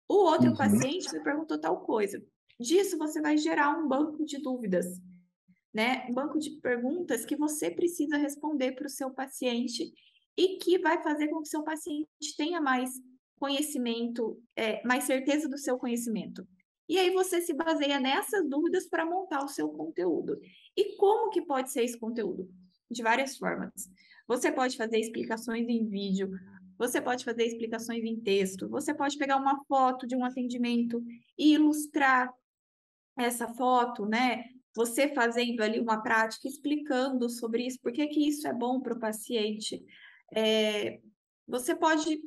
O 0.07 0.15
outro 0.15 0.49
uhum. 0.49 0.55
paciente 0.55 1.11
me 1.13 1.23
perguntou 1.23 1.59
tal 1.59 1.81
coisa. 1.81 2.23
Disso 2.59 2.97
você 2.97 3.21
vai 3.21 3.37
gerar 3.37 3.77
um 3.77 3.87
banco 3.87 4.25
de 4.25 4.41
dúvidas, 4.41 4.85
né? 5.73 6.07
Um 6.09 6.13
banco 6.13 6.39
de 6.39 6.51
perguntas 6.61 7.25
que 7.25 7.35
você 7.35 7.69
precisa 7.69 8.17
responder 8.17 8.71
para 8.73 8.87
o 8.87 8.89
seu 8.89 9.11
paciente 9.11 9.93
e 10.35 10.57
que 10.57 10.79
vai 10.79 11.01
fazer 11.03 11.27
com 11.27 11.41
que 11.41 11.49
seu 11.49 11.63
paciente 11.63 12.07
tenha 12.37 12.61
mais 12.61 12.91
conhecimento, 13.39 14.41
é, 14.55 14.83
mais 14.85 15.03
certeza 15.03 15.47
do 15.47 15.57
seu 15.57 15.77
conhecimento. 15.77 16.47
E 16.89 16.97
aí 16.97 17.11
você 17.11 17.41
se 17.41 17.53
baseia 17.53 17.99
nessas 17.99 18.47
dúvidas 18.47 18.87
para 18.87 19.05
montar 19.05 19.43
o 19.43 19.49
seu 19.49 19.69
conteúdo. 19.69 20.39
E 20.75 20.95
como 20.95 21.29
que 21.29 21.41
pode 21.41 21.71
ser 21.71 21.83
esse 21.83 21.99
conteúdo? 21.99 22.49
De 22.89 23.03
várias 23.03 23.37
formas. 23.37 23.71
Você 24.27 24.51
pode 24.51 24.77
fazer 24.77 24.99
explicações 24.99 25.67
em 25.67 25.85
vídeo, 25.85 26.29
você 26.77 27.01
pode 27.01 27.25
fazer 27.25 27.45
explicações 27.45 28.03
em 28.03 28.19
texto, 28.19 28.69
você 28.69 28.93
pode 28.93 29.17
pegar 29.17 29.37
uma 29.37 29.63
foto 29.65 30.05
de 30.05 30.15
um 30.15 30.23
atendimento 30.23 31.03
e 31.37 31.53
ilustrar 31.53 32.31
essa 33.17 33.47
foto, 33.47 34.05
né? 34.05 34.45
Você 34.75 35.07
fazendo 35.13 35.61
ali 35.61 35.79
uma 35.79 36.01
prática, 36.01 36.47
explicando 36.47 37.29
sobre 37.29 37.65
isso, 37.65 37.79
por 37.81 37.91
que, 37.91 38.05
que 38.07 38.27
isso 38.27 38.47
é 38.47 38.53
bom 38.53 38.79
para 38.79 38.93
o 38.93 38.99
paciente. 38.99 39.83
É, 40.31 40.99
você 41.47 41.75
pode 41.75 42.21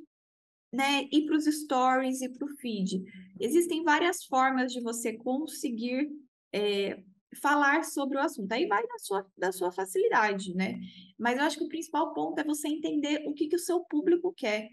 né, 0.73 1.09
ir 1.13 1.27
para 1.27 1.37
os 1.37 1.45
stories 1.45 2.21
e 2.23 2.29
para 2.29 2.47
o 2.47 2.57
feed. 2.57 3.05
Existem 3.39 3.83
várias 3.85 4.25
formas 4.25 4.73
de 4.73 4.81
você 4.81 5.17
conseguir 5.17 6.11
é, 6.53 7.03
falar 7.41 7.85
sobre 7.85 8.17
o 8.17 8.21
assunto. 8.21 8.51
Aí 8.53 8.67
vai 8.67 8.87
da 8.87 8.99
sua, 8.99 9.27
da 9.37 9.53
sua 9.53 9.71
facilidade, 9.71 10.55
né? 10.55 10.81
Mas 11.19 11.39
eu 11.39 11.45
acho 11.45 11.59
que 11.59 11.65
o 11.65 11.69
principal 11.69 12.13
ponto 12.13 12.39
é 12.39 12.45
você 12.45 12.69
entender 12.69 13.25
o 13.27 13.35
que, 13.35 13.49
que 13.49 13.57
o 13.57 13.59
seu 13.59 13.81
público 13.81 14.33
quer. 14.33 14.71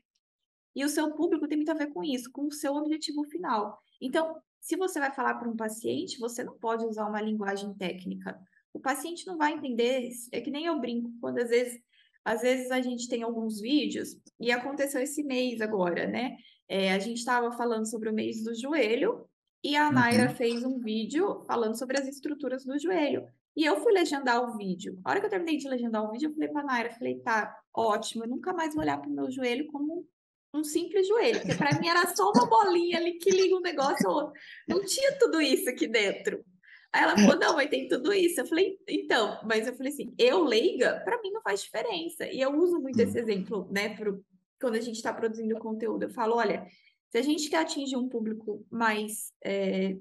E 0.75 0.83
o 0.83 0.89
seu 0.89 1.13
público 1.13 1.47
tem 1.47 1.57
muito 1.57 1.71
a 1.71 1.75
ver 1.75 1.87
com 1.87 2.03
isso, 2.03 2.31
com 2.31 2.45
o 2.45 2.51
seu 2.51 2.73
objetivo 2.75 3.23
final. 3.25 3.79
Então, 4.01 4.35
se 4.59 4.75
você 4.75 4.99
vai 4.99 5.11
falar 5.11 5.35
para 5.35 5.49
um 5.49 5.55
paciente, 5.55 6.19
você 6.19 6.43
não 6.43 6.57
pode 6.57 6.85
usar 6.85 7.07
uma 7.07 7.21
linguagem 7.21 7.73
técnica. 7.75 8.39
O 8.73 8.79
paciente 8.79 9.25
não 9.25 9.37
vai 9.37 9.53
entender. 9.53 10.09
É 10.31 10.41
que 10.41 10.51
nem 10.51 10.65
eu 10.65 10.79
brinco, 10.79 11.11
quando 11.19 11.39
às 11.39 11.49
vezes, 11.49 11.79
às 12.23 12.41
vezes 12.41 12.69
a 12.71 12.81
gente 12.81 13.07
tem 13.07 13.23
alguns 13.23 13.59
vídeos, 13.59 14.15
e 14.39 14.51
aconteceu 14.51 15.01
esse 15.01 15.23
mês 15.23 15.61
agora, 15.61 16.05
né? 16.05 16.37
É, 16.67 16.91
a 16.91 16.99
gente 16.99 17.17
estava 17.17 17.51
falando 17.51 17.89
sobre 17.89 18.09
o 18.09 18.13
mês 18.13 18.43
do 18.43 18.53
joelho, 18.53 19.27
e 19.63 19.75
a 19.75 19.91
Naira 19.91 20.29
uhum. 20.29 20.35
fez 20.35 20.63
um 20.63 20.79
vídeo 20.79 21.43
falando 21.45 21.77
sobre 21.77 21.99
as 21.99 22.07
estruturas 22.07 22.63
do 22.63 22.77
joelho. 22.79 23.27
E 23.55 23.65
eu 23.65 23.77
fui 23.81 23.91
legendar 23.91 24.43
o 24.43 24.55
vídeo. 24.55 24.99
A 25.03 25.09
hora 25.09 25.19
que 25.19 25.25
eu 25.25 25.29
terminei 25.29 25.57
de 25.57 25.67
legendar 25.67 26.03
o 26.03 26.11
vídeo, 26.11 26.29
eu 26.29 26.33
falei 26.33 26.49
para 26.49 26.61
a 26.61 26.65
Naira, 26.65 26.91
falei, 26.91 27.19
tá, 27.19 27.55
ótimo, 27.75 28.23
eu 28.23 28.29
nunca 28.29 28.53
mais 28.53 28.73
vou 28.75 28.83
olhar 28.83 28.99
para 28.99 29.09
o 29.09 29.13
meu 29.13 29.31
joelho 29.31 29.65
como 29.67 30.07
um 30.53 30.63
simples 30.63 31.07
joelho, 31.07 31.39
porque 31.41 31.55
para 31.55 31.79
mim 31.79 31.87
era 31.87 32.05
só 32.15 32.31
uma 32.31 32.45
bolinha 32.45 32.97
ali 32.97 33.13
que 33.13 33.29
liga 33.29 33.55
um 33.55 33.61
negócio 33.61 34.07
ao 34.07 34.15
outro. 34.15 34.33
Não 34.67 34.83
tinha 34.85 35.17
tudo 35.17 35.41
isso 35.41 35.69
aqui 35.69 35.87
dentro. 35.87 36.43
Aí 36.93 37.03
ela 37.03 37.17
falou, 37.17 37.37
não, 37.37 37.55
mas 37.55 37.69
tem 37.69 37.87
tudo 37.87 38.13
isso. 38.13 38.39
Eu 38.39 38.45
falei, 38.45 38.77
então, 38.87 39.39
mas 39.43 39.67
eu 39.67 39.75
falei 39.75 39.91
assim, 39.91 40.13
eu 40.17 40.43
leiga, 40.43 41.01
para 41.03 41.21
mim 41.21 41.31
não 41.31 41.41
faz 41.41 41.61
diferença. 41.61 42.25
E 42.27 42.39
eu 42.39 42.55
uso 42.55 42.79
muito 42.79 42.99
esse 42.99 43.17
exemplo, 43.17 43.67
né, 43.71 43.95
pro, 43.95 44.23
quando 44.59 44.75
a 44.75 44.81
gente 44.81 44.95
está 44.95 45.13
produzindo 45.13 45.57
conteúdo. 45.59 46.03
Eu 46.03 46.09
falo, 46.09 46.35
olha, 46.35 46.65
se 47.09 47.17
a 47.17 47.21
gente 47.21 47.49
quer 47.49 47.57
atingir 47.57 47.95
um 47.95 48.09
público 48.09 48.65
mais 48.69 49.31
é, 49.43 49.97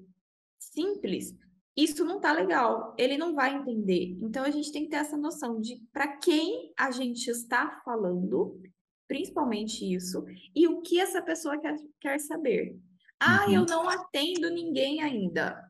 simples, 0.59 1.35
isso 1.77 2.05
não 2.05 2.21
tá 2.21 2.33
legal, 2.33 2.95
ele 2.99 3.19
não 3.19 3.35
vai 3.35 3.55
entender. 3.55 4.17
Então 4.23 4.45
a 4.45 4.51
gente 4.51 4.73
tem 4.73 4.85
que 4.85 4.91
ter 4.91 4.97
essa 4.97 5.17
noção 5.17 5.61
de 5.61 5.83
para 5.93 6.17
quem 6.17 6.73
a 6.77 6.91
gente 6.91 7.29
está 7.31 7.83
falando, 7.85 8.61
principalmente 9.07 9.85
isso, 9.85 10.25
e 10.55 10.67
o 10.67 10.81
que 10.81 10.99
essa 10.99 11.21
pessoa 11.23 11.59
quer, 11.59 11.77
quer 12.01 12.19
saber. 12.19 12.77
Ah, 13.21 13.47
uhum. 13.47 13.53
eu 13.53 13.67
não 13.67 13.89
atendo 13.89 14.51
ninguém 14.51 15.03
ainda. 15.03 15.63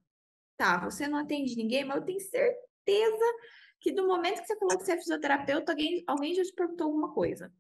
Tá, 0.57 0.78
você 0.78 1.07
não 1.07 1.18
atende 1.18 1.55
ninguém, 1.57 1.84
mas 1.84 1.99
eu 1.99 2.05
tenho 2.05 2.20
certeza 2.20 3.24
que 3.80 3.93
do 3.93 4.07
momento 4.07 4.41
que 4.41 4.47
você 4.47 4.59
falou 4.59 4.78
que 4.78 4.84
você 4.84 4.93
é 4.93 4.97
fisioterapeuta, 4.97 5.72
alguém, 5.72 6.03
alguém 6.07 6.34
já 6.34 6.43
te 6.43 6.53
perguntou 6.53 6.87
alguma 6.87 7.12
coisa. 7.12 7.53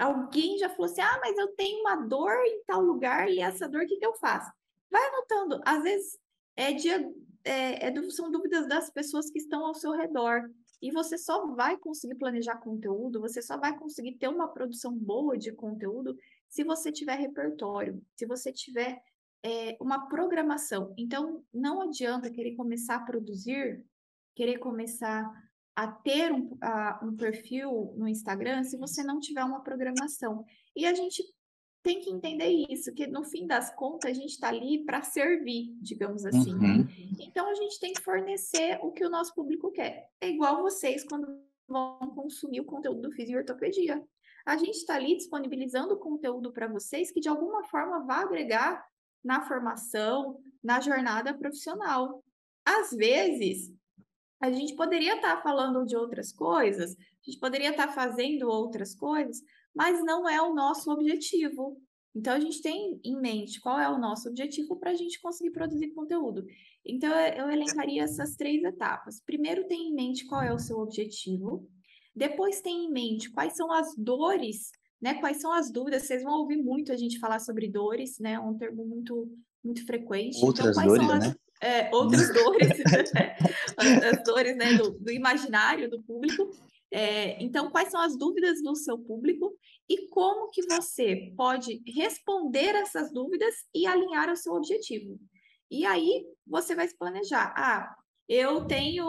Alguém 0.00 0.56
já 0.58 0.70
falou 0.70 0.86
assim: 0.86 1.02
ah, 1.02 1.20
mas 1.22 1.36
eu 1.36 1.48
tenho 1.48 1.80
uma 1.80 1.96
dor 1.96 2.32
em 2.46 2.62
tal 2.66 2.80
lugar 2.80 3.30
e 3.30 3.38
essa 3.40 3.68
dor, 3.68 3.82
o 3.82 3.86
que, 3.86 3.98
que 3.98 4.06
eu 4.06 4.14
faço? 4.14 4.50
Vai 4.90 5.06
anotando. 5.08 5.60
Às 5.64 5.82
vezes 5.82 6.18
é 6.56 6.72
dia, 6.72 7.12
é, 7.44 7.86
é, 7.86 8.10
são 8.10 8.30
dúvidas 8.30 8.66
das 8.66 8.90
pessoas 8.90 9.30
que 9.30 9.38
estão 9.38 9.64
ao 9.64 9.74
seu 9.74 9.92
redor. 9.92 10.50
E 10.82 10.90
você 10.90 11.18
só 11.18 11.46
vai 11.48 11.76
conseguir 11.76 12.14
planejar 12.14 12.56
conteúdo, 12.56 13.20
você 13.20 13.42
só 13.42 13.58
vai 13.58 13.78
conseguir 13.78 14.16
ter 14.16 14.28
uma 14.28 14.48
produção 14.48 14.96
boa 14.96 15.36
de 15.36 15.52
conteúdo 15.52 16.16
se 16.48 16.64
você 16.64 16.90
tiver 16.90 17.16
repertório, 17.16 18.02
se 18.16 18.24
você 18.24 18.50
tiver 18.50 18.98
é, 19.42 19.76
uma 19.78 20.08
programação. 20.08 20.94
Então, 20.96 21.44
não 21.52 21.82
adianta 21.82 22.30
querer 22.30 22.56
começar 22.56 22.96
a 22.96 23.04
produzir, 23.04 23.84
querer 24.34 24.56
começar 24.56 25.30
a 25.74 25.86
ter 25.86 26.32
um, 26.32 26.56
a, 26.60 27.00
um 27.02 27.16
perfil 27.16 27.94
no 27.96 28.08
Instagram 28.08 28.64
se 28.64 28.76
você 28.76 29.02
não 29.02 29.20
tiver 29.20 29.44
uma 29.44 29.62
programação. 29.62 30.44
E 30.76 30.86
a 30.86 30.94
gente 30.94 31.22
tem 31.82 32.00
que 32.00 32.10
entender 32.10 32.48
isso, 32.70 32.92
que 32.92 33.06
no 33.06 33.24
fim 33.24 33.46
das 33.46 33.74
contas 33.74 34.10
a 34.10 34.14
gente 34.14 34.30
está 34.30 34.48
ali 34.48 34.84
para 34.84 35.02
servir, 35.02 35.74
digamos 35.80 36.26
assim. 36.26 36.54
Uhum. 36.54 36.86
Então 37.18 37.48
a 37.48 37.54
gente 37.54 37.80
tem 37.80 37.92
que 37.92 38.02
fornecer 38.02 38.78
o 38.82 38.92
que 38.92 39.04
o 39.04 39.10
nosso 39.10 39.34
público 39.34 39.72
quer. 39.72 40.08
É 40.20 40.28
igual 40.28 40.62
vocês 40.62 41.04
quando 41.04 41.26
vão 41.66 41.98
consumir 42.14 42.60
o 42.60 42.66
conteúdo 42.66 43.02
do 43.02 43.12
Fisioortopedia. 43.12 44.02
A 44.44 44.56
gente 44.56 44.76
está 44.76 44.96
ali 44.96 45.16
disponibilizando 45.16 45.98
conteúdo 45.98 46.52
para 46.52 46.66
vocês 46.66 47.10
que 47.10 47.20
de 47.20 47.28
alguma 47.28 47.62
forma 47.64 48.04
vai 48.04 48.24
agregar 48.24 48.84
na 49.22 49.42
formação, 49.42 50.38
na 50.62 50.80
jornada 50.80 51.32
profissional. 51.32 52.22
Às 52.64 52.90
vezes, 52.90 53.72
a 54.40 54.50
gente 54.50 54.74
poderia 54.74 55.16
estar 55.16 55.36
tá 55.36 55.42
falando 55.42 55.84
de 55.84 55.94
outras 55.96 56.32
coisas, 56.32 56.96
a 56.96 57.30
gente 57.30 57.38
poderia 57.38 57.70
estar 57.70 57.88
tá 57.88 57.92
fazendo 57.92 58.48
outras 58.48 58.94
coisas, 58.94 59.42
mas 59.74 60.02
não 60.02 60.28
é 60.28 60.40
o 60.40 60.54
nosso 60.54 60.90
objetivo. 60.90 61.80
Então, 62.14 62.32
a 62.32 62.40
gente 62.40 62.60
tem 62.60 63.00
em 63.04 63.20
mente 63.20 63.60
qual 63.60 63.78
é 63.78 63.88
o 63.88 63.98
nosso 63.98 64.28
objetivo 64.28 64.76
para 64.76 64.90
a 64.90 64.94
gente 64.94 65.20
conseguir 65.20 65.50
produzir 65.50 65.92
conteúdo. 65.92 66.44
Então, 66.84 67.12
eu 67.12 67.50
elencaria 67.50 68.02
essas 68.02 68.34
três 68.34 68.64
etapas. 68.64 69.20
Primeiro, 69.24 69.68
tem 69.68 69.88
em 69.88 69.94
mente 69.94 70.26
qual 70.26 70.42
é 70.42 70.52
o 70.52 70.58
seu 70.58 70.78
objetivo. 70.78 71.68
Depois, 72.16 72.60
tem 72.60 72.86
em 72.86 72.90
mente 72.90 73.30
quais 73.30 73.54
são 73.54 73.70
as 73.70 73.94
dores, 73.96 74.72
né? 75.00 75.14
Quais 75.14 75.40
são 75.40 75.52
as 75.52 75.70
dúvidas. 75.70 76.02
Vocês 76.02 76.24
vão 76.24 76.40
ouvir 76.40 76.56
muito 76.56 76.90
a 76.90 76.96
gente 76.96 77.20
falar 77.20 77.38
sobre 77.38 77.68
dores, 77.68 78.18
né? 78.18 78.32
É 78.32 78.40
um 78.40 78.56
termo 78.56 78.84
muito, 78.84 79.32
muito 79.62 79.86
frequente. 79.86 80.38
Então, 80.38 80.48
Outras 80.48 80.76
então, 80.76 80.88
dores, 80.88 81.10
as... 81.10 81.28
né? 81.28 81.34
É, 81.60 81.94
outras 81.94 82.28
dores, 82.32 82.70
as 83.76 84.24
dores 84.24 84.56
né, 84.56 84.74
do, 84.74 84.90
do, 84.92 85.12
imaginário 85.12 85.90
do 85.90 86.02
público. 86.02 86.50
É, 86.92 87.40
então, 87.42 87.70
quais 87.70 87.90
são 87.90 88.00
as 88.00 88.16
dúvidas 88.16 88.60
do 88.62 88.74
seu 88.74 88.98
público 88.98 89.56
e 89.88 90.08
como 90.08 90.50
que 90.50 90.62
você 90.62 91.32
pode 91.36 91.82
responder 91.86 92.74
essas 92.74 93.12
dúvidas 93.12 93.54
e 93.74 93.86
alinhar 93.86 94.30
o 94.30 94.36
seu 94.36 94.54
objetivo. 94.54 95.18
E 95.70 95.86
aí 95.86 96.24
você 96.46 96.74
vai 96.74 96.88
se 96.88 96.96
planejar. 96.96 97.54
Ah, 97.56 97.94
eu 98.28 98.66
tenho 98.66 99.06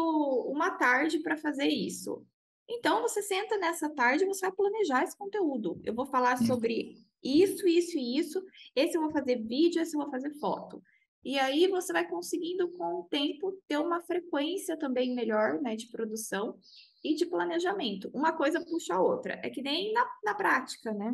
uma 0.48 0.72
tarde 0.72 1.20
para 1.20 1.38
fazer 1.38 1.68
isso. 1.68 2.24
Então 2.70 3.02
você 3.02 3.22
senta 3.22 3.58
nessa 3.58 3.90
tarde 3.90 4.24
e 4.24 4.28
você 4.28 4.42
vai 4.42 4.52
planejar 4.52 5.04
esse 5.04 5.18
conteúdo. 5.18 5.82
Eu 5.84 5.94
vou 5.94 6.06
falar 6.06 6.40
hum. 6.42 6.46
sobre 6.46 6.96
isso, 7.24 7.68
isso 7.68 7.98
e 7.98 8.18
isso. 8.18 8.44
Esse 8.76 8.98
eu 8.98 9.02
vou 9.02 9.12
fazer 9.12 9.42
vídeo, 9.42 9.82
esse 9.82 9.96
eu 9.96 10.02
vou 10.02 10.12
fazer 10.12 10.32
foto. 10.40 10.82
E 11.24 11.38
aí 11.38 11.68
você 11.68 11.94
vai 11.94 12.08
conseguindo 12.08 12.70
com 12.72 13.02
o 13.02 13.04
tempo 13.04 13.54
ter 13.68 13.78
uma 13.78 14.02
frequência 14.02 14.78
também 14.78 15.14
melhor, 15.14 15.62
né, 15.62 15.76
de 15.76 15.88
produção 15.88 16.58
e 17.04 17.16
de 17.16 17.26
planejamento. 17.26 18.10
Uma 18.14 18.34
coisa 18.34 18.64
puxa 18.64 18.96
a 18.96 19.02
outra. 19.02 19.40
É 19.44 19.50
que 19.50 19.62
nem 19.62 19.94
na, 19.94 20.06
na 20.24 20.36
prática, 20.36 20.94
né? 20.94 21.14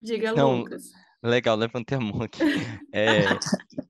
Diga, 0.00 0.32
não, 0.32 0.58
Lucas. 0.58 0.90
Legal, 1.22 1.56
levantei 1.56 1.96
a 1.96 2.00
mão 2.00 2.22
aqui. 2.22 2.40
É, 2.94 3.22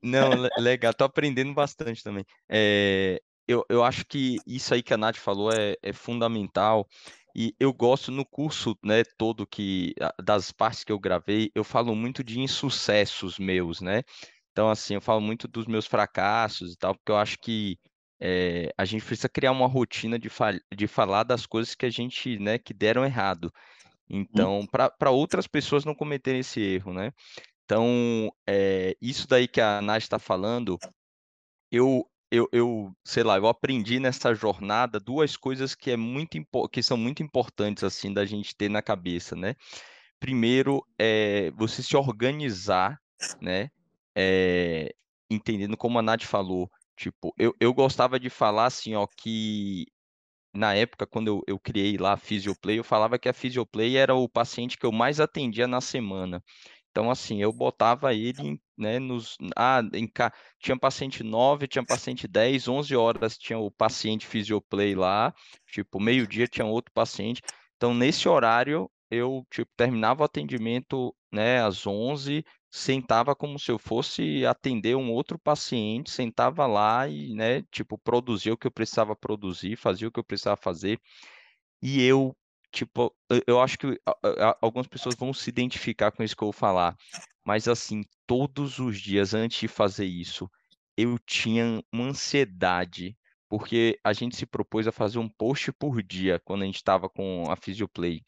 não, 0.01 0.29
legal, 0.57 0.93
tô 0.93 1.03
aprendendo 1.03 1.53
bastante 1.53 2.01
também. 2.01 2.23
É, 2.47 3.21
eu, 3.45 3.65
eu 3.67 3.83
acho 3.83 4.05
que 4.05 4.37
isso 4.47 4.73
aí 4.73 4.81
que 4.81 4.93
a 4.93 4.97
Nath 4.97 5.17
falou 5.17 5.51
é, 5.51 5.75
é 5.81 5.91
fundamental. 5.91 6.87
E 7.35 7.53
eu 7.59 7.73
gosto 7.73 8.11
no 8.11 8.25
curso, 8.25 8.77
né, 8.83 9.03
todo 9.17 9.47
que 9.47 9.93
das 10.23 10.51
partes 10.51 10.83
que 10.83 10.91
eu 10.91 10.99
gravei, 10.99 11.51
eu 11.55 11.63
falo 11.63 11.95
muito 11.95 12.23
de 12.23 12.39
insucessos 12.39 13.39
meus, 13.39 13.81
né? 13.81 14.03
Então, 14.53 14.69
assim, 14.69 14.93
eu 14.93 15.01
falo 15.01 15.19
muito 15.19 15.47
dos 15.47 15.65
meus 15.65 15.87
fracassos 15.87 16.73
e 16.73 16.77
tal, 16.77 16.93
porque 16.93 17.11
eu 17.11 17.17
acho 17.17 17.39
que 17.39 17.77
é, 18.21 18.71
a 18.77 18.85
gente 18.85 19.03
precisa 19.03 19.27
criar 19.27 19.51
uma 19.51 19.67
rotina 19.67 20.17
de, 20.17 20.29
fal 20.29 20.53
de 20.73 20.87
falar 20.87 21.23
das 21.23 21.47
coisas 21.47 21.73
que 21.73 21.87
a 21.87 21.89
gente, 21.89 22.37
né, 22.37 22.59
que 22.59 22.71
deram 22.73 23.03
errado. 23.03 23.51
Hum. 24.09 24.21
Então, 24.21 24.65
para 24.67 25.09
outras 25.09 25.47
pessoas 25.47 25.83
não 25.83 25.95
cometerem 25.95 26.41
esse 26.41 26.61
erro, 26.61 26.93
né? 26.93 27.11
Então, 27.65 28.31
é, 28.47 28.95
isso 29.01 29.27
daí 29.27 29.47
que 29.47 29.59
a 29.59 29.81
Nath 29.81 30.03
está 30.03 30.19
falando, 30.19 30.77
eu, 31.71 32.07
eu, 32.29 32.47
eu, 32.51 32.95
sei 33.03 33.23
lá, 33.23 33.37
eu 33.37 33.47
aprendi 33.47 33.99
nessa 33.99 34.35
jornada 34.35 34.99
duas 34.99 35.35
coisas 35.35 35.73
que, 35.73 35.89
é 35.89 35.97
muito, 35.97 36.37
que 36.71 36.83
são 36.83 36.95
muito 36.95 37.23
importantes, 37.23 37.83
assim, 37.83 38.13
da 38.13 38.23
gente 38.23 38.55
ter 38.55 38.69
na 38.69 38.83
cabeça, 38.83 39.35
né? 39.35 39.55
Primeiro, 40.19 40.85
é 40.99 41.49
você 41.51 41.81
se 41.81 41.97
organizar, 41.97 43.01
né? 43.41 43.71
É, 44.15 44.93
entendendo 45.29 45.77
como 45.77 45.99
a 45.99 46.01
Nath 46.01 46.23
falou, 46.23 46.69
tipo, 46.95 47.33
eu, 47.37 47.55
eu 47.59 47.73
gostava 47.73 48.19
de 48.19 48.29
falar 48.29 48.67
assim, 48.67 48.95
ó, 48.95 49.07
que 49.07 49.85
na 50.53 50.75
época, 50.75 51.07
quando 51.07 51.27
eu, 51.29 51.43
eu 51.47 51.59
criei 51.59 51.97
lá 51.97 52.13
a 52.13 52.17
Physioplay, 52.17 52.77
eu 52.79 52.83
falava 52.83 53.17
que 53.17 53.27
a 53.27 53.33
Physioplay 53.33 53.97
era 53.97 54.13
o 54.15 54.29
paciente 54.29 54.77
que 54.77 54.85
eu 54.85 54.91
mais 54.91 55.19
atendia 55.19 55.67
na 55.67 55.81
semana. 55.81 56.43
Então, 56.91 57.09
assim, 57.09 57.41
eu 57.41 57.51
botava 57.51 58.13
ele, 58.13 58.61
né, 58.77 58.99
nos... 58.99 59.35
Ah, 59.57 59.81
em, 59.93 60.07
tinha 60.59 60.77
paciente 60.77 61.23
9, 61.23 61.67
tinha 61.67 61.83
paciente 61.83 62.27
10, 62.27 62.67
11 62.67 62.95
horas 62.95 63.35
tinha 63.35 63.57
o 63.57 63.71
paciente 63.71 64.27
Physioplay 64.27 64.93
lá, 64.93 65.33
tipo, 65.67 65.99
meio-dia 65.99 66.47
tinha 66.47 66.65
outro 66.65 66.91
paciente. 66.93 67.41
Então, 67.77 67.95
nesse 67.95 68.29
horário, 68.29 68.91
eu, 69.09 69.43
tipo, 69.49 69.71
terminava 69.75 70.21
o 70.21 70.25
atendimento, 70.25 71.15
né, 71.31 71.63
às 71.63 71.87
11, 71.87 72.45
sentava 72.75 73.35
como 73.35 73.59
se 73.59 73.69
eu 73.69 73.77
fosse 73.77 74.43
atender 74.47 74.95
um 74.97 75.11
outro 75.11 75.37
paciente, 75.37 76.09
sentava 76.09 76.65
lá 76.65 77.07
e, 77.07 77.31
né, 77.35 77.61
tipo, 77.71 77.99
produzia 77.99 78.51
o 78.51 78.57
que 78.57 78.65
eu 78.65 78.71
precisava 78.71 79.15
produzir, 79.15 79.75
fazia 79.75 80.07
o 80.07 80.11
que 80.11 80.19
eu 80.19 80.23
precisava 80.23 80.57
fazer. 80.57 80.99
E 81.79 82.01
eu, 82.01 82.35
tipo, 82.71 83.15
eu 83.45 83.61
acho 83.61 83.77
que 83.77 84.01
algumas 84.59 84.87
pessoas 84.87 85.13
vão 85.13 85.31
se 85.31 85.51
identificar 85.51 86.11
com 86.11 86.23
isso 86.23 86.35
que 86.35 86.43
eu 86.43 86.47
vou 86.47 86.51
falar, 86.51 86.97
mas 87.45 87.67
assim, 87.67 88.01
todos 88.25 88.79
os 88.79 88.99
dias 88.99 89.35
antes 89.35 89.59
de 89.59 89.67
fazer 89.67 90.05
isso, 90.05 90.49
eu 90.97 91.19
tinha 91.19 91.79
uma 91.93 92.05
ansiedade, 92.05 93.15
porque 93.47 93.99
a 94.03 94.13
gente 94.13 94.35
se 94.35 94.47
propôs 94.47 94.87
a 94.87 94.91
fazer 94.91 95.19
um 95.19 95.29
post 95.29 95.71
por 95.73 96.01
dia 96.01 96.41
quando 96.43 96.63
a 96.63 96.65
gente 96.65 96.77
estava 96.77 97.07
com 97.07 97.45
a 97.51 97.55
Physioplay. 97.55 98.23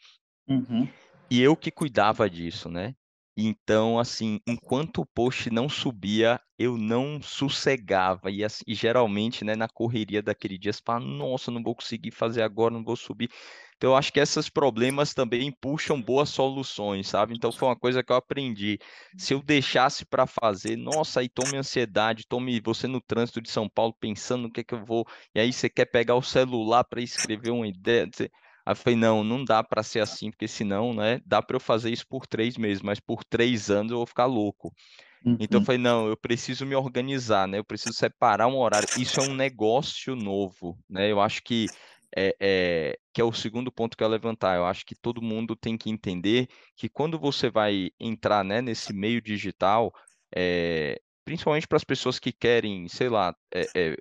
Uhum. 0.48 0.88
E 1.32 1.42
eu 1.42 1.58
que 1.58 1.72
cuidava 1.72 2.30
disso, 2.30 2.70
né? 2.70 2.94
Então, 3.38 4.00
assim, 4.00 4.40
enquanto 4.48 5.02
o 5.02 5.06
post 5.06 5.50
não 5.50 5.68
subia, 5.68 6.40
eu 6.58 6.78
não 6.78 7.22
sossegava. 7.22 8.32
E, 8.32 8.44
assim, 8.46 8.64
e 8.66 8.74
geralmente, 8.74 9.44
né, 9.44 9.56
na 9.58 9.68
correria 9.68 10.22
daquele 10.24 10.58
dia, 10.58 10.72
você 10.72 10.82
fala, 10.86 11.02
nossa, 11.02 11.52
não 11.52 11.62
vou 11.62 11.76
conseguir 11.76 12.12
fazer 12.12 12.44
agora, 12.44 12.74
não 12.74 12.84
vou 12.84 12.96
subir. 12.96 13.30
Então, 13.76 13.90
eu 13.92 13.96
acho 13.98 14.14
que 14.14 14.22
esses 14.22 14.50
problemas 14.50 15.14
também 15.14 15.52
puxam 15.52 16.02
boas 16.02 16.30
soluções, 16.30 17.08
sabe? 17.10 17.34
Então, 17.36 17.52
foi 17.52 17.68
uma 17.68 17.76
coisa 17.78 18.02
que 18.02 18.10
eu 18.12 18.16
aprendi. 18.16 18.80
Se 19.18 19.34
eu 19.34 19.42
deixasse 19.44 20.06
para 20.06 20.26
fazer, 20.26 20.78
nossa, 20.78 21.20
aí 21.20 21.28
tome 21.28 21.58
ansiedade, 21.58 22.26
tome 22.28 22.62
você 22.62 22.88
no 22.88 23.02
trânsito 23.02 23.42
de 23.42 23.50
São 23.52 23.68
Paulo 23.70 23.94
pensando 24.00 24.44
no 24.44 24.52
que 24.52 24.62
é 24.62 24.64
que 24.64 24.74
eu 24.74 24.86
vou. 24.86 25.06
E 25.36 25.40
aí 25.42 25.52
você 25.52 25.70
quer 25.70 25.86
pegar 25.86 26.16
o 26.16 26.22
celular 26.22 26.86
para 26.86 27.02
escrever 27.02 27.50
uma 27.52 27.68
ideia. 27.68 28.08
Aí 28.66 28.72
eu 28.72 28.76
falei, 28.76 28.98
não, 28.98 29.24
não 29.24 29.44
dá 29.44 29.64
para 29.64 29.84
ser 29.84 30.00
assim, 30.00 30.32
porque 30.32 30.48
senão, 30.48 30.94
né, 30.94 31.22
dá 31.26 31.42
para 31.42 31.56
eu 31.56 31.60
fazer 31.60 31.92
isso 31.92 32.06
por 32.08 32.26
três 32.26 32.58
meses, 32.58 32.82
mas 32.82 33.00
por 33.00 33.24
três 33.24 33.70
anos 33.70 33.92
eu 33.92 33.98
vou 33.98 34.08
ficar 34.08 34.26
louco. 34.26 34.74
Uhum. 35.24 35.38
Então 35.40 35.58
eu 35.58 35.60
uhum. 35.60 35.66
falei, 35.66 35.82
não, 35.82 36.08
eu 36.08 36.18
preciso 36.18 36.66
me 36.66 36.76
organizar, 36.76 37.48
né? 37.48 37.58
Eu 37.58 37.66
preciso 37.66 37.94
separar 37.94 38.48
um 38.48 38.58
horário. 38.58 38.88
Isso 38.98 39.20
é 39.20 39.24
um 39.24 39.34
negócio 39.34 40.16
novo, 40.16 40.78
né? 40.90 41.12
Eu 41.12 41.20
acho 41.20 41.42
que 41.44 41.68
é, 42.16 42.36
é, 42.40 43.00
que 43.14 43.20
é 43.20 43.24
o 43.24 43.34
segundo 43.34 43.72
ponto 43.72 43.98
que 43.98 44.04
eu 44.04 44.08
levantar. 44.08 44.56
Eu 44.56 44.66
acho 44.66 44.86
que 44.86 44.96
todo 44.96 45.22
mundo 45.22 45.56
tem 45.56 45.78
que 45.78 45.90
entender 45.90 46.48
que 46.76 46.88
quando 46.88 47.20
você 47.20 47.50
vai 47.50 47.90
entrar 48.00 48.44
né, 48.44 48.62
nesse 48.62 48.94
meio 48.94 49.22
digital, 49.22 49.92
é, 50.34 51.00
principalmente 51.26 51.68
para 51.68 51.78
as 51.78 51.84
pessoas 51.84 52.20
que 52.20 52.32
querem, 52.32 52.88
sei 52.88 53.10
lá, 53.10 53.36
é, 53.54 53.68
é, 53.76 53.98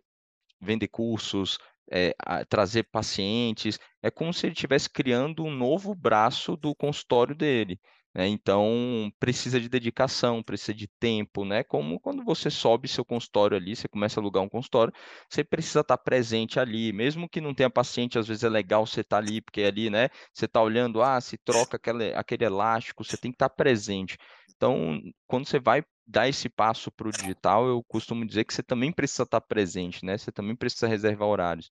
vender 0.60 0.88
cursos, 0.88 1.58
é, 1.90 2.14
trazer 2.48 2.84
pacientes, 2.84 3.78
é 4.02 4.10
como 4.10 4.32
se 4.32 4.46
ele 4.46 4.54
estivesse 4.54 4.88
criando 4.90 5.44
um 5.44 5.50
novo 5.54 5.94
braço 5.94 6.56
do 6.56 6.74
consultório 6.74 7.34
dele. 7.34 7.80
Né? 8.14 8.28
Então, 8.28 9.10
precisa 9.18 9.60
de 9.60 9.68
dedicação, 9.68 10.42
precisa 10.42 10.72
de 10.72 10.86
tempo, 10.86 11.44
né? 11.44 11.64
Como 11.64 11.98
quando 11.98 12.24
você 12.24 12.48
sobe 12.50 12.86
seu 12.86 13.04
consultório 13.04 13.56
ali, 13.56 13.74
você 13.74 13.88
começa 13.88 14.20
a 14.20 14.22
alugar 14.22 14.42
um 14.42 14.48
consultório, 14.48 14.92
você 15.28 15.42
precisa 15.42 15.80
estar 15.80 15.98
presente 15.98 16.60
ali, 16.60 16.92
mesmo 16.92 17.28
que 17.28 17.40
não 17.40 17.52
tenha 17.54 17.68
paciente, 17.68 18.18
às 18.18 18.28
vezes 18.28 18.44
é 18.44 18.48
legal 18.48 18.86
você 18.86 19.00
estar 19.00 19.18
ali, 19.18 19.40
porque 19.40 19.62
ali, 19.62 19.90
né, 19.90 20.08
você 20.32 20.44
está 20.44 20.62
olhando, 20.62 21.02
ah, 21.02 21.20
se 21.20 21.36
troca 21.38 21.76
aquele, 21.76 22.14
aquele 22.14 22.44
elástico, 22.44 23.04
você 23.04 23.16
tem 23.16 23.32
que 23.32 23.36
estar 23.36 23.50
presente. 23.50 24.16
Então, 24.56 25.00
quando 25.26 25.46
você 25.46 25.58
vai 25.58 25.84
dar 26.06 26.28
esse 26.28 26.48
passo 26.48 26.90
para 26.92 27.08
o 27.08 27.12
digital, 27.12 27.66
eu 27.66 27.82
costumo 27.84 28.24
dizer 28.26 28.44
que 28.44 28.54
você 28.54 28.62
também 28.62 28.92
precisa 28.92 29.24
estar 29.24 29.40
presente, 29.40 30.04
né? 30.04 30.16
Você 30.18 30.30
também 30.30 30.54
precisa 30.54 30.86
reservar 30.86 31.28
horários. 31.28 31.70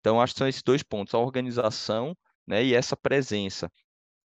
Então, 0.00 0.20
acho 0.20 0.34
que 0.34 0.38
são 0.38 0.48
esses 0.48 0.62
dois 0.62 0.82
pontos, 0.82 1.14
a 1.14 1.18
organização 1.18 2.16
né, 2.46 2.64
e 2.64 2.74
essa 2.74 2.96
presença. 2.96 3.70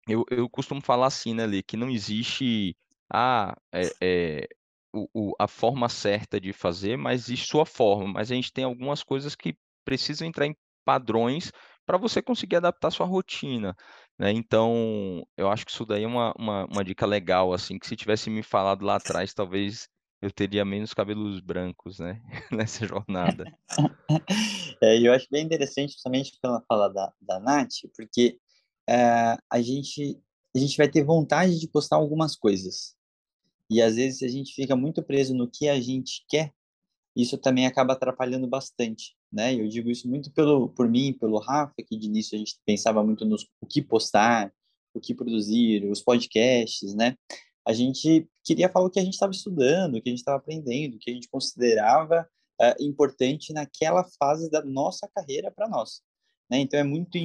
Eu, 0.09 0.25
eu 0.31 0.49
costumo 0.49 0.81
falar 0.81 1.07
assim, 1.07 1.35
né, 1.35 1.47
Lê, 1.47 1.63
que 1.63 1.77
não 1.77 1.91
existe 1.91 2.77
a, 3.13 3.57
é, 3.73 3.91
é, 4.01 4.49
o, 4.93 5.09
o, 5.13 5.33
a 5.39 5.49
forma 5.49 5.89
certa 5.89 6.41
de 6.41 6.53
fazer, 6.53 6.97
mas 6.97 7.23
existe 7.23 7.47
sua 7.47 7.67
forma. 7.67 8.15
Mas 8.15 8.31
a 8.31 8.35
gente 8.35 8.53
tem 8.53 8.65
algumas 8.65 9.03
coisas 9.03 9.35
que 9.35 9.57
precisam 9.85 10.27
entrar 10.27 10.47
em 10.47 10.57
padrões 10.85 11.51
para 11.87 11.99
você 11.99 12.23
conseguir 12.23 12.57
adaptar 12.57 12.91
sua 12.91 13.07
rotina. 13.07 13.77
Né? 14.19 14.31
Então, 14.31 15.27
eu 15.37 15.51
acho 15.51 15.65
que 15.65 15.73
isso 15.73 15.85
daí 15.85 16.05
é 16.05 16.07
uma, 16.07 16.33
uma, 16.39 16.65
uma 16.67 16.85
dica 16.85 17.07
legal, 17.07 17.53
assim, 17.53 17.79
que 17.79 17.87
se 17.87 17.97
tivesse 17.97 18.31
me 18.31 18.43
falado 18.43 18.85
lá 18.85 18.97
atrás, 18.97 19.35
talvez 19.35 19.89
eu 20.23 20.31
teria 20.31 20.65
menos 20.65 20.95
cabelos 20.95 21.41
brancos, 21.41 21.99
né, 21.99 22.23
nessa 22.51 22.87
jornada. 22.87 23.45
É, 24.83 24.99
eu 24.99 25.13
acho 25.13 25.27
bem 25.31 25.45
interessante, 25.45 25.93
principalmente 25.93 26.39
pela 26.41 26.63
fala 26.69 26.89
da, 26.89 27.13
da 27.21 27.41
Nath, 27.41 27.73
porque 27.97 28.39
é, 28.89 29.37
a, 29.51 29.61
gente, 29.61 30.21
a 30.55 30.59
gente 30.59 30.77
vai 30.77 30.89
ter 30.89 31.05
vontade 31.05 31.59
de 31.59 31.69
postar 31.69 31.97
algumas 31.97 32.37
coisas. 32.37 32.95
E 33.71 33.81
às 33.81 33.97
vezes 33.97 34.23
a 34.23 34.29
gente 34.29 34.55
fica 34.55 34.77
muito 34.77 35.03
preso 35.03 35.35
no 35.35 35.51
que 35.51 35.69
a 35.69 35.81
gente 35.81 36.25
quer, 36.29 36.53
isso 37.17 37.39
também 37.39 37.67
acaba 37.67 37.93
atrapalhando 37.93 38.47
bastante 38.47 39.17
né? 39.35 39.53
Eu 39.53 39.67
digo 39.67 39.91
isso 39.91 40.09
muito 40.09 40.31
pelo 40.33 40.69
por 40.69 40.89
mim, 40.89 41.13
pelo 41.13 41.39
Rafa, 41.39 41.75
que 41.85 41.99
de 41.99 42.07
início 42.07 42.37
a 42.37 42.39
gente 42.39 42.57
pensava 42.65 43.03
muito 43.03 43.25
nos 43.25 43.49
o 43.61 43.67
que 43.67 43.83
postar, 43.83 44.53
o 44.95 45.01
que 45.01 45.13
produzir, 45.13 45.85
os 45.91 46.01
podcasts, 46.01 46.95
né? 46.95 47.17
A 47.67 47.73
gente 47.73 48.29
queria 48.45 48.69
falar 48.69 48.87
o 48.87 48.91
que 48.91 49.01
a 49.01 49.05
gente 49.05 49.15
estava 49.15 49.33
estudando, 49.33 49.97
o 49.97 50.03
que 50.03 50.09
a 50.09 50.13
gente 50.13 50.21
estava 50.21 50.39
aprendendo, 50.39 50.95
o 50.95 50.99
que 51.01 51.11
a 51.11 51.15
gente 51.15 51.29
considerava 51.29 52.29
uh, 52.61 52.85
importante 52.85 53.53
naquela 53.53 54.05
fase 54.19 54.49
da 54.49 54.65
nossa 54.65 55.09
carreira 55.13 55.51
para 55.51 55.69
nós, 55.69 56.01
né? 56.49 56.59
Então 56.59 56.79
é 56.79 56.85
muito 56.85 57.19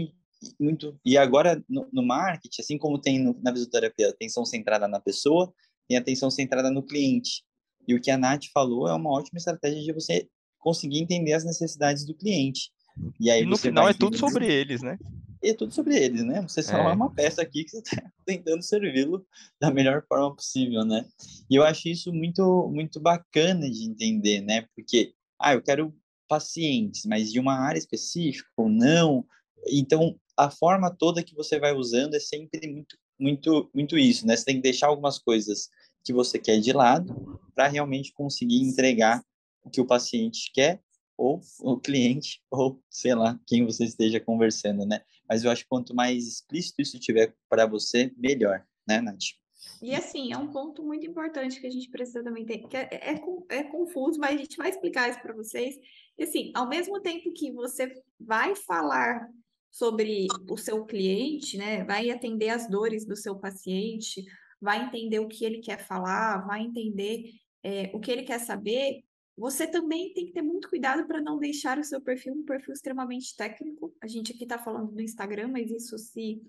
muito 0.60 1.00
e 1.06 1.18
agora 1.18 1.64
no, 1.68 1.88
no 1.92 2.06
marketing, 2.06 2.62
assim 2.62 2.78
como 2.78 3.00
tem 3.00 3.20
no, 3.20 3.38
na 3.42 3.52
fisioterapia, 3.52 4.10
atenção 4.10 4.46
centrada 4.46 4.88
na 4.88 5.00
pessoa, 5.00 5.54
tem 5.88 5.98
atenção 5.98 6.30
centrada 6.30 6.70
no 6.70 6.84
cliente. 6.84 7.44
E 7.88 7.96
o 7.96 8.02
que 8.02 8.12
a 8.12 8.18
Nath 8.18 8.46
falou 8.54 8.88
é 8.88 8.94
uma 8.94 9.10
ótima 9.10 9.38
estratégia 9.38 9.82
de 9.82 9.94
você 9.94 10.28
conseguir 10.60 11.00
entender 11.00 11.34
as 11.34 11.44
necessidades 11.44 12.06
do 12.06 12.14
cliente. 12.14 12.72
E 13.20 13.32
aí 13.32 13.44
e 13.44 13.46
no 13.46 13.58
final 13.58 13.88
é 13.88 13.94
tudo 13.94 14.18
sobre 14.18 14.52
eles, 14.52 14.82
né? 14.82 14.98
e 15.42 15.50
é 15.50 15.54
tudo 15.54 15.74
sobre 15.74 15.96
eles, 15.96 16.24
né? 16.24 16.42
Você 16.42 16.62
só 16.62 16.78
é, 16.78 16.92
é 16.92 16.94
uma 16.94 17.14
peça 17.14 17.42
aqui 17.42 17.64
que 17.64 17.72
você 17.72 17.80
está 17.80 18.04
tentando 18.26 18.62
servi-lo 18.62 19.26
da 19.60 19.72
melhor 19.72 20.04
forma 20.08 20.36
possível, 20.36 20.84
né? 20.84 21.06
E 21.50 21.56
eu 21.56 21.64
acho 21.64 21.88
isso 21.88 22.14
muito, 22.14 22.70
muito 22.74 23.00
bacana 23.00 23.70
de 23.70 23.86
entender, 23.86 24.42
né? 24.42 24.66
Porque, 24.76 25.14
ah, 25.40 25.54
eu 25.54 25.62
quero 25.62 25.96
pacientes, 26.28 27.06
mas 27.06 27.32
de 27.32 27.40
uma 27.40 27.56
área 27.56 27.80
específica 27.80 28.50
ou 28.58 28.70
não. 28.70 29.26
Então, 29.68 30.16
a 30.40 30.50
forma 30.50 30.90
toda 30.90 31.22
que 31.22 31.36
você 31.36 31.60
vai 31.60 31.74
usando 31.74 32.14
é 32.14 32.20
sempre 32.20 32.66
muito, 32.66 32.98
muito, 33.20 33.70
muito 33.74 33.98
isso, 33.98 34.26
né? 34.26 34.38
Você 34.38 34.46
tem 34.46 34.56
que 34.56 34.62
deixar 34.62 34.88
algumas 34.88 35.20
coisas 35.20 35.70
que 36.02 36.14
você 36.14 36.40
quer 36.40 36.62
de 36.62 36.72
lado 36.72 37.38
para 37.54 37.68
realmente 37.68 38.14
conseguir 38.14 38.62
entregar 38.62 39.22
o 39.62 39.70
que 39.70 39.82
o 39.82 39.86
paciente 39.86 40.50
quer 40.54 40.82
ou 41.18 41.42
o 41.60 41.78
cliente, 41.78 42.42
ou 42.50 42.82
sei 42.90 43.14
lá, 43.16 43.38
quem 43.46 43.66
você 43.66 43.84
esteja 43.84 44.18
conversando, 44.18 44.86
né? 44.86 45.02
Mas 45.28 45.44
eu 45.44 45.52
acho 45.52 45.64
que 45.64 45.70
quanto 45.70 45.94
mais 45.94 46.26
explícito 46.26 46.82
isso 46.82 46.98
tiver 46.98 47.36
para 47.50 47.66
você, 47.66 48.14
melhor, 48.16 48.66
né, 48.88 49.02
Nath? 49.02 49.36
E 49.82 49.94
assim, 49.94 50.32
é 50.32 50.38
um 50.38 50.48
ponto 50.48 50.82
muito 50.82 51.06
importante 51.06 51.60
que 51.60 51.68
a 51.68 51.70
gente 51.70 51.90
precisa 51.90 52.24
também 52.24 52.46
ter, 52.46 52.60
que 52.60 52.78
é, 52.78 52.88
é, 52.94 53.22
é 53.50 53.64
confuso, 53.64 54.18
mas 54.18 54.36
a 54.36 54.38
gente 54.38 54.56
vai 54.56 54.70
explicar 54.70 55.10
isso 55.10 55.22
para 55.22 55.34
vocês. 55.34 55.78
E 56.18 56.24
assim, 56.24 56.54
ao 56.56 56.70
mesmo 56.70 57.02
tempo 57.02 57.34
que 57.34 57.52
você 57.52 57.94
vai 58.18 58.56
falar 58.56 59.30
sobre 59.72 60.28
o 60.50 60.58
seu 60.58 60.86
cliente, 60.86 61.58
né, 61.58 61.84
vai 61.84 62.10
atender 62.10 62.50
as 62.50 62.68
dores 62.68 63.06
do 63.06 63.16
seu 63.16 63.36
paciente, 63.38 64.24
vai 64.60 64.86
entender 64.86 65.20
o 65.20 65.28
que 65.28 65.46
ele 65.46 65.60
quer 65.60 65.86
falar, 65.86 66.46
vai 66.46 66.62
entender 66.62 67.32
é, 67.64 67.92
o 67.94 68.00
que 68.00 68.12
ele 68.12 68.24
quer 68.24 68.40
saber, 68.40 69.04
você 69.40 69.66
também 69.66 70.14
tem 70.14 70.26
que 70.26 70.34
ter 70.34 70.42
muito 70.42 70.68
cuidado 70.70 71.08
para 71.08 71.22
não 71.22 71.40
deixar 71.40 71.80
o 71.80 71.84
seu 71.84 72.02
perfil 72.02 72.34
um 72.34 72.44
perfil 72.44 72.74
extremamente 72.74 73.34
técnico. 73.38 73.96
A 74.02 74.08
gente 74.08 74.34
aqui 74.34 74.44
está 74.44 74.60
falando 74.60 74.92
do 74.92 75.02
Instagram, 75.02 75.48
mas 75.48 75.72
isso 75.72 75.98
se. 75.98 76.42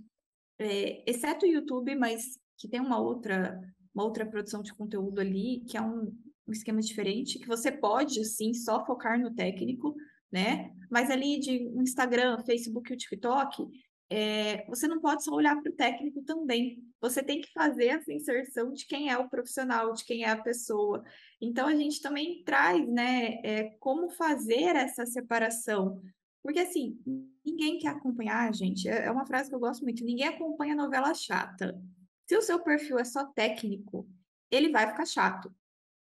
É, 0.58 1.08
exceto 1.08 1.46
o 1.46 1.48
YouTube, 1.48 1.94
mas 1.94 2.36
que 2.58 2.68
tem 2.68 2.80
uma 2.80 3.00
outra, 3.00 3.60
uma 3.94 4.02
outra 4.02 4.26
produção 4.26 4.60
de 4.60 4.74
conteúdo 4.74 5.20
ali, 5.20 5.60
que 5.68 5.76
é 5.76 5.80
um, 5.80 6.12
um 6.48 6.52
esquema 6.52 6.80
diferente, 6.80 7.38
que 7.38 7.46
você 7.46 7.70
pode, 7.70 8.24
sim, 8.24 8.52
só 8.52 8.84
focar 8.84 9.18
no 9.20 9.32
técnico, 9.32 9.94
né? 10.30 10.72
Mas 10.90 11.10
ali 11.10 11.38
de 11.38 11.62
Instagram, 11.76 12.42
Facebook 12.44 12.90
e 12.90 12.94
o 12.94 12.98
TikTok, 12.98 13.68
é, 14.12 14.66
você 14.66 14.88
não 14.88 15.00
pode 15.00 15.22
só 15.22 15.32
olhar 15.32 15.60
para 15.62 15.70
o 15.70 15.74
técnico 15.74 16.22
também. 16.22 16.82
Você 17.00 17.22
tem 17.22 17.40
que 17.40 17.52
fazer 17.52 17.86
essa 17.86 18.12
inserção 18.12 18.72
de 18.72 18.84
quem 18.84 19.08
é 19.08 19.16
o 19.16 19.28
profissional, 19.28 19.92
de 19.92 20.04
quem 20.04 20.24
é 20.24 20.30
a 20.30 20.42
pessoa. 20.42 21.04
Então, 21.40 21.68
a 21.68 21.76
gente 21.76 22.02
também 22.02 22.42
traz, 22.44 22.86
né, 22.88 23.40
é, 23.44 23.64
como 23.78 24.10
fazer 24.10 24.74
essa 24.74 25.06
separação. 25.06 26.02
Porque, 26.42 26.58
assim, 26.58 26.98
ninguém 27.44 27.78
quer 27.78 27.88
acompanhar, 27.88 28.52
gente. 28.52 28.88
É, 28.88 29.06
é 29.06 29.10
uma 29.10 29.26
frase 29.26 29.48
que 29.48 29.54
eu 29.54 29.60
gosto 29.60 29.82
muito: 29.82 30.04
ninguém 30.04 30.26
acompanha 30.26 30.74
novela 30.74 31.14
chata. 31.14 31.80
Se 32.26 32.36
o 32.36 32.42
seu 32.42 32.58
perfil 32.58 32.98
é 32.98 33.04
só 33.04 33.24
técnico, 33.24 34.08
ele 34.50 34.70
vai 34.70 34.88
ficar 34.88 35.06
chato. 35.06 35.54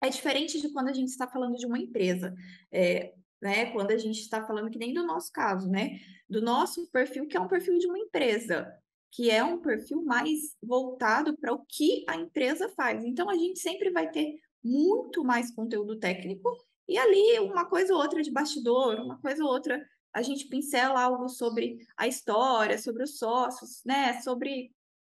É 0.02 0.10
diferente 0.10 0.60
de 0.60 0.70
quando 0.72 0.88
a 0.88 0.94
gente 0.94 1.10
está 1.10 1.28
falando 1.28 1.56
de 1.58 1.66
uma 1.66 1.78
empresa. 1.78 2.34
É, 2.72 3.14
né? 3.42 3.72
Quando 3.72 3.92
a 3.92 3.98
gente 3.98 4.20
está 4.20 4.46
falando 4.46 4.70
que 4.70 4.78
nem 4.78 4.94
do 4.94 5.04
nosso 5.04 5.32
caso, 5.32 5.70
né? 5.70 6.00
Do 6.30 6.42
nosso 6.42 6.90
perfil, 6.92 7.28
que 7.28 7.36
é 7.36 7.40
um 7.40 7.48
perfil 7.48 7.78
de 7.78 7.88
uma 7.88 7.98
empresa, 7.98 8.72
que 9.12 9.30
é 9.30 9.44
um 9.44 9.60
perfil 9.60 10.04
mais 10.04 10.56
voltado 10.62 11.38
para 11.38 11.54
o 11.54 11.66
que 11.68 12.06
a 12.08 12.16
empresa 12.16 12.70
faz. 12.70 13.04
Então, 13.04 13.30
a 13.30 13.36
gente 13.36 13.60
sempre 13.60 13.90
vai 13.90 14.10
ter 14.10 14.36
muito 14.64 15.24
mais 15.24 15.54
conteúdo 15.54 15.98
técnico 15.98 16.56
e 16.88 16.98
ali 16.98 17.40
uma 17.40 17.66
coisa 17.66 17.94
ou 17.94 18.02
outra 18.02 18.22
de 18.22 18.32
bastidor, 18.32 19.00
uma 19.00 19.20
coisa 19.20 19.44
ou 19.44 19.50
outra 19.50 19.84
a 20.14 20.22
gente 20.22 20.48
pincela 20.48 21.02
algo 21.02 21.30
sobre 21.30 21.78
a 21.96 22.06
história, 22.06 22.78
sobre 22.78 23.04
os 23.04 23.18
sócios, 23.18 23.82
né? 23.86 24.20
Sobre 24.22 24.72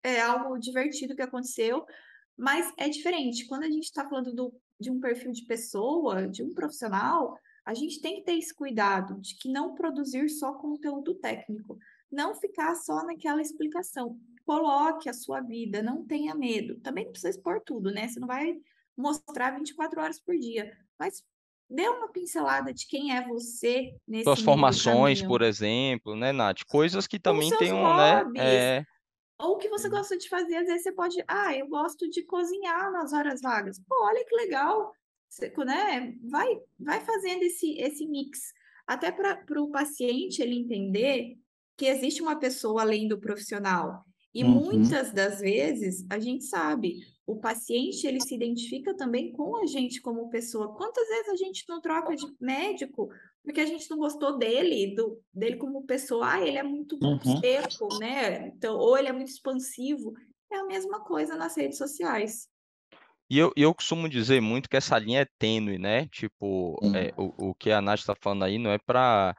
é, 0.04 0.22
algo 0.22 0.58
divertido 0.60 1.16
que 1.16 1.22
aconteceu, 1.22 1.84
mas 2.38 2.72
é 2.78 2.88
diferente. 2.88 3.48
Quando 3.48 3.64
a 3.64 3.70
gente 3.70 3.86
está 3.86 4.08
falando 4.08 4.34
do, 4.34 4.54
de 4.80 4.92
um 4.92 5.00
perfil 5.00 5.32
de 5.32 5.46
pessoa, 5.46 6.28
de 6.28 6.44
um 6.44 6.54
profissional, 6.54 7.36
a 7.66 7.74
gente 7.74 8.02
tem 8.02 8.16
que 8.16 8.24
ter 8.24 8.34
esse 8.34 8.54
cuidado 8.54 9.20
de 9.20 9.36
que 9.36 9.50
não 9.50 9.74
produzir 9.74 10.30
só 10.30 10.54
conteúdo 10.54 11.16
técnico, 11.16 11.78
não 12.12 12.36
ficar 12.36 12.76
só 12.76 13.04
naquela 13.06 13.42
explicação. 13.42 14.18
Coloque 14.46 15.10
a 15.10 15.14
sua 15.14 15.40
vida, 15.40 15.82
não 15.82 16.06
tenha 16.06 16.36
medo. 16.36 16.80
Também 16.82 17.06
não 17.06 17.12
precisa 17.12 17.30
expor 17.30 17.62
tudo, 17.62 17.92
né? 17.92 18.08
Você 18.08 18.20
não 18.20 18.28
vai 18.28 18.56
mostrar 18.98 19.52
24 19.52 20.02
horas 20.02 20.20
por 20.20 20.38
dia, 20.38 20.78
mas 21.00 21.24
dê 21.70 21.88
uma 21.88 22.10
pincelada 22.10 22.74
de 22.74 22.86
quem 22.86 23.16
é 23.16 23.26
você 23.26 23.96
nesse 24.08 24.26
Suas 24.26 24.42
formações, 24.42 25.22
por 25.22 25.42
exemplo, 25.42 26.16
né, 26.16 26.32
Nath? 26.32 26.64
Coisas 26.68 27.08
que 27.08 27.18
também 27.18 27.50
tem 27.58 27.74
um, 27.74 27.96
né? 27.96 28.24
É... 28.38 28.86
Ou 29.40 29.54
o 29.54 29.58
que 29.58 29.70
você 29.70 29.90
gosta 29.90 30.18
de 30.18 30.30
fazer, 30.30 30.58
às 30.58 30.68
vezes 30.68 30.84
você 30.84 30.92
pode, 30.92 31.24
ah, 31.28 31.56
eu 31.56 31.68
gosto 31.68 32.08
de 32.10 32.24
cozinhar 32.24 32.92
nas 32.92 33.14
horas 33.14 33.42
vagas. 33.42 33.80
Pô, 33.80 34.06
olha 34.06 34.24
que 34.26 34.36
legal 34.36 34.94
né, 35.66 36.14
vai, 36.24 36.60
vai 36.80 37.02
fazendo 37.02 37.44
esse, 37.44 37.78
esse 37.80 38.06
mix, 38.08 38.54
até 38.86 39.12
para 39.12 39.62
o 39.62 39.72
paciente 39.72 40.42
ele 40.42 40.60
entender 40.60 41.38
que 41.78 41.86
existe 41.86 42.22
uma 42.22 42.38
pessoa 42.38 42.82
além 42.82 43.08
do 43.08 43.20
profissional. 43.20 44.06
E 44.34 44.44
uhum. 44.44 44.50
muitas 44.50 45.12
das 45.12 45.40
vezes, 45.40 46.06
a 46.10 46.20
gente 46.20 46.44
sabe, 46.44 47.00
o 47.26 47.40
paciente 47.40 48.06
ele 48.06 48.20
se 48.20 48.34
identifica 48.36 48.96
também 48.96 49.32
com 49.32 49.58
a 49.58 49.66
gente 49.66 50.02
como 50.02 50.30
pessoa. 50.30 50.76
Quantas 50.76 51.08
vezes 51.08 51.30
a 51.30 51.36
gente 51.36 51.64
não 51.70 51.80
troca 51.80 52.16
de 52.16 52.26
médico 52.42 53.10
porque 53.44 53.62
a 53.62 53.66
gente 53.66 53.90
não 53.90 53.98
gostou 53.98 54.38
dele, 54.38 54.96
do, 54.96 55.22
dele 55.34 55.58
como 55.58 55.86
pessoa? 55.86 56.34
Ah, 56.34 56.48
ele 56.48 56.58
é 56.58 56.64
muito 56.64 56.98
uhum. 57.02 57.20
seco, 57.40 57.88
né? 58.00 58.48
Então, 58.48 58.78
ou 58.78 58.98
ele 58.98 59.10
é 59.10 59.14
muito 59.14 59.30
expansivo. 59.30 60.14
É 60.52 60.58
a 60.58 60.66
mesma 60.66 61.00
coisa 61.02 61.36
nas 61.36 61.56
redes 61.56 61.78
sociais. 61.78 62.48
E 63.34 63.40
eu, 63.40 63.52
eu 63.56 63.74
costumo 63.74 64.08
dizer 64.08 64.40
muito 64.42 64.70
que 64.70 64.78
essa 64.78 64.96
linha 65.00 65.22
é 65.22 65.28
tênue, 65.40 65.80
né? 65.80 66.06
Tipo, 66.10 66.78
é, 66.96 67.12
o, 67.18 67.50
o 67.50 67.56
que 67.56 67.72
a 67.72 67.82
Nath 67.82 68.02
está 68.02 68.14
falando 68.14 68.44
aí 68.44 68.60
não 68.60 68.70
é 68.70 68.78
para 68.78 69.36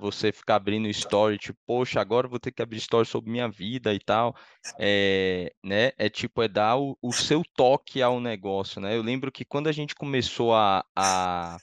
você 0.00 0.32
ficar 0.32 0.54
abrindo 0.54 0.88
story, 0.88 1.36
tipo, 1.36 1.58
poxa, 1.66 2.00
agora 2.00 2.26
vou 2.26 2.40
ter 2.40 2.50
que 2.50 2.62
abrir 2.62 2.78
story 2.78 3.06
sobre 3.06 3.30
minha 3.30 3.46
vida 3.46 3.92
e 3.92 3.98
tal. 3.98 4.34
É, 4.78 5.52
né? 5.62 5.92
É 5.98 6.08
tipo, 6.08 6.40
é 6.42 6.48
dar 6.48 6.78
o, 6.78 6.96
o 7.02 7.12
seu 7.12 7.42
toque 7.54 8.00
ao 8.00 8.18
negócio, 8.20 8.80
né? 8.80 8.96
Eu 8.96 9.02
lembro 9.02 9.30
que 9.30 9.44
quando 9.44 9.66
a 9.66 9.72
gente 9.72 9.94
começou 9.94 10.54
a, 10.54 10.82
a, 10.96 11.58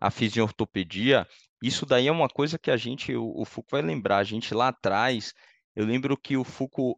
a 0.00 0.10
fisiortopedia, 0.12 1.26
isso 1.60 1.84
daí 1.84 2.06
é 2.06 2.12
uma 2.12 2.28
coisa 2.28 2.56
que 2.56 2.70
a 2.70 2.76
gente, 2.76 3.16
o, 3.16 3.32
o 3.36 3.44
Fuco 3.44 3.70
vai 3.72 3.82
lembrar, 3.82 4.18
a 4.18 4.24
gente 4.24 4.54
lá 4.54 4.68
atrás, 4.68 5.34
eu 5.74 5.84
lembro 5.84 6.16
que 6.16 6.36
o 6.36 6.44
Fuco 6.44 6.96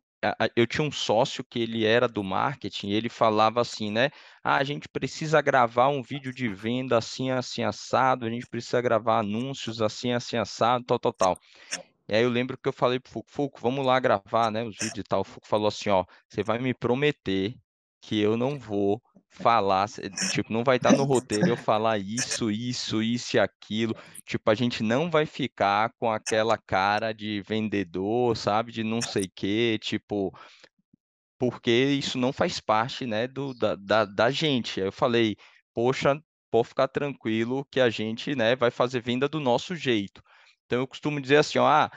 eu 0.57 0.66
tinha 0.66 0.87
um 0.87 0.91
sócio 0.91 1.45
que 1.45 1.61
ele 1.61 1.85
era 1.85 2.09
do 2.09 2.25
marketing, 2.25 2.89
e 2.89 2.95
ele 2.95 3.09
falava 3.09 3.61
assim, 3.61 3.91
né? 3.91 4.11
Ah, 4.43 4.57
a 4.57 4.64
gente 4.64 4.89
precisa 4.89 5.41
gravar 5.41 5.89
um 5.89 6.03
vídeo 6.03 6.33
de 6.33 6.49
venda 6.49 6.99
assim, 6.99 7.31
assim, 7.31 7.62
assado, 7.62 8.27
a 8.27 8.31
gente 8.31 8.47
precisa 8.47 8.81
gravar 8.81 9.21
anúncios 9.21 9.81
assim, 9.81 10.12
assim, 10.12 10.37
assado, 10.37 10.85
tal, 10.85 10.99
tal, 10.99 11.12
tal. 11.12 11.39
E 12.09 12.14
aí 12.14 12.23
eu 12.23 12.31
lembro 12.31 12.59
que 12.59 12.69
eu 12.69 12.73
falei 12.73 12.99
pro 12.99 13.12
Fuco, 13.12 13.31
Fuco, 13.31 13.61
vamos 13.61 13.85
lá 13.85 14.01
gravar, 14.01 14.51
né, 14.51 14.64
os 14.64 14.79
vídeos 14.79 15.05
e 15.05 15.09
tal. 15.09 15.21
O 15.21 15.25
Fuco 15.25 15.47
falou 15.47 15.69
assim, 15.69 15.91
ó, 15.91 16.05
você 16.29 16.43
vai 16.43 16.59
me 16.59 16.75
prometer 16.75 17.55
que 18.01 18.21
eu 18.21 18.37
não 18.37 18.59
vou 18.59 19.03
falar, 19.31 19.87
tipo, 20.29 20.53
não 20.53 20.64
vai 20.64 20.76
estar 20.76 20.93
no 20.93 21.05
roteiro 21.05 21.49
eu 21.49 21.57
falar 21.57 21.99
isso, 21.99 22.51
isso, 22.51 23.03
isso 23.03 23.37
e 23.37 23.41
aquilo. 23.41 23.95
Tipo, 24.24 24.51
a 24.51 24.55
gente 24.55 24.83
não 24.83 25.11
vai 25.11 25.26
ficar 25.26 25.93
com 25.99 26.11
aquela 26.11 26.57
cara 26.59 27.12
de 27.12 27.43
vendedor, 27.43 28.37
sabe? 28.37 28.72
De 28.72 28.83
não 28.83 29.03
sei 29.03 29.29
quê, 29.29 29.79
tipo, 29.81 30.33
porque 31.39 31.70
isso 31.70 32.18
não 32.18 32.33
faz 32.33 32.61
parte, 32.61 33.07
né, 33.07 33.29
do, 33.29 33.55
da, 33.55 33.76
da, 33.76 34.05
da 34.05 34.31
gente. 34.31 34.81
Eu 34.81 34.91
falei, 34.93 35.37
poxa, 35.72 36.20
pode 36.51 36.68
ficar 36.68 36.89
tranquilo 36.89 37.64
que 37.70 37.81
a 37.81 37.89
gente, 37.91 38.35
né, 38.35 38.57
vai 38.57 38.70
fazer 38.70 39.01
venda 39.01 39.29
do 39.29 39.39
nosso 39.41 39.76
jeito. 39.76 40.22
Então 40.66 40.81
eu 40.81 40.87
costumo 40.87 41.20
dizer 41.20 41.37
assim, 41.37 41.59
ó, 41.59 41.66
ah, 41.66 41.91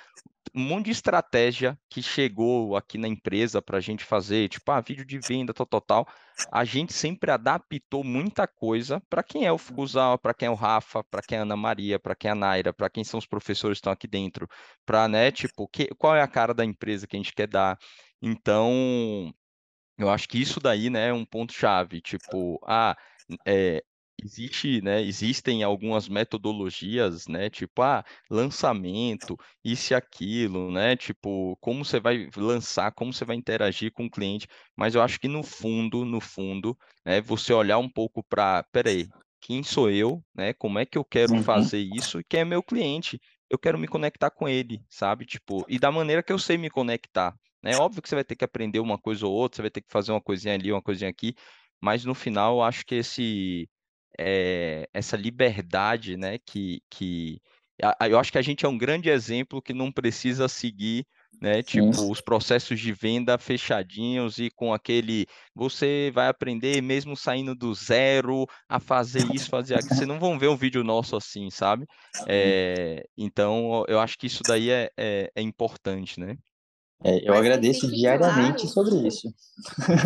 um 0.54 0.62
monte 0.62 0.86
de 0.86 0.92
estratégia 0.92 1.80
que 1.90 2.02
chegou 2.04 2.76
aqui 2.76 2.98
na 2.98 3.08
empresa 3.08 3.62
para 3.62 3.78
a 3.78 3.82
gente 3.82 4.04
fazer, 4.04 4.50
tipo, 4.50 4.70
ah, 4.72 4.82
vídeo 4.82 5.06
de 5.06 5.18
venda, 5.20 5.54
tal, 5.54 5.66
tal, 5.66 5.82
tal. 5.82 6.08
A 6.52 6.66
gente 6.66 6.94
sempre 6.94 7.32
adaptou 7.32 8.04
muita 8.04 8.46
coisa 8.48 9.02
para 9.10 9.24
quem 9.24 9.46
é 9.46 9.52
o 9.52 9.58
Fuguzal, 9.58 10.20
para 10.20 10.34
quem 10.34 10.48
é 10.48 10.52
o 10.52 10.56
Rafa, 10.56 11.04
para 11.06 11.22
quem 11.22 11.38
é 11.38 11.40
a 11.40 11.44
Ana 11.44 11.56
Maria, 11.56 12.00
para 12.00 12.16
quem 12.16 12.30
é 12.30 12.32
a 12.34 12.36
Naira, 12.36 12.74
para 12.74 12.90
quem 12.90 13.04
são 13.04 13.18
os 13.18 13.26
professores 13.26 13.78
que 13.78 13.80
estão 13.80 13.94
aqui 13.94 14.08
dentro, 14.08 14.48
para, 14.86 15.08
né, 15.08 15.32
tipo, 15.32 15.68
que, 15.70 15.88
qual 15.96 16.16
é 16.16 16.22
a 16.22 16.28
cara 16.28 16.54
da 16.54 16.66
empresa 16.66 17.08
que 17.08 17.16
a 17.16 17.20
gente 17.20 17.34
quer 17.34 17.48
dar. 17.48 17.78
Então, 18.22 19.34
eu 19.98 20.10
acho 20.10 20.28
que 20.28 20.42
isso 20.42 20.60
daí, 20.60 20.90
né, 20.90 21.10
é 21.10 21.14
um 21.14 21.26
ponto 21.26 21.54
chave, 21.54 22.02
tipo, 22.02 22.60
ah, 22.68 22.96
é, 23.46 23.84
existe, 24.24 24.82
né, 24.82 25.02
existem 25.02 25.64
algumas 25.64 26.08
metodologias, 26.08 27.28
né, 27.28 27.50
tipo, 27.50 27.82
ah, 27.82 28.04
lançamento, 28.30 29.38
isso 29.64 29.94
e 29.94 29.96
aquilo, 29.96 30.72
né, 30.72 30.96
tipo, 30.96 31.58
como 31.60 31.84
você 31.84 32.00
vai 32.00 32.30
lançar, 32.36 32.92
como 32.92 33.14
você 33.14 33.26
vai 33.26 33.36
interagir 33.36 33.92
com 33.92 34.06
o 34.06 34.12
cliente, 34.12 34.48
mas 34.76 34.96
eu 34.96 35.02
acho 35.02 35.20
que 35.20 35.28
no 35.28 35.44
fundo, 35.44 36.06
no 36.06 36.20
fundo, 36.20 36.78
né, 37.06 37.22
você 37.22 37.54
olhar 37.54 37.78
um 37.78 37.90
pouco 37.90 38.24
para, 38.24 38.64
peraí, 38.72 39.08
quem 39.42 39.64
sou 39.64 39.90
eu, 39.90 40.24
né? 40.36 40.54
Como 40.54 40.78
é 40.78 40.86
que 40.86 40.98
eu 40.98 41.04
quero 41.04 41.34
uhum. 41.34 41.44
fazer 41.44 41.80
isso 41.80 42.20
e 42.20 42.24
quem 42.24 42.42
é 42.42 42.46
meu 42.46 42.62
cliente. 42.62 43.20
Eu 43.50 43.58
quero 43.58 43.78
me 43.78 43.88
conectar 43.88 44.30
com 44.30 44.48
ele, 44.48 44.82
sabe? 44.88 45.26
Tipo, 45.26 45.66
e 45.68 45.78
da 45.80 45.92
maneira 45.92 46.24
que 46.24 46.32
eu 46.32 46.40
sei 46.40 46.58
me 46.58 46.70
conectar. 46.70 47.36
É 47.64 47.72
né? 47.72 47.78
óbvio 47.78 48.02
que 48.02 48.08
você 48.08 48.16
vai 48.16 48.24
ter 48.24 48.36
que 48.36 48.46
aprender 48.46 48.80
uma 48.80 48.98
coisa 48.98 49.26
ou 49.26 49.34
outra, 49.34 49.58
você 49.58 49.62
vai 49.64 49.72
ter 49.72 49.82
que 49.82 49.92
fazer 49.92 50.12
uma 50.12 50.22
coisinha 50.22 50.54
ali, 50.54 50.72
uma 50.72 50.82
coisinha 50.82 51.10
aqui, 51.10 51.36
mas 51.82 52.06
no 52.06 52.16
final 52.16 52.58
eu 52.58 52.64
acho 52.64 52.86
que 52.86 52.96
esse 52.96 53.68
é, 54.22 54.90
essa 54.94 55.18
liberdade, 55.18 56.18
né, 56.18 56.38
que, 56.46 56.82
que 56.90 57.42
eu 58.08 58.20
acho 58.20 58.32
que 58.32 58.38
a 58.38 58.44
gente 58.44 58.66
é 58.66 58.70
um 58.70 58.78
grande 58.78 59.10
exemplo 59.10 59.62
que 59.62 59.74
não 59.74 59.92
precisa 59.92 60.48
seguir 60.48 61.06
né? 61.42 61.64
Tipo, 61.64 61.92
Sim. 61.94 62.12
os 62.12 62.22
processos 62.22 62.80
de 62.80 62.94
venda 62.94 63.36
fechadinhos 63.38 64.38
e 64.38 64.52
com 64.52 64.72
aquele 64.72 65.26
você 65.56 66.12
vai 66.14 66.28
aprender 66.28 66.82
mesmo 66.84 67.18
saindo 67.18 67.56
do 67.56 67.74
zero 67.74 68.46
a 68.70 68.80
fazer 68.80 69.26
isso, 69.34 69.50
fazer 69.50 69.74
aquilo. 69.76 69.96
Vocês 69.96 70.08
não 70.08 70.20
vão 70.20 70.38
ver 70.38 70.50
um 70.50 70.56
vídeo 70.56 70.84
nosso 70.84 71.16
assim, 71.16 71.50
sabe? 71.50 71.88
É, 72.28 73.04
então, 73.18 73.84
eu 73.88 74.00
acho 74.00 74.18
que 74.20 74.28
isso 74.28 74.44
daí 74.44 74.70
é, 74.70 74.92
é, 74.96 75.32
é 75.36 75.42
importante, 75.42 76.20
né? 76.20 76.38
É, 77.04 77.28
eu 77.28 77.30
Mas 77.30 77.40
agradeço 77.40 77.88
diariamente 77.90 78.68
claro, 78.68 78.90
sobre 78.90 79.08
isso. 79.08 79.34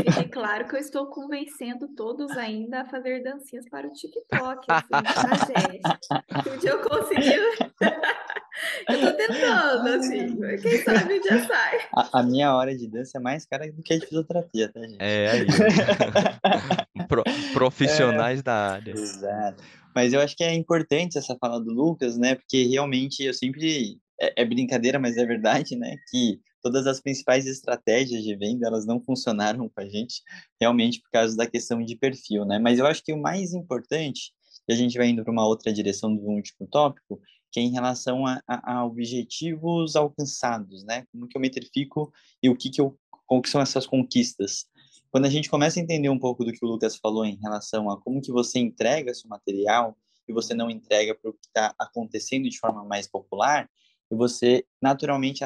Fique 0.05 0.29
claro 0.31 0.65
que 0.65 0.75
eu 0.75 0.79
estou 0.79 1.07
convencendo 1.07 1.89
todos 1.89 2.31
ainda 2.31 2.81
a 2.81 2.85
fazer 2.85 3.21
dancinhas 3.21 3.67
para 3.69 3.85
o 3.85 3.91
TikTok. 3.91 4.65
Assim? 4.69 6.53
Um 6.53 6.57
dia 6.57 6.69
eu 6.69 6.81
conseguir. 6.81 7.35
eu 8.87 9.01
tô 9.01 9.17
tentando, 9.17 9.87
assim. 9.89 10.37
Quem 10.61 10.83
sabe 10.83 11.15
um 11.15 11.21
dia 11.21 11.45
sai. 11.45 11.79
A, 11.93 12.19
a, 12.19 12.23
minha 12.23 12.55
hora 12.55 12.73
de 12.75 12.87
dança 12.87 13.17
é 13.17 13.21
mais 13.21 13.45
cara 13.45 13.69
do 13.69 13.83
que 13.83 13.93
a 13.93 13.99
de 13.99 14.05
fisioterapia, 14.05 14.71
tá, 14.71 14.79
gente? 14.79 14.97
É, 14.99 15.31
aí. 15.31 15.47
Pro, 17.09 17.23
profissionais 17.53 18.39
é, 18.39 18.43
da 18.43 18.71
área. 18.71 18.91
Exato. 18.91 19.61
Mas 19.93 20.13
eu 20.13 20.21
acho 20.21 20.35
que 20.35 20.43
é 20.45 20.53
importante 20.53 21.17
essa 21.17 21.35
fala 21.39 21.59
do 21.59 21.73
Lucas, 21.73 22.17
né? 22.17 22.35
Porque 22.35 22.63
realmente 22.63 23.21
eu 23.21 23.33
sempre. 23.33 23.97
É, 24.19 24.43
é 24.43 24.45
brincadeira, 24.45 24.97
mas 24.97 25.17
é 25.17 25.25
verdade, 25.25 25.75
né? 25.75 25.97
Que 26.09 26.39
todas 26.65 26.87
as 26.87 26.99
principais 26.99 27.45
estratégias 27.45 28.23
de 28.23 28.35
venda 28.35 28.65
elas 28.65 28.87
não 28.87 28.99
funcionaram 28.99 29.69
com 29.69 29.79
a 29.79 29.87
gente 29.87 30.23
realmente 30.59 30.99
por 30.99 31.11
causa 31.11 31.37
da 31.37 31.45
questão 31.45 31.79
de 31.79 31.95
perfil, 31.95 32.43
né? 32.43 32.57
Mas 32.57 32.79
eu 32.79 32.87
acho 32.87 33.03
que 33.03 33.13
o 33.13 33.21
mais 33.21 33.53
importante, 33.53 34.33
e 34.67 34.73
a 34.73 34.75
gente 34.75 34.97
vai 34.97 35.09
indo 35.09 35.23
para 35.23 35.31
uma 35.31 35.45
outra 35.45 35.71
direção 35.71 36.15
do 36.15 36.23
último 36.23 36.67
tópico, 36.67 37.21
que 37.51 37.59
é 37.59 37.63
em 37.63 37.71
relação 37.71 38.25
a, 38.25 38.41
a, 38.47 38.77
a, 38.77 38.85
objetivos 38.85 39.95
alcançados, 39.95 40.83
né? 40.83 41.05
Como 41.11 41.27
que 41.27 41.37
eu 41.37 41.41
metrifico 41.41 42.11
e 42.41 42.49
o 42.49 42.55
que 42.55 42.71
que 42.71 42.81
eu, 42.81 42.97
como 43.27 43.43
que 43.43 43.49
são 43.49 43.61
essas 43.61 43.85
conquistas. 43.85 44.65
Quando 45.11 45.25
a 45.25 45.29
gente 45.29 45.51
começa 45.51 45.79
a 45.79 45.83
entender 45.83 46.09
um 46.09 46.17
pouco 46.17 46.43
do 46.43 46.51
que 46.51 46.65
o 46.65 46.67
Lucas 46.67 46.95
falou 46.95 47.25
em 47.25 47.37
relação 47.43 47.91
a 47.91 48.01
como 48.01 48.23
que 48.23 48.31
você 48.31 48.57
entrega 48.57 49.13
seu 49.13 49.29
material 49.29 49.95
e 50.27 50.33
você 50.33 50.55
não 50.55 50.71
entrega 50.71 51.13
para 51.13 51.29
o 51.29 51.33
que 51.33 51.45
está 51.45 51.75
acontecendo 51.77 52.49
de 52.49 52.57
forma 52.57 52.83
mais 52.83 53.07
popular, 53.07 53.69
e 54.11 54.15
você 54.15 54.65
naturalmente 54.81 55.43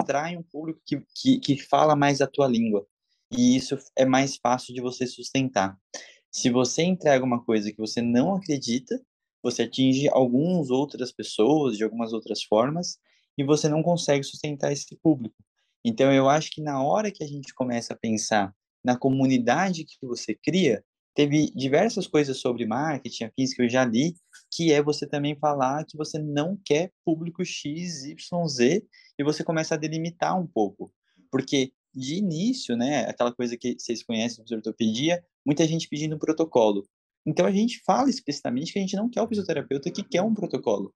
atrai 0.00 0.36
um 0.36 0.42
público 0.42 0.80
que, 0.84 1.02
que, 1.14 1.38
que 1.38 1.62
fala 1.62 1.94
mais 1.94 2.20
a 2.20 2.26
tua 2.26 2.46
língua. 2.46 2.86
E 3.30 3.56
isso 3.56 3.76
é 3.96 4.06
mais 4.06 4.36
fácil 4.36 4.74
de 4.74 4.80
você 4.80 5.06
sustentar. 5.06 5.76
Se 6.30 6.50
você 6.50 6.82
entrega 6.82 7.24
uma 7.24 7.44
coisa 7.44 7.70
que 7.70 7.78
você 7.78 8.00
não 8.00 8.34
acredita, 8.34 9.00
você 9.42 9.62
atinge 9.62 10.08
algumas 10.08 10.70
outras 10.70 11.12
pessoas 11.12 11.76
de 11.76 11.84
algumas 11.84 12.12
outras 12.12 12.42
formas 12.42 12.98
e 13.36 13.44
você 13.44 13.68
não 13.68 13.82
consegue 13.82 14.24
sustentar 14.24 14.72
esse 14.72 14.96
público. 14.96 15.36
Então, 15.84 16.12
eu 16.12 16.28
acho 16.28 16.50
que 16.50 16.60
na 16.60 16.82
hora 16.82 17.10
que 17.10 17.22
a 17.22 17.26
gente 17.26 17.54
começa 17.54 17.94
a 17.94 17.96
pensar 17.96 18.52
na 18.84 18.96
comunidade 18.96 19.84
que 19.84 19.96
você 20.02 20.34
cria, 20.34 20.84
teve 21.14 21.50
diversas 21.54 22.06
coisas 22.06 22.38
sobre 22.38 22.66
marketing, 22.66 23.24
afins 23.24 23.54
que 23.54 23.62
eu 23.62 23.68
já 23.68 23.84
li, 23.84 24.14
que 24.50 24.72
é 24.72 24.82
você 24.82 25.06
também 25.06 25.36
falar 25.36 25.84
que 25.84 25.96
você 25.96 26.18
não 26.18 26.58
quer 26.64 26.92
público 27.04 27.44
X, 27.44 28.04
Y, 28.04 28.48
Z, 28.48 28.84
e 29.18 29.24
você 29.24 29.44
começa 29.44 29.74
a 29.74 29.78
delimitar 29.78 30.38
um 30.38 30.46
pouco. 30.46 30.92
Porque, 31.30 31.72
de 31.94 32.16
início, 32.16 32.76
né, 32.76 33.08
aquela 33.08 33.32
coisa 33.32 33.56
que 33.56 33.76
vocês 33.78 34.02
conhecem 34.02 34.44
de 34.44 34.54
ortopedia, 34.54 35.22
muita 35.44 35.66
gente 35.66 35.88
pedindo 35.88 36.16
um 36.16 36.18
protocolo. 36.18 36.88
Então, 37.26 37.44
a 37.44 37.50
gente 37.50 37.82
fala 37.84 38.08
explicitamente 38.08 38.72
que 38.72 38.78
a 38.78 38.82
gente 38.82 38.96
não 38.96 39.10
quer 39.10 39.20
o 39.20 39.28
fisioterapeuta 39.28 39.90
que 39.90 40.02
quer 40.02 40.22
um 40.22 40.32
protocolo. 40.32 40.94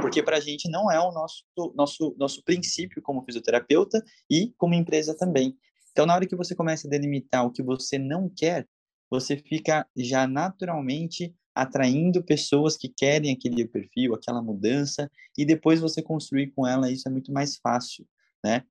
Porque, 0.00 0.22
para 0.22 0.38
a 0.38 0.40
gente, 0.40 0.68
não 0.68 0.90
é 0.90 0.98
o 0.98 1.12
nosso, 1.12 1.44
nosso, 1.76 2.16
nosso 2.18 2.42
princípio 2.42 3.00
como 3.02 3.22
fisioterapeuta 3.22 4.02
e 4.28 4.52
como 4.58 4.74
empresa 4.74 5.16
também. 5.16 5.56
Então, 5.92 6.06
na 6.06 6.14
hora 6.14 6.26
que 6.26 6.36
você 6.36 6.54
começa 6.54 6.88
a 6.88 6.90
delimitar 6.90 7.46
o 7.46 7.52
que 7.52 7.62
você 7.62 7.98
não 7.98 8.28
quer, 8.28 8.66
você 9.10 9.36
fica 9.36 9.86
já 9.96 10.26
naturalmente 10.26 11.34
atraindo 11.54 12.22
pessoas 12.22 12.76
que 12.76 12.88
querem 12.88 13.32
aquele 13.32 13.66
perfil, 13.66 14.14
aquela 14.14 14.42
mudança, 14.42 15.10
e 15.36 15.44
depois 15.44 15.80
você 15.80 16.02
construir 16.02 16.52
com 16.52 16.66
ela 16.66 16.90
isso 16.90 17.08
é 17.08 17.10
muito 17.10 17.32
mais 17.32 17.56
fácil, 17.56 18.06
né? 18.44 18.64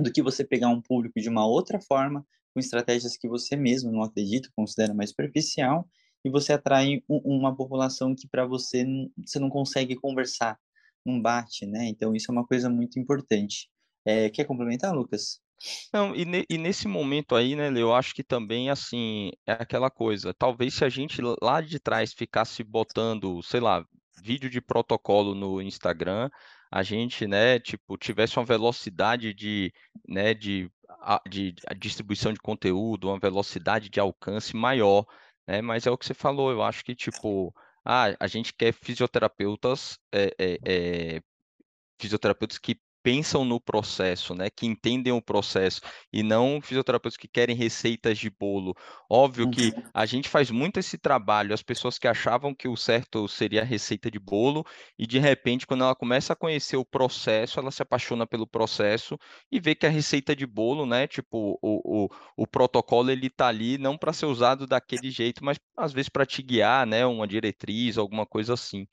Do 0.00 0.12
que 0.12 0.22
você 0.22 0.44
pegar 0.44 0.68
um 0.68 0.80
público 0.80 1.20
de 1.20 1.28
uma 1.28 1.46
outra 1.46 1.80
forma, 1.80 2.26
com 2.54 2.60
estratégias 2.60 3.16
que 3.16 3.28
você 3.28 3.56
mesmo 3.56 3.92
não 3.92 4.02
acredita, 4.02 4.50
considera 4.56 4.94
mais 4.94 5.10
superficial, 5.10 5.88
e 6.24 6.30
você 6.30 6.52
atrai 6.52 7.02
um, 7.08 7.18
uma 7.24 7.54
população 7.54 8.14
que 8.14 8.26
para 8.28 8.46
você 8.46 8.84
você 9.16 9.38
não 9.38 9.50
consegue 9.50 9.96
conversar, 9.96 10.58
não 11.04 11.20
bate, 11.20 11.66
né? 11.66 11.86
Então 11.86 12.14
isso 12.14 12.30
é 12.30 12.32
uma 12.32 12.46
coisa 12.46 12.68
muito 12.68 12.98
importante. 12.98 13.68
É, 14.04 14.30
quer 14.30 14.44
complementar, 14.44 14.94
Lucas? 14.94 15.40
Não, 15.92 16.14
e, 16.14 16.24
ne- 16.24 16.44
e 16.48 16.58
nesse 16.58 16.86
momento 16.88 17.34
aí, 17.34 17.54
né, 17.56 17.70
eu 17.76 17.94
acho 17.94 18.14
que 18.14 18.22
também, 18.22 18.70
assim, 18.70 19.30
é 19.46 19.52
aquela 19.52 19.90
coisa, 19.90 20.32
talvez 20.34 20.74
se 20.74 20.84
a 20.84 20.88
gente 20.88 21.20
lá 21.42 21.60
de 21.60 21.78
trás 21.80 22.12
ficasse 22.12 22.62
botando, 22.62 23.42
sei 23.42 23.60
lá, 23.60 23.84
vídeo 24.22 24.50
de 24.50 24.60
protocolo 24.60 25.34
no 25.34 25.60
Instagram, 25.62 26.28
a 26.70 26.82
gente, 26.82 27.26
né, 27.26 27.58
tipo, 27.58 27.96
tivesse 27.96 28.38
uma 28.38 28.44
velocidade 28.44 29.32
de, 29.34 29.72
né, 30.08 30.34
de, 30.34 30.70
de 31.28 31.54
distribuição 31.78 32.32
de 32.32 32.40
conteúdo, 32.40 33.08
uma 33.08 33.18
velocidade 33.18 33.88
de 33.88 34.00
alcance 34.00 34.54
maior, 34.56 35.04
né, 35.46 35.60
mas 35.62 35.86
é 35.86 35.90
o 35.90 35.96
que 35.98 36.06
você 36.06 36.14
falou, 36.14 36.50
eu 36.50 36.62
acho 36.62 36.84
que, 36.84 36.94
tipo, 36.94 37.52
ah, 37.84 38.14
a 38.20 38.26
gente 38.26 38.52
quer 38.54 38.72
fisioterapeutas, 38.72 39.98
é, 40.12 40.34
é, 40.38 40.58
é, 41.16 41.22
fisioterapeutas 42.00 42.58
que 42.58 42.80
pensam 43.02 43.44
no 43.44 43.60
processo, 43.60 44.34
né, 44.34 44.48
que 44.50 44.66
entendem 44.66 45.12
o 45.12 45.22
processo 45.22 45.80
e 46.12 46.22
não 46.22 46.60
fisioterapeutas 46.60 47.16
que 47.16 47.28
querem 47.28 47.56
receitas 47.56 48.18
de 48.18 48.30
bolo. 48.30 48.74
Óbvio 49.08 49.50
que 49.50 49.68
uhum. 49.68 49.82
a 49.94 50.06
gente 50.06 50.28
faz 50.28 50.50
muito 50.50 50.78
esse 50.78 50.98
trabalho, 50.98 51.54
as 51.54 51.62
pessoas 51.62 51.98
que 51.98 52.08
achavam 52.08 52.54
que 52.54 52.68
o 52.68 52.76
certo 52.76 53.26
seria 53.28 53.62
a 53.62 53.64
receita 53.64 54.10
de 54.10 54.18
bolo 54.18 54.64
e 54.98 55.06
de 55.06 55.18
repente 55.18 55.66
quando 55.66 55.84
ela 55.84 55.94
começa 55.94 56.32
a 56.32 56.36
conhecer 56.36 56.76
o 56.76 56.84
processo, 56.84 57.58
ela 57.58 57.70
se 57.70 57.82
apaixona 57.82 58.26
pelo 58.26 58.46
processo 58.46 59.18
e 59.50 59.60
vê 59.60 59.74
que 59.74 59.86
a 59.86 59.90
receita 59.90 60.34
de 60.34 60.46
bolo, 60.46 60.86
né, 60.86 61.06
tipo 61.06 61.58
o, 61.62 62.04
o, 62.04 62.08
o 62.36 62.46
protocolo 62.46 63.10
ele 63.10 63.30
tá 63.30 63.48
ali 63.48 63.78
não 63.78 63.96
para 63.96 64.12
ser 64.12 64.26
usado 64.26 64.66
daquele 64.66 65.10
jeito, 65.10 65.44
mas 65.44 65.58
às 65.76 65.92
vezes 65.92 66.08
para 66.08 66.26
te 66.26 66.42
guiar, 66.42 66.86
né, 66.86 67.06
uma 67.06 67.26
diretriz, 67.26 67.98
alguma 67.98 68.26
coisa 68.26 68.54
assim. 68.54 68.86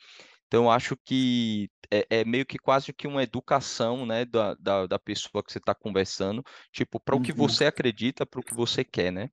Então, 0.47 0.65
eu 0.65 0.71
acho 0.71 0.95
que 1.03 1.69
é, 1.91 2.05
é, 2.09 2.25
meio 2.25 2.45
que 2.45 2.57
quase 2.57 2.93
que 2.93 3.07
uma 3.07 3.23
educação, 3.23 4.05
né, 4.05 4.25
da, 4.25 4.53
da, 4.55 4.87
da 4.87 4.99
pessoa 4.99 5.43
que 5.43 5.51
você 5.51 5.57
está 5.57 5.73
conversando, 5.73 6.43
tipo, 6.71 6.99
para 6.99 7.15
o 7.15 7.21
que 7.21 7.31
uhum. 7.31 7.37
você 7.37 7.65
acredita, 7.65 8.25
para 8.25 8.39
o 8.39 8.43
que 8.43 8.53
você 8.53 8.83
quer, 8.83 9.11
né? 9.11 9.29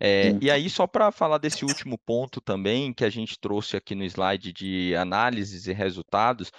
É, 0.00 0.36
e 0.40 0.50
aí, 0.50 0.70
só 0.70 0.86
para 0.86 1.10
falar 1.10 1.38
desse 1.38 1.64
último 1.64 1.98
ponto 1.98 2.40
também, 2.40 2.92
que 2.92 3.04
a 3.04 3.10
gente 3.10 3.38
trouxe 3.38 3.76
aqui 3.76 3.94
no 3.94 4.04
slide 4.04 4.52
de 4.52 4.94
análises 4.94 5.66
e 5.66 5.72
resultados, 5.72 6.52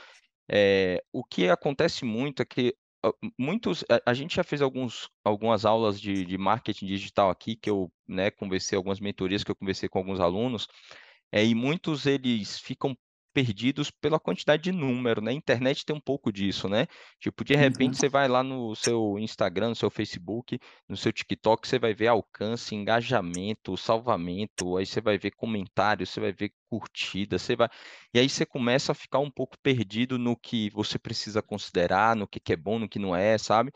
é, 0.49 1.01
o 1.13 1.23
que 1.23 1.47
acontece 1.47 2.03
muito 2.03 2.41
é 2.41 2.45
que 2.45 2.75
muitos 3.37 3.85
a, 3.89 4.11
a, 4.11 4.13
gente 4.13 4.35
já 4.35 4.43
fez 4.43 4.61
alguns, 4.61 5.09
algumas 5.23 5.63
aulas 5.63 6.01
de, 6.01 6.25
de 6.25 6.37
marketing 6.37 6.85
digital 6.85 7.29
aqui 7.29 7.55
que 7.55 7.69
eu 7.69 7.91
né, 8.07 8.29
conversei 8.31 8.75
algumas 8.75 8.99
mentorias 8.99 9.43
que 9.43 9.51
eu 9.51 9.55
conversei 9.55 9.87
com 9.87 9.99
alguns 9.99 10.19
alunos 10.19 10.67
é, 11.31 11.45
e 11.45 11.55
muitos 11.55 12.05
eles 12.05 12.59
ficam 12.59 12.97
perdidos 13.39 13.89
pela 13.89 14.19
quantidade 14.19 14.63
de 14.63 14.71
número, 14.73 15.21
né? 15.21 15.31
A 15.31 15.33
internet 15.33 15.85
tem 15.85 15.95
um 15.95 15.99
pouco 16.01 16.29
disso, 16.29 16.67
né? 16.67 16.87
Tipo, 17.21 17.45
de 17.45 17.55
repente 17.55 17.93
uhum. 17.93 17.99
você 18.01 18.09
vai 18.09 18.27
lá 18.27 18.43
no 18.43 18.75
seu 18.75 19.17
Instagram, 19.17 19.69
no 19.69 19.75
seu 19.75 19.89
Facebook, 19.89 20.59
no 20.89 20.97
seu 20.97 21.13
TikTok, 21.13 21.65
você 21.65 21.79
vai 21.79 21.93
ver 21.93 22.07
alcance, 22.07 22.75
engajamento, 22.75 23.77
salvamento, 23.77 24.75
aí 24.75 24.85
você 24.85 24.99
vai 24.99 25.17
ver 25.17 25.31
comentários, 25.31 26.09
você 26.09 26.19
vai 26.19 26.33
ver 26.33 26.51
curtida, 26.69 27.39
você 27.39 27.55
vai. 27.55 27.69
E 28.13 28.19
aí 28.19 28.27
você 28.27 28.45
começa 28.45 28.91
a 28.91 28.95
ficar 28.95 29.19
um 29.19 29.31
pouco 29.31 29.57
perdido 29.63 30.19
no 30.19 30.35
que 30.35 30.69
você 30.71 30.99
precisa 30.99 31.41
considerar, 31.41 32.17
no 32.17 32.27
que 32.27 32.51
é 32.51 32.57
bom, 32.57 32.77
no 32.77 32.89
que 32.89 32.99
não 32.99 33.15
é, 33.15 33.37
sabe? 33.37 33.71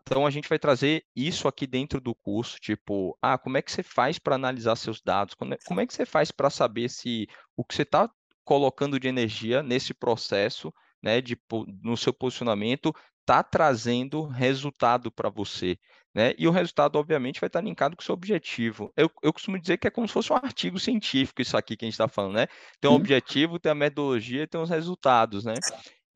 Então 0.00 0.26
a 0.26 0.30
gente 0.30 0.48
vai 0.48 0.58
trazer 0.58 1.04
isso 1.14 1.46
aqui 1.46 1.66
dentro 1.66 2.00
do 2.00 2.14
curso, 2.14 2.58
tipo, 2.58 3.16
ah, 3.20 3.36
como 3.36 3.58
é 3.58 3.62
que 3.62 3.70
você 3.70 3.82
faz 3.82 4.18
para 4.18 4.36
analisar 4.36 4.74
seus 4.76 5.02
dados? 5.02 5.34
Como 5.34 5.52
é, 5.52 5.84
é 5.84 5.86
que 5.86 5.92
você 5.92 6.06
faz 6.06 6.30
para 6.30 6.48
saber 6.48 6.88
se 6.88 7.28
o 7.54 7.62
que 7.62 7.74
você 7.74 7.82
está 7.82 8.10
colocando 8.44 8.98
de 8.98 9.08
energia 9.08 9.62
nesse 9.62 9.94
processo 9.94 10.72
né, 11.02 11.20
de, 11.20 11.36
no 11.82 11.96
seu 11.96 12.12
posicionamento, 12.12 12.94
está 13.20 13.42
trazendo 13.42 14.26
resultado 14.26 15.10
para 15.10 15.28
você. 15.28 15.78
Né? 16.14 16.34
E 16.36 16.46
o 16.46 16.50
resultado, 16.50 16.96
obviamente, 16.96 17.40
vai 17.40 17.46
estar 17.46 17.60
linkado 17.60 17.96
com 17.96 18.02
o 18.02 18.04
seu 18.04 18.14
objetivo. 18.14 18.92
Eu, 18.96 19.10
eu 19.22 19.32
costumo 19.32 19.58
dizer 19.58 19.78
que 19.78 19.86
é 19.86 19.90
como 19.90 20.06
se 20.06 20.12
fosse 20.12 20.32
um 20.32 20.36
artigo 20.36 20.78
científico, 20.78 21.40
isso 21.40 21.56
aqui 21.56 21.76
que 21.76 21.84
a 21.84 21.86
gente 21.86 21.94
está 21.94 22.08
falando, 22.08 22.34
né? 22.34 22.46
Tem 22.80 22.90
um 22.90 22.94
objetivo, 22.94 23.58
tem 23.58 23.72
a 23.72 23.74
metodologia, 23.74 24.46
tem 24.46 24.60
os 24.60 24.68
resultados, 24.68 25.44
né? 25.44 25.54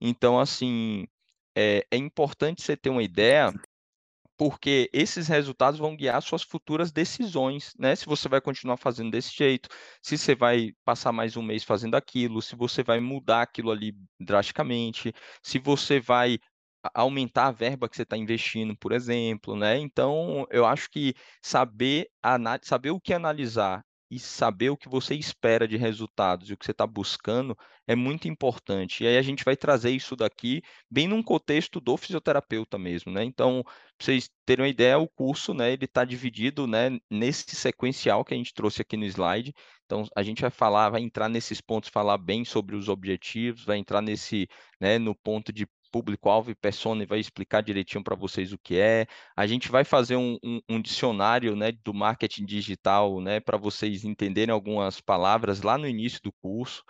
Então, 0.01 0.39
assim, 0.39 1.07
é, 1.57 1.87
é 1.91 1.97
importante 1.97 2.63
você 2.63 2.77
ter 2.77 2.91
uma 2.91 3.03
ideia 3.03 3.53
porque 4.37 4.91
esses 4.93 5.29
resultados 5.29 5.79
vão 5.79 5.97
guiar 5.97 6.21
suas 6.23 6.43
futuras 6.43 6.93
decisões, 6.93 7.73
né? 7.79 7.97
Se 7.97 8.07
você 8.07 8.29
vai 8.29 8.41
continuar 8.41 8.77
fazendo 8.77 9.11
desse 9.11 9.35
jeito, 9.35 9.69
se 10.03 10.19
você 10.19 10.35
vai 10.35 10.73
passar 10.85 11.13
mais 11.13 11.37
um 11.37 11.43
mês 11.43 11.65
fazendo 11.65 11.95
aquilo, 11.97 12.43
se 12.43 12.55
você 12.57 12.83
vai 12.83 13.01
mudar 13.01 13.43
aquilo 13.43 13.71
ali 13.71 13.95
drasticamente, 14.21 15.13
se 15.43 15.59
você 15.59 16.01
vai 16.01 16.39
aumentar 16.95 17.47
a 17.49 17.51
verba 17.53 17.89
que 17.89 17.97
você 17.97 18.03
está 18.03 18.17
investindo, 18.17 18.77
por 18.77 18.93
exemplo, 18.93 19.57
né? 19.57 19.79
Então, 19.79 20.47
eu 20.51 20.67
acho 20.67 20.89
que 20.91 21.15
saber, 21.43 22.09
saber 22.63 22.91
o 22.91 23.01
que 23.01 23.13
analisar 23.13 23.85
e 24.11 24.19
saber 24.19 24.71
o 24.71 24.77
que 24.77 24.89
você 24.89 25.15
espera 25.15 25.67
de 25.67 25.77
resultados 25.77 26.49
e 26.49 26.53
o 26.53 26.57
que 26.57 26.65
você 26.65 26.71
está 26.71 26.87
buscando 26.87 27.57
é 27.87 27.95
muito 27.95 28.29
importante. 28.29 29.05
E 29.05 29.07
aí 29.07 29.17
a 29.17 29.23
gente 29.23 29.45
vai 29.45 29.57
trazer 29.57 29.91
isso 29.91 30.17
daqui 30.17 30.63
bem 30.91 31.09
num 31.09 31.23
contexto 31.23 31.81
do 31.81 31.97
fisioterapeuta 31.97 32.79
mesmo, 32.79 33.13
né? 33.13 33.25
Então, 33.25 33.63
para 33.65 33.75
vocês 34.05 34.31
terem 34.45 34.65
uma 34.65 34.69
ideia, 34.69 34.99
o 34.99 35.09
curso, 35.09 35.55
né, 35.55 35.73
ele 35.73 35.85
está 35.87 36.05
dividido, 36.05 36.67
né, 36.67 36.99
nesse 37.11 37.55
sequencial 37.57 38.25
que 38.25 38.35
a 38.35 38.37
gente 38.37 38.55
trouxe 38.55 38.83
aqui 38.83 38.97
no 38.97 39.05
slide. 39.07 39.53
Então, 39.85 40.05
a 40.17 40.23
gente 40.23 40.41
vai 40.43 40.51
falar, 40.51 40.91
vai 40.91 41.01
entrar 41.03 41.29
nesses 41.29 41.61
pontos, 41.61 41.91
falar 41.91 42.19
bem 42.19 42.45
sobre 42.45 42.77
os 42.77 42.89
objetivos, 42.89 43.65
vai 43.65 43.79
entrar 43.79 44.03
nesse, 44.03 44.49
né, 44.81 44.99
no 44.99 45.15
ponto 45.15 45.53
de 45.53 45.67
público-alvo 45.91 46.51
e 46.51 46.55
persona 46.55 47.03
e 47.03 47.07
vai 47.07 47.19
explicar 47.19 47.63
direitinho 47.63 48.03
para 48.03 48.17
vocês 48.17 48.53
o 48.53 48.59
que 48.59 48.79
é. 48.79 49.07
A 49.37 49.47
gente 49.47 49.71
vai 49.71 49.85
fazer 49.85 50.17
um, 50.17 50.39
um, 50.43 50.61
um 50.69 50.81
dicionário 50.81 51.57
né, 51.57 51.73
do 51.85 51.95
marketing 51.95 52.45
digital 52.45 53.21
né, 53.21 53.41
para 53.41 53.57
vocês 53.57 54.05
entenderem 54.05 54.53
algumas 54.53 55.01
palavras 55.01 55.63
lá 55.63 55.79
no 55.79 55.89
início 55.89 56.21
do 56.23 56.33
curso. 56.33 56.83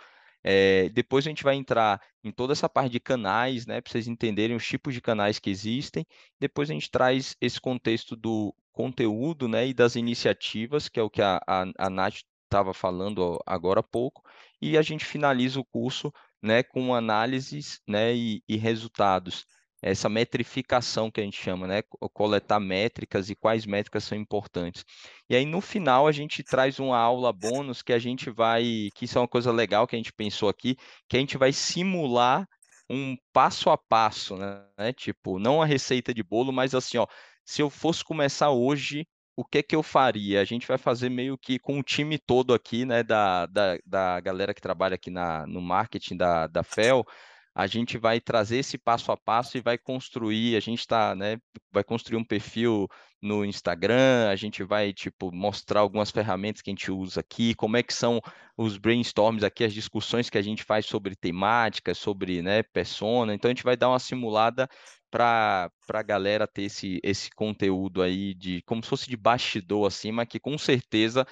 É, 0.43 0.89
depois 0.89 1.25
a 1.25 1.29
gente 1.29 1.43
vai 1.43 1.55
entrar 1.55 2.01
em 2.23 2.31
toda 2.31 2.53
essa 2.53 2.69
parte 2.69 2.91
de 2.91 2.99
canais, 2.99 3.65
né, 3.65 3.81
para 3.81 3.91
vocês 3.91 4.07
entenderem 4.07 4.55
os 4.55 4.65
tipos 4.65 4.93
de 4.93 5.01
canais 5.01 5.39
que 5.39 5.49
existem. 5.49 6.05
Depois 6.39 6.69
a 6.69 6.73
gente 6.73 6.89
traz 6.89 7.35
esse 7.41 7.59
contexto 7.59 8.15
do 8.15 8.55
conteúdo 8.71 9.47
né, 9.47 9.67
e 9.67 9.73
das 9.73 9.95
iniciativas, 9.95 10.87
que 10.87 10.99
é 10.99 11.03
o 11.03 11.09
que 11.09 11.21
a, 11.21 11.41
a, 11.47 11.65
a 11.77 11.89
Nath 11.89 12.21
estava 12.47 12.73
falando 12.73 13.39
agora 13.45 13.81
há 13.81 13.83
pouco, 13.83 14.23
e 14.61 14.77
a 14.77 14.81
gente 14.81 15.05
finaliza 15.05 15.59
o 15.59 15.65
curso 15.65 16.13
né, 16.41 16.63
com 16.63 16.93
análises 16.93 17.79
né, 17.87 18.15
e, 18.15 18.43
e 18.47 18.57
resultados. 18.57 19.45
Essa 19.81 20.09
metrificação 20.09 21.11
que 21.11 21.21
a 21.21 21.23
gente 21.23 21.39
chama, 21.39 21.67
né? 21.67 21.83
Coletar 22.11 22.59
métricas 22.59 23.29
e 23.29 23.35
quais 23.35 23.63
métricas 23.67 24.03
são 24.03 24.17
importantes. 24.17 24.83
E 25.29 25.35
aí, 25.35 25.45
no 25.45 25.61
final, 25.61 26.07
a 26.07 26.11
gente 26.11 26.43
traz 26.43 26.79
uma 26.79 26.97
aula 26.97 27.31
bônus 27.31 27.83
que 27.83 27.93
a 27.93 27.99
gente 27.99 28.31
vai, 28.31 28.89
que 28.95 29.05
isso 29.05 29.19
é 29.19 29.21
uma 29.21 29.27
coisa 29.27 29.51
legal 29.51 29.85
que 29.85 29.95
a 29.95 29.99
gente 29.99 30.11
pensou 30.11 30.49
aqui, 30.49 30.75
que 31.07 31.15
a 31.15 31.19
gente 31.19 31.37
vai 31.37 31.53
simular 31.53 32.47
um 32.89 33.15
passo 33.31 33.69
a 33.69 33.77
passo, 33.77 34.35
né? 34.35 34.93
Tipo, 34.93 35.37
não 35.37 35.61
a 35.61 35.65
receita 35.65 36.11
de 36.11 36.23
bolo, 36.23 36.51
mas 36.51 36.73
assim, 36.73 36.97
ó, 36.97 37.05
se 37.45 37.61
eu 37.61 37.69
fosse 37.69 38.03
começar 38.03 38.49
hoje, 38.49 39.07
o 39.37 39.45
que 39.45 39.61
que 39.61 39.75
eu 39.75 39.83
faria? 39.83 40.41
A 40.41 40.43
gente 40.43 40.67
vai 40.67 40.79
fazer 40.79 41.09
meio 41.09 41.37
que 41.37 41.59
com 41.59 41.79
o 41.79 41.83
time 41.83 42.17
todo 42.17 42.55
aqui, 42.55 42.85
né, 42.85 43.03
da, 43.03 43.45
da, 43.45 43.77
da 43.85 44.19
galera 44.19 44.51
que 44.51 44.59
trabalha 44.59 44.95
aqui 44.95 45.11
na, 45.11 45.45
no 45.45 45.61
marketing 45.61 46.17
da, 46.17 46.47
da 46.47 46.63
FEL, 46.63 47.05
a 47.53 47.67
gente 47.67 47.99
vai 47.99 48.19
trazer 48.19 48.57
esse 48.57 48.79
passo 48.79 49.11
a 49.11 49.17
passo 49.17 49.55
e 49.57 49.61
vai 49.61 49.77
construir, 49.77 50.55
a 50.55 50.59
gente 50.59 50.79
está, 50.79 51.15
né, 51.15 51.37
vai 51.71 51.83
construir 51.83 52.17
um 52.17 52.23
perfil 52.23 52.87
no 53.21 53.45
Instagram, 53.45 54.29
a 54.29 54.35
gente 54.35 54.63
vai, 54.63 54.91
tipo, 54.91 55.31
mostrar 55.31 55.81
algumas 55.81 56.09
ferramentas 56.09 56.61
que 56.61 56.71
a 56.71 56.73
gente 56.73 56.91
usa 56.91 57.19
aqui, 57.19 57.53
como 57.53 57.77
é 57.77 57.83
que 57.83 57.93
são 57.93 58.19
os 58.57 58.77
brainstorms 58.77 59.43
aqui, 59.43 59.63
as 59.63 59.73
discussões 59.73 60.31
que 60.31 60.37
a 60.37 60.41
gente 60.41 60.63
faz 60.63 60.87
sobre 60.87 61.15
temática, 61.15 61.93
sobre, 61.93 62.41
né, 62.41 62.63
persona, 62.63 63.35
então 63.35 63.49
a 63.49 63.53
gente 63.53 63.63
vai 63.63 63.77
dar 63.77 63.89
uma 63.89 63.99
simulada 63.99 64.67
para 65.09 65.71
a 65.89 66.03
galera 66.03 66.47
ter 66.47 66.63
esse, 66.63 66.99
esse 67.03 67.29
conteúdo 67.31 68.01
aí 68.01 68.33
de 68.33 68.61
como 68.63 68.83
se 68.83 68.89
fosse 68.89 69.09
de 69.09 69.17
bastidor 69.17 69.89
mas 70.13 70.27
que 70.27 70.39
com 70.39 70.57
certeza 70.57 71.25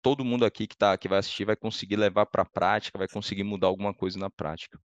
todo 0.00 0.24
mundo 0.24 0.44
aqui 0.44 0.66
que, 0.66 0.76
tá, 0.76 0.96
que 0.96 1.08
vai 1.08 1.18
assistir 1.18 1.44
vai 1.44 1.56
conseguir 1.56 1.96
levar 1.96 2.26
para 2.26 2.42
a 2.42 2.48
prática, 2.48 2.98
vai 2.98 3.08
conseguir 3.08 3.44
mudar 3.44 3.66
alguma 3.66 3.92
coisa 3.92 4.18
na 4.18 4.30
prática. 4.30 4.78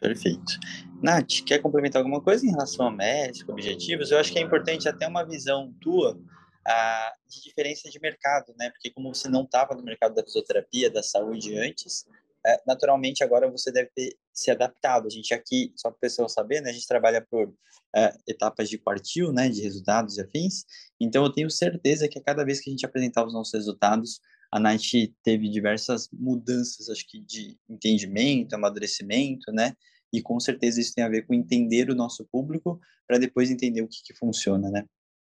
Perfeito. 0.00 0.58
Nath, 1.02 1.42
quer 1.46 1.60
complementar 1.60 2.00
alguma 2.00 2.20
coisa 2.20 2.44
em 2.46 2.50
relação 2.50 2.86
a 2.86 2.90
médico, 2.90 3.52
objetivos? 3.52 4.10
Eu 4.10 4.18
acho 4.18 4.32
que 4.32 4.38
é 4.38 4.42
importante 4.42 4.88
até 4.88 5.06
uma 5.08 5.24
visão 5.24 5.72
tua 5.80 6.18
ah, 6.66 7.12
de 7.26 7.42
diferença 7.42 7.88
de 7.88 7.98
mercado, 8.00 8.54
né? 8.58 8.70
Porque 8.70 8.90
como 8.90 9.14
você 9.14 9.28
não 9.28 9.44
estava 9.44 9.74
no 9.74 9.82
mercado 9.82 10.14
da 10.14 10.22
fisioterapia, 10.22 10.90
da 10.90 11.02
saúde 11.02 11.56
antes, 11.56 12.06
é, 12.46 12.60
naturalmente 12.66 13.24
agora 13.24 13.50
você 13.50 13.72
deve 13.72 13.90
ter 13.94 14.16
se 14.32 14.50
adaptado. 14.50 15.06
A 15.06 15.10
gente 15.10 15.32
aqui, 15.32 15.72
só 15.76 15.90
para 15.90 15.96
o 15.96 16.00
pessoal 16.00 16.28
saber, 16.28 16.60
né, 16.60 16.70
a 16.70 16.72
gente 16.72 16.86
trabalha 16.86 17.24
por 17.28 17.54
é, 17.96 18.14
etapas 18.28 18.68
de 18.68 18.78
quartil, 18.78 19.32
né, 19.32 19.48
de 19.48 19.62
resultados 19.62 20.18
e 20.18 20.20
afins. 20.20 20.64
Então 21.00 21.24
eu 21.24 21.32
tenho 21.32 21.50
certeza 21.50 22.08
que 22.08 22.18
a 22.18 22.22
cada 22.22 22.44
vez 22.44 22.60
que 22.60 22.70
a 22.70 22.72
gente 22.72 22.84
apresentar 22.84 23.24
os 23.26 23.32
nossos 23.32 23.54
resultados, 23.54 24.20
a 24.52 24.60
Night 24.60 25.14
teve 25.22 25.48
diversas 25.48 26.08
mudanças, 26.12 26.88
acho 26.88 27.06
que 27.08 27.20
de 27.20 27.58
entendimento, 27.68 28.54
amadurecimento, 28.54 29.50
né? 29.52 29.74
E 30.12 30.22
com 30.22 30.38
certeza 30.38 30.80
isso 30.80 30.94
tem 30.94 31.02
a 31.02 31.08
ver 31.08 31.26
com 31.26 31.34
entender 31.34 31.90
o 31.90 31.94
nosso 31.94 32.24
público 32.30 32.78
para 33.06 33.18
depois 33.18 33.50
entender 33.50 33.82
o 33.82 33.88
que, 33.88 34.00
que 34.04 34.14
funciona, 34.14 34.70
né? 34.70 34.84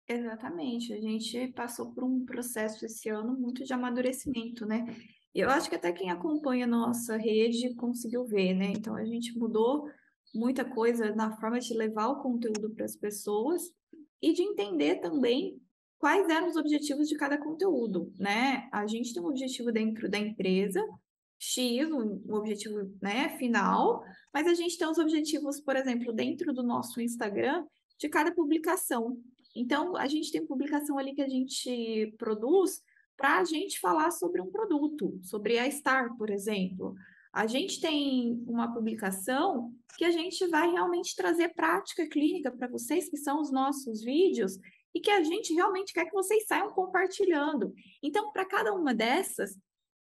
Exatamente. 0.08 0.92
A 0.92 1.00
gente 1.00 1.48
passou 1.48 1.92
por 1.92 2.02
um 2.02 2.24
processo 2.24 2.84
esse 2.86 3.08
ano 3.10 3.38
muito 3.38 3.62
de 3.62 3.72
amadurecimento, 3.72 4.64
né? 4.64 4.84
Eu 5.34 5.48
acho 5.48 5.68
que 5.68 5.76
até 5.76 5.92
quem 5.92 6.10
acompanha 6.10 6.64
a 6.64 6.68
nossa 6.68 7.16
rede 7.16 7.74
conseguiu 7.74 8.24
ver, 8.24 8.54
né? 8.54 8.72
Então 8.72 8.96
a 8.96 9.04
gente 9.04 9.36
mudou 9.38 9.88
muita 10.34 10.64
coisa 10.64 11.14
na 11.14 11.36
forma 11.36 11.60
de 11.60 11.74
levar 11.74 12.08
o 12.08 12.22
conteúdo 12.22 12.70
para 12.70 12.84
as 12.84 12.96
pessoas 12.96 13.62
e 14.20 14.32
de 14.32 14.42
entender 14.42 14.96
também 14.96 15.60
quais 15.98 16.28
eram 16.28 16.48
os 16.48 16.56
objetivos 16.56 17.08
de 17.08 17.16
cada 17.16 17.38
conteúdo, 17.38 18.12
né? 18.18 18.68
A 18.72 18.86
gente 18.86 19.12
tem 19.12 19.22
um 19.22 19.26
objetivo 19.26 19.70
dentro 19.70 20.08
da 20.08 20.18
empresa, 20.18 20.82
X, 21.38 21.90
um, 21.90 22.34
objetivo 22.34 22.90
né, 23.00 23.36
final, 23.38 24.02
mas 24.32 24.46
a 24.46 24.54
gente 24.54 24.76
tem 24.76 24.88
os 24.88 24.98
objetivos, 24.98 25.60
por 25.60 25.76
exemplo, 25.76 26.12
dentro 26.12 26.52
do 26.52 26.62
nosso 26.62 27.00
Instagram, 27.00 27.64
de 27.98 28.08
cada 28.08 28.32
publicação. 28.32 29.18
Então, 29.54 29.96
a 29.96 30.06
gente 30.06 30.30
tem 30.30 30.46
publicação 30.46 30.98
ali 30.98 31.14
que 31.14 31.22
a 31.22 31.28
gente 31.28 32.14
produz 32.18 32.82
para 33.20 33.38
a 33.38 33.44
gente 33.44 33.78
falar 33.78 34.10
sobre 34.10 34.40
um 34.40 34.50
produto, 34.50 35.20
sobre 35.22 35.58
a 35.58 35.70
Star, 35.70 36.16
por 36.16 36.30
exemplo. 36.30 36.94
A 37.30 37.46
gente 37.46 37.78
tem 37.78 38.42
uma 38.46 38.72
publicação 38.72 39.72
que 39.98 40.04
a 40.06 40.10
gente 40.10 40.46
vai 40.48 40.70
realmente 40.70 41.14
trazer 41.14 41.50
prática 41.50 42.08
clínica 42.08 42.50
para 42.50 42.66
vocês, 42.66 43.10
que 43.10 43.18
são 43.18 43.42
os 43.42 43.52
nossos 43.52 44.02
vídeos, 44.02 44.58
e 44.94 45.00
que 45.00 45.10
a 45.10 45.22
gente 45.22 45.52
realmente 45.52 45.92
quer 45.92 46.06
que 46.06 46.14
vocês 46.14 46.46
saiam 46.46 46.70
compartilhando. 46.70 47.74
Então, 48.02 48.32
para 48.32 48.46
cada 48.46 48.72
uma 48.72 48.94
dessas, 48.94 49.54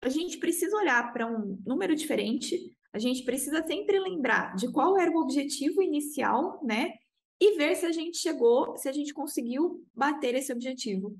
a 0.01 0.09
gente 0.09 0.37
precisa 0.37 0.77
olhar 0.77 1.11
para 1.11 1.25
um 1.25 1.59
número 1.65 1.95
diferente, 1.95 2.71
a 2.93 2.99
gente 2.99 3.23
precisa 3.23 3.65
sempre 3.65 3.99
lembrar 3.99 4.55
de 4.55 4.71
qual 4.71 4.97
era 4.97 5.11
o 5.11 5.21
objetivo 5.21 5.81
inicial, 5.81 6.63
né? 6.63 6.93
E 7.41 7.57
ver 7.57 7.75
se 7.75 7.85
a 7.85 7.91
gente 7.91 8.17
chegou, 8.17 8.77
se 8.77 8.87
a 8.87 8.91
gente 8.91 9.13
conseguiu 9.13 9.83
bater 9.93 10.35
esse 10.35 10.53
objetivo. 10.53 11.17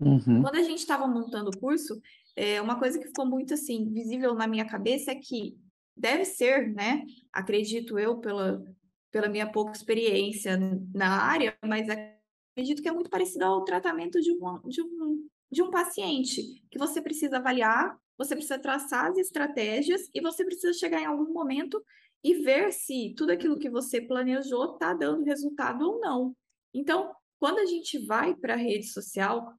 Uhum. 0.00 0.42
Quando 0.42 0.56
a 0.56 0.62
gente 0.62 0.78
estava 0.78 1.06
montando 1.06 1.50
o 1.50 1.58
curso, 1.58 2.00
é, 2.36 2.60
uma 2.60 2.78
coisa 2.78 2.98
que 2.98 3.06
ficou 3.06 3.26
muito 3.26 3.54
assim 3.54 3.90
visível 3.92 4.34
na 4.34 4.46
minha 4.46 4.66
cabeça 4.66 5.12
é 5.12 5.14
que 5.14 5.56
deve 5.96 6.24
ser, 6.24 6.72
né? 6.72 7.04
Acredito 7.32 7.98
eu 7.98 8.18
pela, 8.18 8.64
pela 9.10 9.28
minha 9.28 9.50
pouca 9.50 9.72
experiência 9.72 10.58
na 10.92 11.22
área, 11.22 11.56
mas 11.64 11.86
acredito 11.88 12.82
que 12.82 12.88
é 12.88 12.92
muito 12.92 13.10
parecido 13.10 13.44
ao 13.44 13.64
tratamento 13.64 14.20
de 14.20 14.32
um, 14.32 14.60
de 14.68 14.82
um, 14.82 15.28
de 15.50 15.62
um 15.62 15.70
paciente, 15.70 16.42
que 16.70 16.78
você 16.78 17.00
precisa 17.00 17.36
avaliar, 17.36 17.96
você 18.18 18.34
precisa 18.34 18.58
traçar 18.58 19.10
as 19.10 19.18
estratégias 19.18 20.08
e 20.12 20.20
você 20.20 20.44
precisa 20.44 20.72
chegar 20.72 21.00
em 21.00 21.06
algum 21.06 21.32
momento 21.32 21.82
e 22.22 22.34
ver 22.34 22.72
se 22.72 23.14
tudo 23.16 23.30
aquilo 23.30 23.58
que 23.58 23.70
você 23.70 24.00
planejou 24.00 24.74
está 24.74 24.94
dando 24.94 25.24
resultado 25.24 25.82
ou 25.82 26.00
não. 26.00 26.34
Então, 26.72 27.12
quando 27.38 27.58
a 27.58 27.66
gente 27.66 27.98
vai 28.06 28.34
para 28.34 28.54
a 28.54 28.56
rede 28.56 28.86
social, 28.86 29.52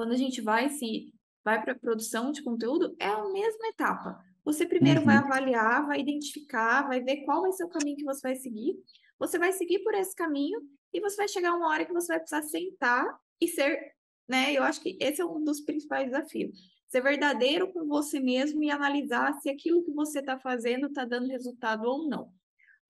quando 0.00 0.12
a 0.12 0.16
gente 0.16 0.40
vai 0.40 0.70
se 0.70 1.12
vai 1.44 1.62
para 1.62 1.72
a 1.72 1.78
produção 1.78 2.32
de 2.32 2.42
conteúdo, 2.42 2.96
é 2.98 3.04
a 3.04 3.28
mesma 3.28 3.68
etapa. 3.68 4.18
Você 4.42 4.64
primeiro 4.64 5.00
uhum. 5.00 5.04
vai 5.06 5.16
avaliar, 5.16 5.86
vai 5.86 6.00
identificar, 6.00 6.88
vai 6.88 7.02
ver 7.02 7.18
qual 7.18 7.42
vai 7.42 7.52
ser 7.52 7.64
o 7.64 7.68
caminho 7.68 7.98
que 7.98 8.04
você 8.04 8.22
vai 8.22 8.34
seguir. 8.34 8.82
Você 9.18 9.38
vai 9.38 9.52
seguir 9.52 9.80
por 9.80 9.92
esse 9.92 10.16
caminho 10.16 10.58
e 10.90 11.00
você 11.02 11.16
vai 11.16 11.28
chegar 11.28 11.54
uma 11.54 11.68
hora 11.68 11.84
que 11.84 11.92
você 11.92 12.14
vai 12.14 12.18
precisar 12.18 12.40
sentar 12.44 13.14
e 13.38 13.46
ser, 13.46 13.92
né? 14.26 14.54
Eu 14.54 14.62
acho 14.62 14.80
que 14.80 14.96
esse 14.98 15.20
é 15.20 15.24
um 15.26 15.44
dos 15.44 15.60
principais 15.60 16.10
desafios. 16.10 16.58
Ser 16.88 17.02
verdadeiro 17.02 17.70
com 17.70 17.86
você 17.86 18.18
mesmo 18.18 18.62
e 18.62 18.70
analisar 18.70 19.34
se 19.34 19.50
aquilo 19.50 19.84
que 19.84 19.92
você 19.92 20.20
está 20.20 20.38
fazendo 20.38 20.86
está 20.86 21.04
dando 21.04 21.28
resultado 21.28 21.84
ou 21.84 22.08
não. 22.08 22.32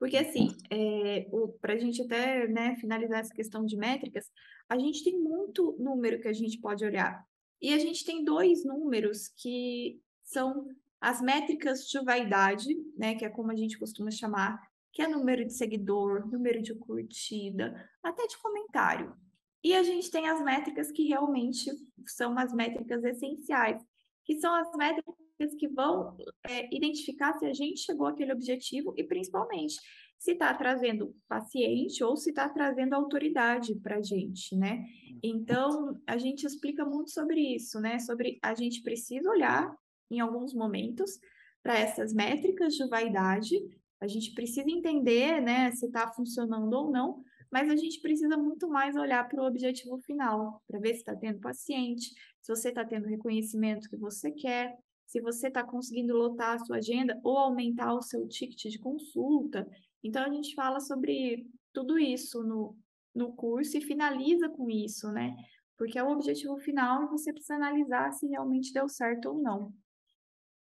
Porque, 0.00 0.16
assim, 0.16 0.56
é, 0.70 1.26
para 1.60 1.74
a 1.74 1.76
gente 1.76 2.00
até 2.00 2.48
né, 2.48 2.74
finalizar 2.76 3.20
essa 3.20 3.34
questão 3.34 3.66
de 3.66 3.76
métricas, 3.76 4.30
a 4.66 4.78
gente 4.78 5.04
tem 5.04 5.20
muito 5.20 5.76
número 5.78 6.18
que 6.18 6.26
a 6.26 6.32
gente 6.32 6.58
pode 6.58 6.82
olhar. 6.82 7.22
E 7.60 7.74
a 7.74 7.78
gente 7.78 8.02
tem 8.02 8.24
dois 8.24 8.64
números 8.64 9.28
que 9.28 10.00
são 10.24 10.66
as 10.98 11.20
métricas 11.20 11.86
de 11.86 12.02
vaidade, 12.02 12.74
né, 12.96 13.14
que 13.14 13.26
é 13.26 13.28
como 13.28 13.52
a 13.52 13.54
gente 13.54 13.78
costuma 13.78 14.10
chamar, 14.10 14.58
que 14.90 15.02
é 15.02 15.06
número 15.06 15.44
de 15.44 15.52
seguidor, 15.52 16.26
número 16.26 16.62
de 16.62 16.74
curtida, 16.74 17.86
até 18.02 18.26
de 18.26 18.38
comentário. 18.38 19.14
E 19.62 19.74
a 19.74 19.82
gente 19.82 20.10
tem 20.10 20.26
as 20.30 20.42
métricas 20.42 20.90
que 20.90 21.08
realmente 21.08 21.70
são 22.06 22.38
as 22.38 22.54
métricas 22.54 23.04
essenciais, 23.04 23.82
que 24.24 24.40
são 24.40 24.54
as 24.54 24.74
métricas 24.74 25.14
que 25.54 25.68
vão 25.68 26.16
é, 26.46 26.74
identificar 26.74 27.32
se 27.38 27.46
a 27.46 27.52
gente 27.52 27.80
chegou 27.80 28.06
àquele 28.06 28.32
objetivo 28.32 28.94
e, 28.96 29.04
principalmente, 29.04 29.76
se 30.18 30.32
está 30.32 30.52
trazendo 30.52 31.14
paciente 31.26 32.04
ou 32.04 32.16
se 32.16 32.30
está 32.30 32.48
trazendo 32.48 32.94
autoridade 32.94 33.74
para 33.76 33.96
a 33.96 34.02
gente, 34.02 34.54
né? 34.54 34.84
Então, 35.22 35.98
a 36.06 36.18
gente 36.18 36.44
explica 36.44 36.84
muito 36.84 37.10
sobre 37.10 37.40
isso, 37.40 37.80
né? 37.80 37.98
Sobre 37.98 38.38
a 38.42 38.54
gente 38.54 38.82
precisa 38.82 39.30
olhar 39.30 39.74
em 40.10 40.20
alguns 40.20 40.52
momentos 40.52 41.18
para 41.62 41.78
essas 41.78 42.12
métricas 42.12 42.74
de 42.74 42.86
vaidade, 42.88 43.56
a 44.00 44.06
gente 44.06 44.32
precisa 44.32 44.68
entender, 44.70 45.40
né, 45.42 45.70
se 45.72 45.86
está 45.86 46.10
funcionando 46.10 46.72
ou 46.72 46.90
não, 46.90 47.22
mas 47.50 47.68
a 47.68 47.76
gente 47.76 48.00
precisa 48.00 48.36
muito 48.36 48.68
mais 48.68 48.96
olhar 48.96 49.28
para 49.28 49.42
o 49.42 49.46
objetivo 49.46 49.98
final, 49.98 50.62
para 50.66 50.80
ver 50.80 50.94
se 50.94 51.00
está 51.00 51.14
tendo 51.14 51.40
paciente, 51.40 52.10
se 52.40 52.48
você 52.48 52.70
está 52.70 52.84
tendo 52.84 53.04
o 53.04 53.08
reconhecimento 53.08 53.90
que 53.90 53.96
você 53.96 54.30
quer, 54.30 54.78
se 55.10 55.20
você 55.20 55.48
está 55.48 55.64
conseguindo 55.64 56.14
lotar 56.14 56.54
a 56.54 56.64
sua 56.64 56.76
agenda 56.76 57.20
ou 57.24 57.36
aumentar 57.36 57.92
o 57.92 58.00
seu 58.00 58.28
ticket 58.28 58.70
de 58.70 58.78
consulta. 58.78 59.68
Então, 60.04 60.22
a 60.22 60.30
gente 60.32 60.54
fala 60.54 60.78
sobre 60.78 61.48
tudo 61.72 61.98
isso 61.98 62.44
no, 62.44 62.78
no 63.12 63.32
curso 63.32 63.76
e 63.76 63.80
finaliza 63.80 64.48
com 64.48 64.70
isso, 64.70 65.10
né? 65.10 65.34
Porque 65.76 65.98
é 65.98 66.04
o 66.04 66.12
objetivo 66.12 66.56
final 66.58 67.02
e 67.02 67.08
você 67.08 67.32
precisa 67.32 67.56
analisar 67.56 68.12
se 68.12 68.28
realmente 68.28 68.72
deu 68.72 68.88
certo 68.88 69.30
ou 69.30 69.42
não. 69.42 69.74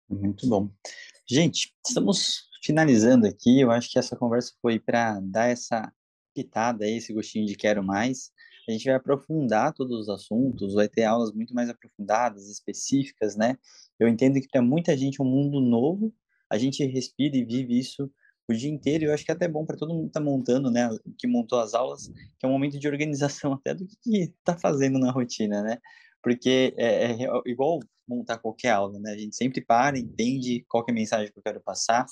Muito 0.08 0.48
bom. 0.48 0.68
Gente, 1.24 1.72
estamos 1.86 2.48
finalizando 2.60 3.28
aqui. 3.28 3.60
Eu 3.60 3.70
acho 3.70 3.88
que 3.88 4.00
essa 4.00 4.16
conversa 4.16 4.52
foi 4.60 4.80
para 4.80 5.20
dar 5.20 5.46
essa 5.46 5.92
pitada 6.34 6.84
aí, 6.84 6.96
esse 6.96 7.12
gostinho 7.12 7.46
de 7.46 7.54
quero 7.54 7.84
mais. 7.84 8.32
A 8.68 8.72
gente 8.72 8.84
vai 8.84 8.94
aprofundar 8.94 9.72
todos 9.72 10.00
os 10.00 10.08
assuntos, 10.08 10.74
vai 10.74 10.88
ter 10.88 11.04
aulas 11.04 11.32
muito 11.32 11.54
mais 11.54 11.68
aprofundadas, 11.68 12.48
específicas, 12.48 13.36
né? 13.36 13.56
Eu 13.98 14.08
entendo 14.08 14.40
que 14.40 14.48
para 14.48 14.62
muita 14.62 14.96
gente 14.96 15.20
é 15.20 15.24
um 15.24 15.28
mundo 15.28 15.60
novo, 15.60 16.14
a 16.48 16.58
gente 16.58 16.84
respira 16.84 17.36
e 17.36 17.44
vive 17.44 17.78
isso 17.78 18.10
o 18.48 18.54
dia 18.54 18.70
inteiro. 18.70 19.04
Eu 19.04 19.14
acho 19.14 19.24
que 19.24 19.30
é 19.30 19.34
até 19.34 19.48
bom 19.48 19.64
para 19.64 19.76
todo 19.76 19.94
mundo 19.94 20.04
que 20.04 20.08
está 20.08 20.20
montando, 20.20 20.70
né? 20.70 20.88
Que 21.18 21.26
montou 21.26 21.60
as 21.60 21.74
aulas, 21.74 22.08
que 22.38 22.44
é 22.44 22.48
um 22.48 22.52
momento 22.52 22.78
de 22.78 22.88
organização 22.88 23.52
até 23.54 23.74
do 23.74 23.86
que 23.86 24.18
está 24.18 24.56
fazendo 24.58 24.98
na 24.98 25.10
rotina, 25.10 25.62
né? 25.62 25.78
Porque 26.22 26.74
é, 26.76 27.12
é 27.12 27.16
igual 27.46 27.80
montar 28.06 28.38
qualquer 28.38 28.70
aula, 28.70 28.98
né? 28.98 29.12
A 29.12 29.16
gente 29.16 29.36
sempre 29.36 29.60
para, 29.60 29.98
entende 29.98 30.64
qual 30.68 30.84
é 30.86 30.90
a 30.90 30.94
mensagem 30.94 31.32
que 31.32 31.38
eu 31.38 31.42
quero 31.42 31.60
passar 31.60 32.04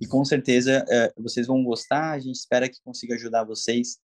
e 0.00 0.06
com 0.06 0.24
certeza 0.24 0.84
é, 0.88 1.12
vocês 1.18 1.46
vão 1.46 1.62
gostar. 1.64 2.12
A 2.12 2.18
gente 2.18 2.36
espera 2.36 2.68
que 2.68 2.80
consiga 2.84 3.14
ajudar 3.14 3.44
vocês 3.44 3.98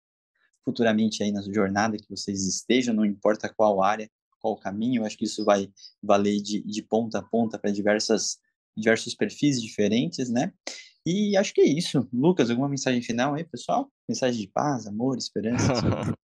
futuramente 0.67 1.23
aí 1.23 1.31
na 1.31 1.41
jornada 1.43 1.97
que 1.97 2.11
vocês 2.11 2.45
estejam, 2.45 2.93
não 2.93 3.05
importa 3.05 3.49
qual 3.57 3.83
área, 3.83 4.11
qual 4.41 4.59
caminho. 4.59 5.03
Eu 5.03 5.07
acho 5.07 5.17
que 5.17 5.25
isso 5.25 5.45
vai 5.45 5.71
valer 6.03 6.43
de, 6.43 6.61
de 6.63 6.83
ponta 6.83 7.21
a 7.21 7.23
ponta 7.23 7.59
para 7.59 7.71
diversas 7.71 8.39
diversos 8.77 9.15
perfis 9.15 9.63
diferentes, 9.63 10.29
né? 10.29 10.53
E 11.07 11.37
acho 11.37 11.55
que 11.55 11.61
é 11.61 11.65
isso. 11.65 12.07
Lucas, 12.13 12.51
alguma 12.51 12.69
mensagem 12.69 13.01
final 13.01 13.35
aí, 13.35 13.45
pessoal? 13.45 13.91
Mensagem 14.09 14.41
de 14.41 14.49
paz, 14.49 14.87
amor, 14.87 15.17
esperança? 15.17 15.73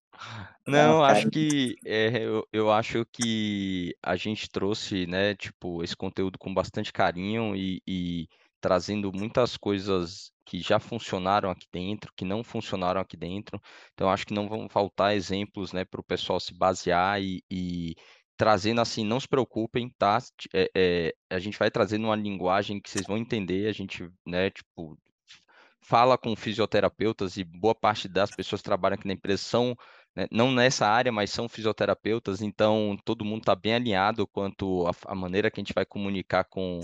Não, 0.67 1.03
acho 1.03 1.31
que 1.31 1.77
é, 1.85 2.25
eu, 2.25 2.47
eu 2.53 2.71
acho 2.71 3.05
que 3.13 3.97
a 4.03 4.15
gente 4.15 4.49
trouxe, 4.49 5.07
né, 5.07 5.35
tipo, 5.35 5.83
esse 5.83 5.97
conteúdo 5.97 6.39
com 6.39 6.53
bastante 6.53 6.93
carinho 6.93 7.57
e, 7.57 7.83
e 7.87 8.29
trazendo 8.63 9.13
muitas 9.13 9.57
coisas 9.57 10.33
que 10.47 10.61
já 10.61 10.79
funcionaram 10.79 11.51
aqui 11.51 11.67
dentro, 11.73 12.13
que 12.17 12.25
não 12.25 12.45
funcionaram 12.45 13.01
aqui 13.01 13.17
dentro. 13.17 13.61
Então, 13.93 14.09
acho 14.09 14.25
que 14.27 14.33
não 14.33 14.49
vão 14.49 14.69
faltar 14.69 15.15
exemplos, 15.15 15.73
né, 15.73 15.85
para 15.85 16.01
o 16.01 16.05
pessoal 16.05 16.39
se 16.41 16.55
basear 16.55 17.21
e, 17.21 17.43
e 17.51 17.97
trazendo 18.37 18.81
assim, 18.81 19.05
não 19.05 19.21
se 19.21 19.29
preocupem, 19.29 19.91
tá? 19.99 20.19
É, 20.55 20.71
é, 20.75 21.15
a 21.29 21.39
gente 21.39 21.59
vai 21.59 21.71
trazendo 21.71 22.07
uma 22.07 22.17
linguagem 22.17 22.81
que 22.81 22.89
vocês 22.89 23.07
vão 23.07 23.19
entender. 23.19 23.69
A 23.69 23.73
gente, 23.73 24.09
né, 24.27 24.51
tipo, 24.51 24.97
fala 25.81 26.17
com 26.17 26.35
fisioterapeutas 26.37 27.37
e 27.37 27.45
boa 27.45 27.75
parte 27.75 28.09
das 28.09 28.31
pessoas 28.31 28.61
que 28.61 28.67
trabalham 28.67 28.95
aqui 28.95 29.07
na 29.07 29.15
empresa 29.15 29.43
são 29.43 29.77
né, 30.15 30.27
não 30.31 30.53
nessa 30.53 30.87
área, 30.87 31.11
mas 31.11 31.31
são 31.31 31.49
fisioterapeutas, 31.49 32.43
então 32.43 32.97
todo 33.05 33.25
mundo 33.25 33.41
está 33.41 33.57
bem 33.57 33.75
alinhado 33.75 34.27
quanto 34.27 34.89
à 35.07 35.15
maneira 35.15 35.51
que 35.51 35.61
a 35.61 35.63
gente 35.63 35.75
vai 35.75 35.85
comunicar 35.85 36.45
com 36.45 36.81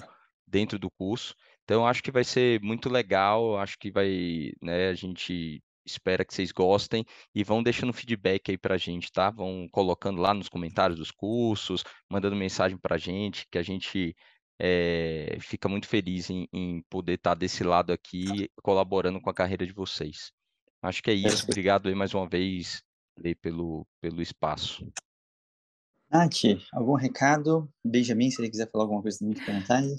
dentro 0.47 0.79
do 0.79 0.91
curso. 0.91 1.35
Então, 1.69 1.87
acho 1.87 2.03
que 2.03 2.11
vai 2.11 2.25
ser 2.25 2.63
muito 2.63 2.89
legal, 2.89 3.59
acho 3.59 3.79
que 3.79 3.91
vai, 3.91 4.53
né, 4.63 4.89
a 4.89 4.95
gente 4.95 5.63
espera 5.85 6.25
que 6.25 6.33
vocês 6.33 6.51
gostem 6.51 7.05
e 7.35 7.45
vão 7.45 7.63
deixando 7.63 7.93
feedback 7.93 8.51
aí 8.51 8.57
para 8.57 8.77
a 8.77 8.79
gente, 8.79 9.13
tá? 9.13 9.31
Vão 9.31 9.69
colocando 9.71 10.19
lá 10.19 10.33
nos 10.33 10.49
comentários 10.49 10.99
dos 10.99 11.11
cursos, 11.11 11.85
mandando 12.11 12.35
mensagem 12.35 12.79
para 12.79 12.95
a 12.95 12.99
gente, 12.99 13.47
que 13.51 13.59
a 13.59 13.63
gente 13.63 14.17
é, 14.59 15.37
fica 15.43 15.69
muito 15.69 15.87
feliz 15.87 16.31
em, 16.31 16.49
em 16.55 16.81
poder 16.89 17.17
estar 17.17 17.33
tá 17.33 17.35
desse 17.35 17.63
lado 17.63 17.93
aqui, 17.93 18.51
colaborando 18.63 19.21
com 19.21 19.29
a 19.29 19.35
carreira 19.35 19.67
de 19.67 19.73
vocês. 19.75 20.33
Acho 20.81 21.03
que 21.03 21.11
é 21.11 21.15
isso. 21.15 21.45
Obrigado 21.45 21.91
aí 21.91 21.95
mais 21.95 22.15
uma 22.15 22.27
vez 22.27 22.83
pelo, 23.43 23.87
pelo 24.01 24.23
espaço. 24.23 24.91
Nath, 26.11 26.63
algum 26.73 26.95
recado? 26.95 27.71
Benjamin, 27.85 28.31
se 28.31 28.41
ele 28.41 28.49
quiser 28.49 28.71
falar 28.71 28.85
alguma 28.85 29.03
coisa 29.03 29.19
também, 29.19 29.37
fica 29.37 29.53
à 29.53 29.61
vontade. 29.61 29.97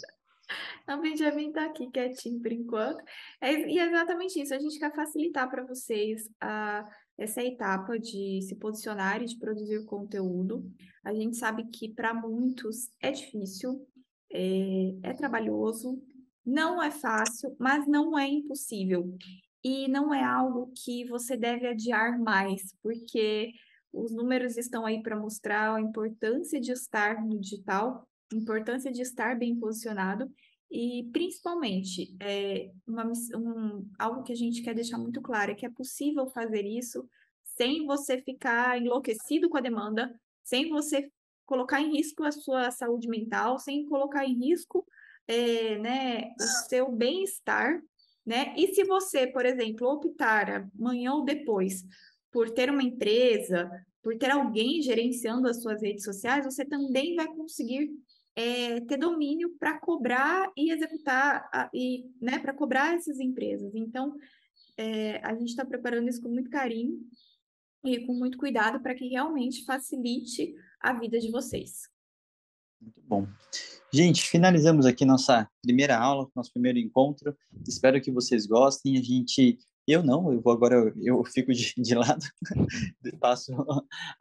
O 0.87 0.97
Benjamin 1.01 1.49
está 1.49 1.65
aqui 1.65 1.89
quietinho 1.91 2.41
por 2.41 2.51
enquanto. 2.51 3.03
É, 3.39 3.53
e 3.53 3.77
é 3.77 3.85
exatamente 3.85 4.41
isso. 4.41 4.53
A 4.53 4.59
gente 4.59 4.79
quer 4.79 4.93
facilitar 4.93 5.49
para 5.49 5.63
vocês 5.63 6.29
a, 6.41 6.83
essa 7.17 7.43
etapa 7.43 7.99
de 7.99 8.41
se 8.41 8.55
posicionar 8.55 9.21
e 9.21 9.25
de 9.25 9.37
produzir 9.37 9.85
conteúdo. 9.85 10.69
A 11.03 11.13
gente 11.13 11.37
sabe 11.37 11.65
que 11.65 11.93
para 11.93 12.13
muitos 12.13 12.89
é 13.01 13.11
difícil, 13.11 13.87
é, 14.31 14.95
é 15.03 15.13
trabalhoso, 15.13 16.01
não 16.45 16.81
é 16.81 16.89
fácil, 16.89 17.55
mas 17.59 17.87
não 17.87 18.17
é 18.17 18.27
impossível 18.27 19.15
e 19.63 19.87
não 19.87 20.13
é 20.13 20.23
algo 20.23 20.71
que 20.75 21.05
você 21.07 21.35
deve 21.35 21.67
adiar 21.67 22.19
mais, 22.19 22.73
porque 22.81 23.51
os 23.91 24.11
números 24.11 24.57
estão 24.57 24.85
aí 24.85 25.01
para 25.01 25.19
mostrar 25.19 25.75
a 25.75 25.81
importância 25.81 26.59
de 26.59 26.71
estar 26.71 27.23
no 27.23 27.39
digital, 27.39 28.07
importância 28.33 28.91
de 28.91 29.01
estar 29.01 29.37
bem 29.37 29.55
posicionado 29.55 30.31
e 30.71 31.09
principalmente 31.11 32.15
é, 32.19 32.71
uma, 32.87 33.11
um, 33.35 33.89
algo 33.97 34.23
que 34.23 34.31
a 34.31 34.35
gente 34.35 34.61
quer 34.61 34.75
deixar 34.75 34.97
muito 34.97 35.21
claro 35.21 35.51
é 35.51 35.55
que 35.55 35.65
é 35.65 35.69
possível 35.69 36.27
fazer 36.27 36.65
isso 36.65 37.07
sem 37.43 37.85
você 37.85 38.21
ficar 38.21 38.79
enlouquecido 38.79 39.49
com 39.49 39.57
a 39.57 39.61
demanda, 39.61 40.13
sem 40.43 40.69
você 40.69 41.11
colocar 41.45 41.81
em 41.81 41.91
risco 41.91 42.23
a 42.23 42.31
sua 42.31 42.69
saúde 42.71 43.07
mental, 43.07 43.57
sem 43.57 43.85
colocar 43.85 44.25
em 44.25 44.37
risco 44.37 44.85
é, 45.27 45.77
né, 45.79 46.33
o 46.39 46.43
seu 46.67 46.91
bem-estar 46.91 47.81
né? 48.29 48.53
E 48.55 48.75
se 48.75 48.83
você, 48.83 49.25
por 49.25 49.43
exemplo, 49.43 49.87
optar 49.87 50.69
amanhã 50.79 51.13
ou 51.13 51.25
depois 51.25 51.83
por 52.31 52.51
ter 52.51 52.69
uma 52.69 52.83
empresa, 52.83 53.67
por 54.03 54.15
ter 54.19 54.29
alguém 54.29 54.83
gerenciando 54.83 55.47
as 55.47 55.63
suas 55.63 55.81
redes 55.81 56.03
sociais, 56.03 56.45
você 56.45 56.63
também 56.63 57.15
vai 57.15 57.25
conseguir 57.25 57.89
é, 58.39 58.79
ter 58.79 58.95
domínio 58.95 59.53
para 59.59 59.77
cobrar 59.77 60.49
e 60.55 60.71
executar 60.71 61.49
a, 61.53 61.69
e, 61.73 62.05
né, 62.21 62.39
para 62.39 62.53
cobrar 62.53 62.95
essas 62.95 63.19
empresas. 63.19 63.75
Então, 63.75 64.15
é, 64.77 65.17
a 65.25 65.35
gente 65.35 65.49
está 65.49 65.65
preparando 65.65 66.07
isso 66.07 66.21
com 66.21 66.29
muito 66.29 66.49
carinho 66.49 66.97
e 67.83 68.05
com 68.05 68.13
muito 68.13 68.37
cuidado 68.37 68.81
para 68.81 68.95
que 68.95 69.09
realmente 69.09 69.65
facilite 69.65 70.55
a 70.79 70.93
vida 70.93 71.19
de 71.19 71.29
vocês. 71.29 71.89
Muito 72.81 73.01
bom. 73.01 73.27
Gente, 73.91 74.23
finalizamos 74.23 74.85
aqui 74.85 75.03
nossa 75.03 75.49
primeira 75.61 75.97
aula, 75.97 76.29
nosso 76.33 76.53
primeiro 76.53 76.79
encontro. 76.79 77.35
Espero 77.67 77.99
que 77.99 78.09
vocês 78.09 78.45
gostem. 78.45 78.97
A 78.97 79.01
gente, 79.01 79.57
eu 79.91 80.03
não, 80.03 80.31
eu 80.31 80.41
vou 80.41 80.53
agora, 80.53 80.75
eu, 80.75 80.93
eu 81.01 81.23
fico 81.33 81.53
de, 81.53 81.73
de 81.77 81.95
lado, 81.95 82.23
passo 83.19 83.53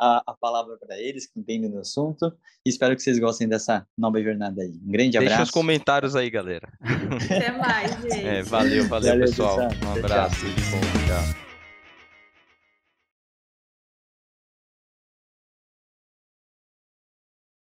a, 0.00 0.22
a 0.26 0.34
palavra 0.34 0.76
para 0.76 0.98
eles 0.98 1.26
que 1.26 1.38
entendem 1.38 1.70
do 1.70 1.78
assunto. 1.78 2.32
E 2.66 2.70
espero 2.70 2.94
que 2.96 3.02
vocês 3.02 3.18
gostem 3.18 3.48
dessa 3.48 3.86
nova 3.96 4.22
jornada 4.22 4.62
aí. 4.62 4.78
Um 4.84 4.90
grande 4.90 5.16
abraço. 5.16 5.36
Deixa 5.36 5.42
os 5.44 5.50
comentários 5.50 6.16
aí, 6.16 6.30
galera. 6.30 6.68
Até 6.80 7.50
mais, 7.56 7.90
gente. 8.02 8.26
É, 8.26 8.42
valeu, 8.42 8.86
valeu, 8.88 9.10
valeu 9.10 9.26
pessoal. 9.26 9.68
pessoal. 9.68 9.94
Um 9.94 9.98
abraço. 9.98 10.46
Tchau. 10.46 10.70
Bom, 10.70 10.80
tchau. 11.06 11.57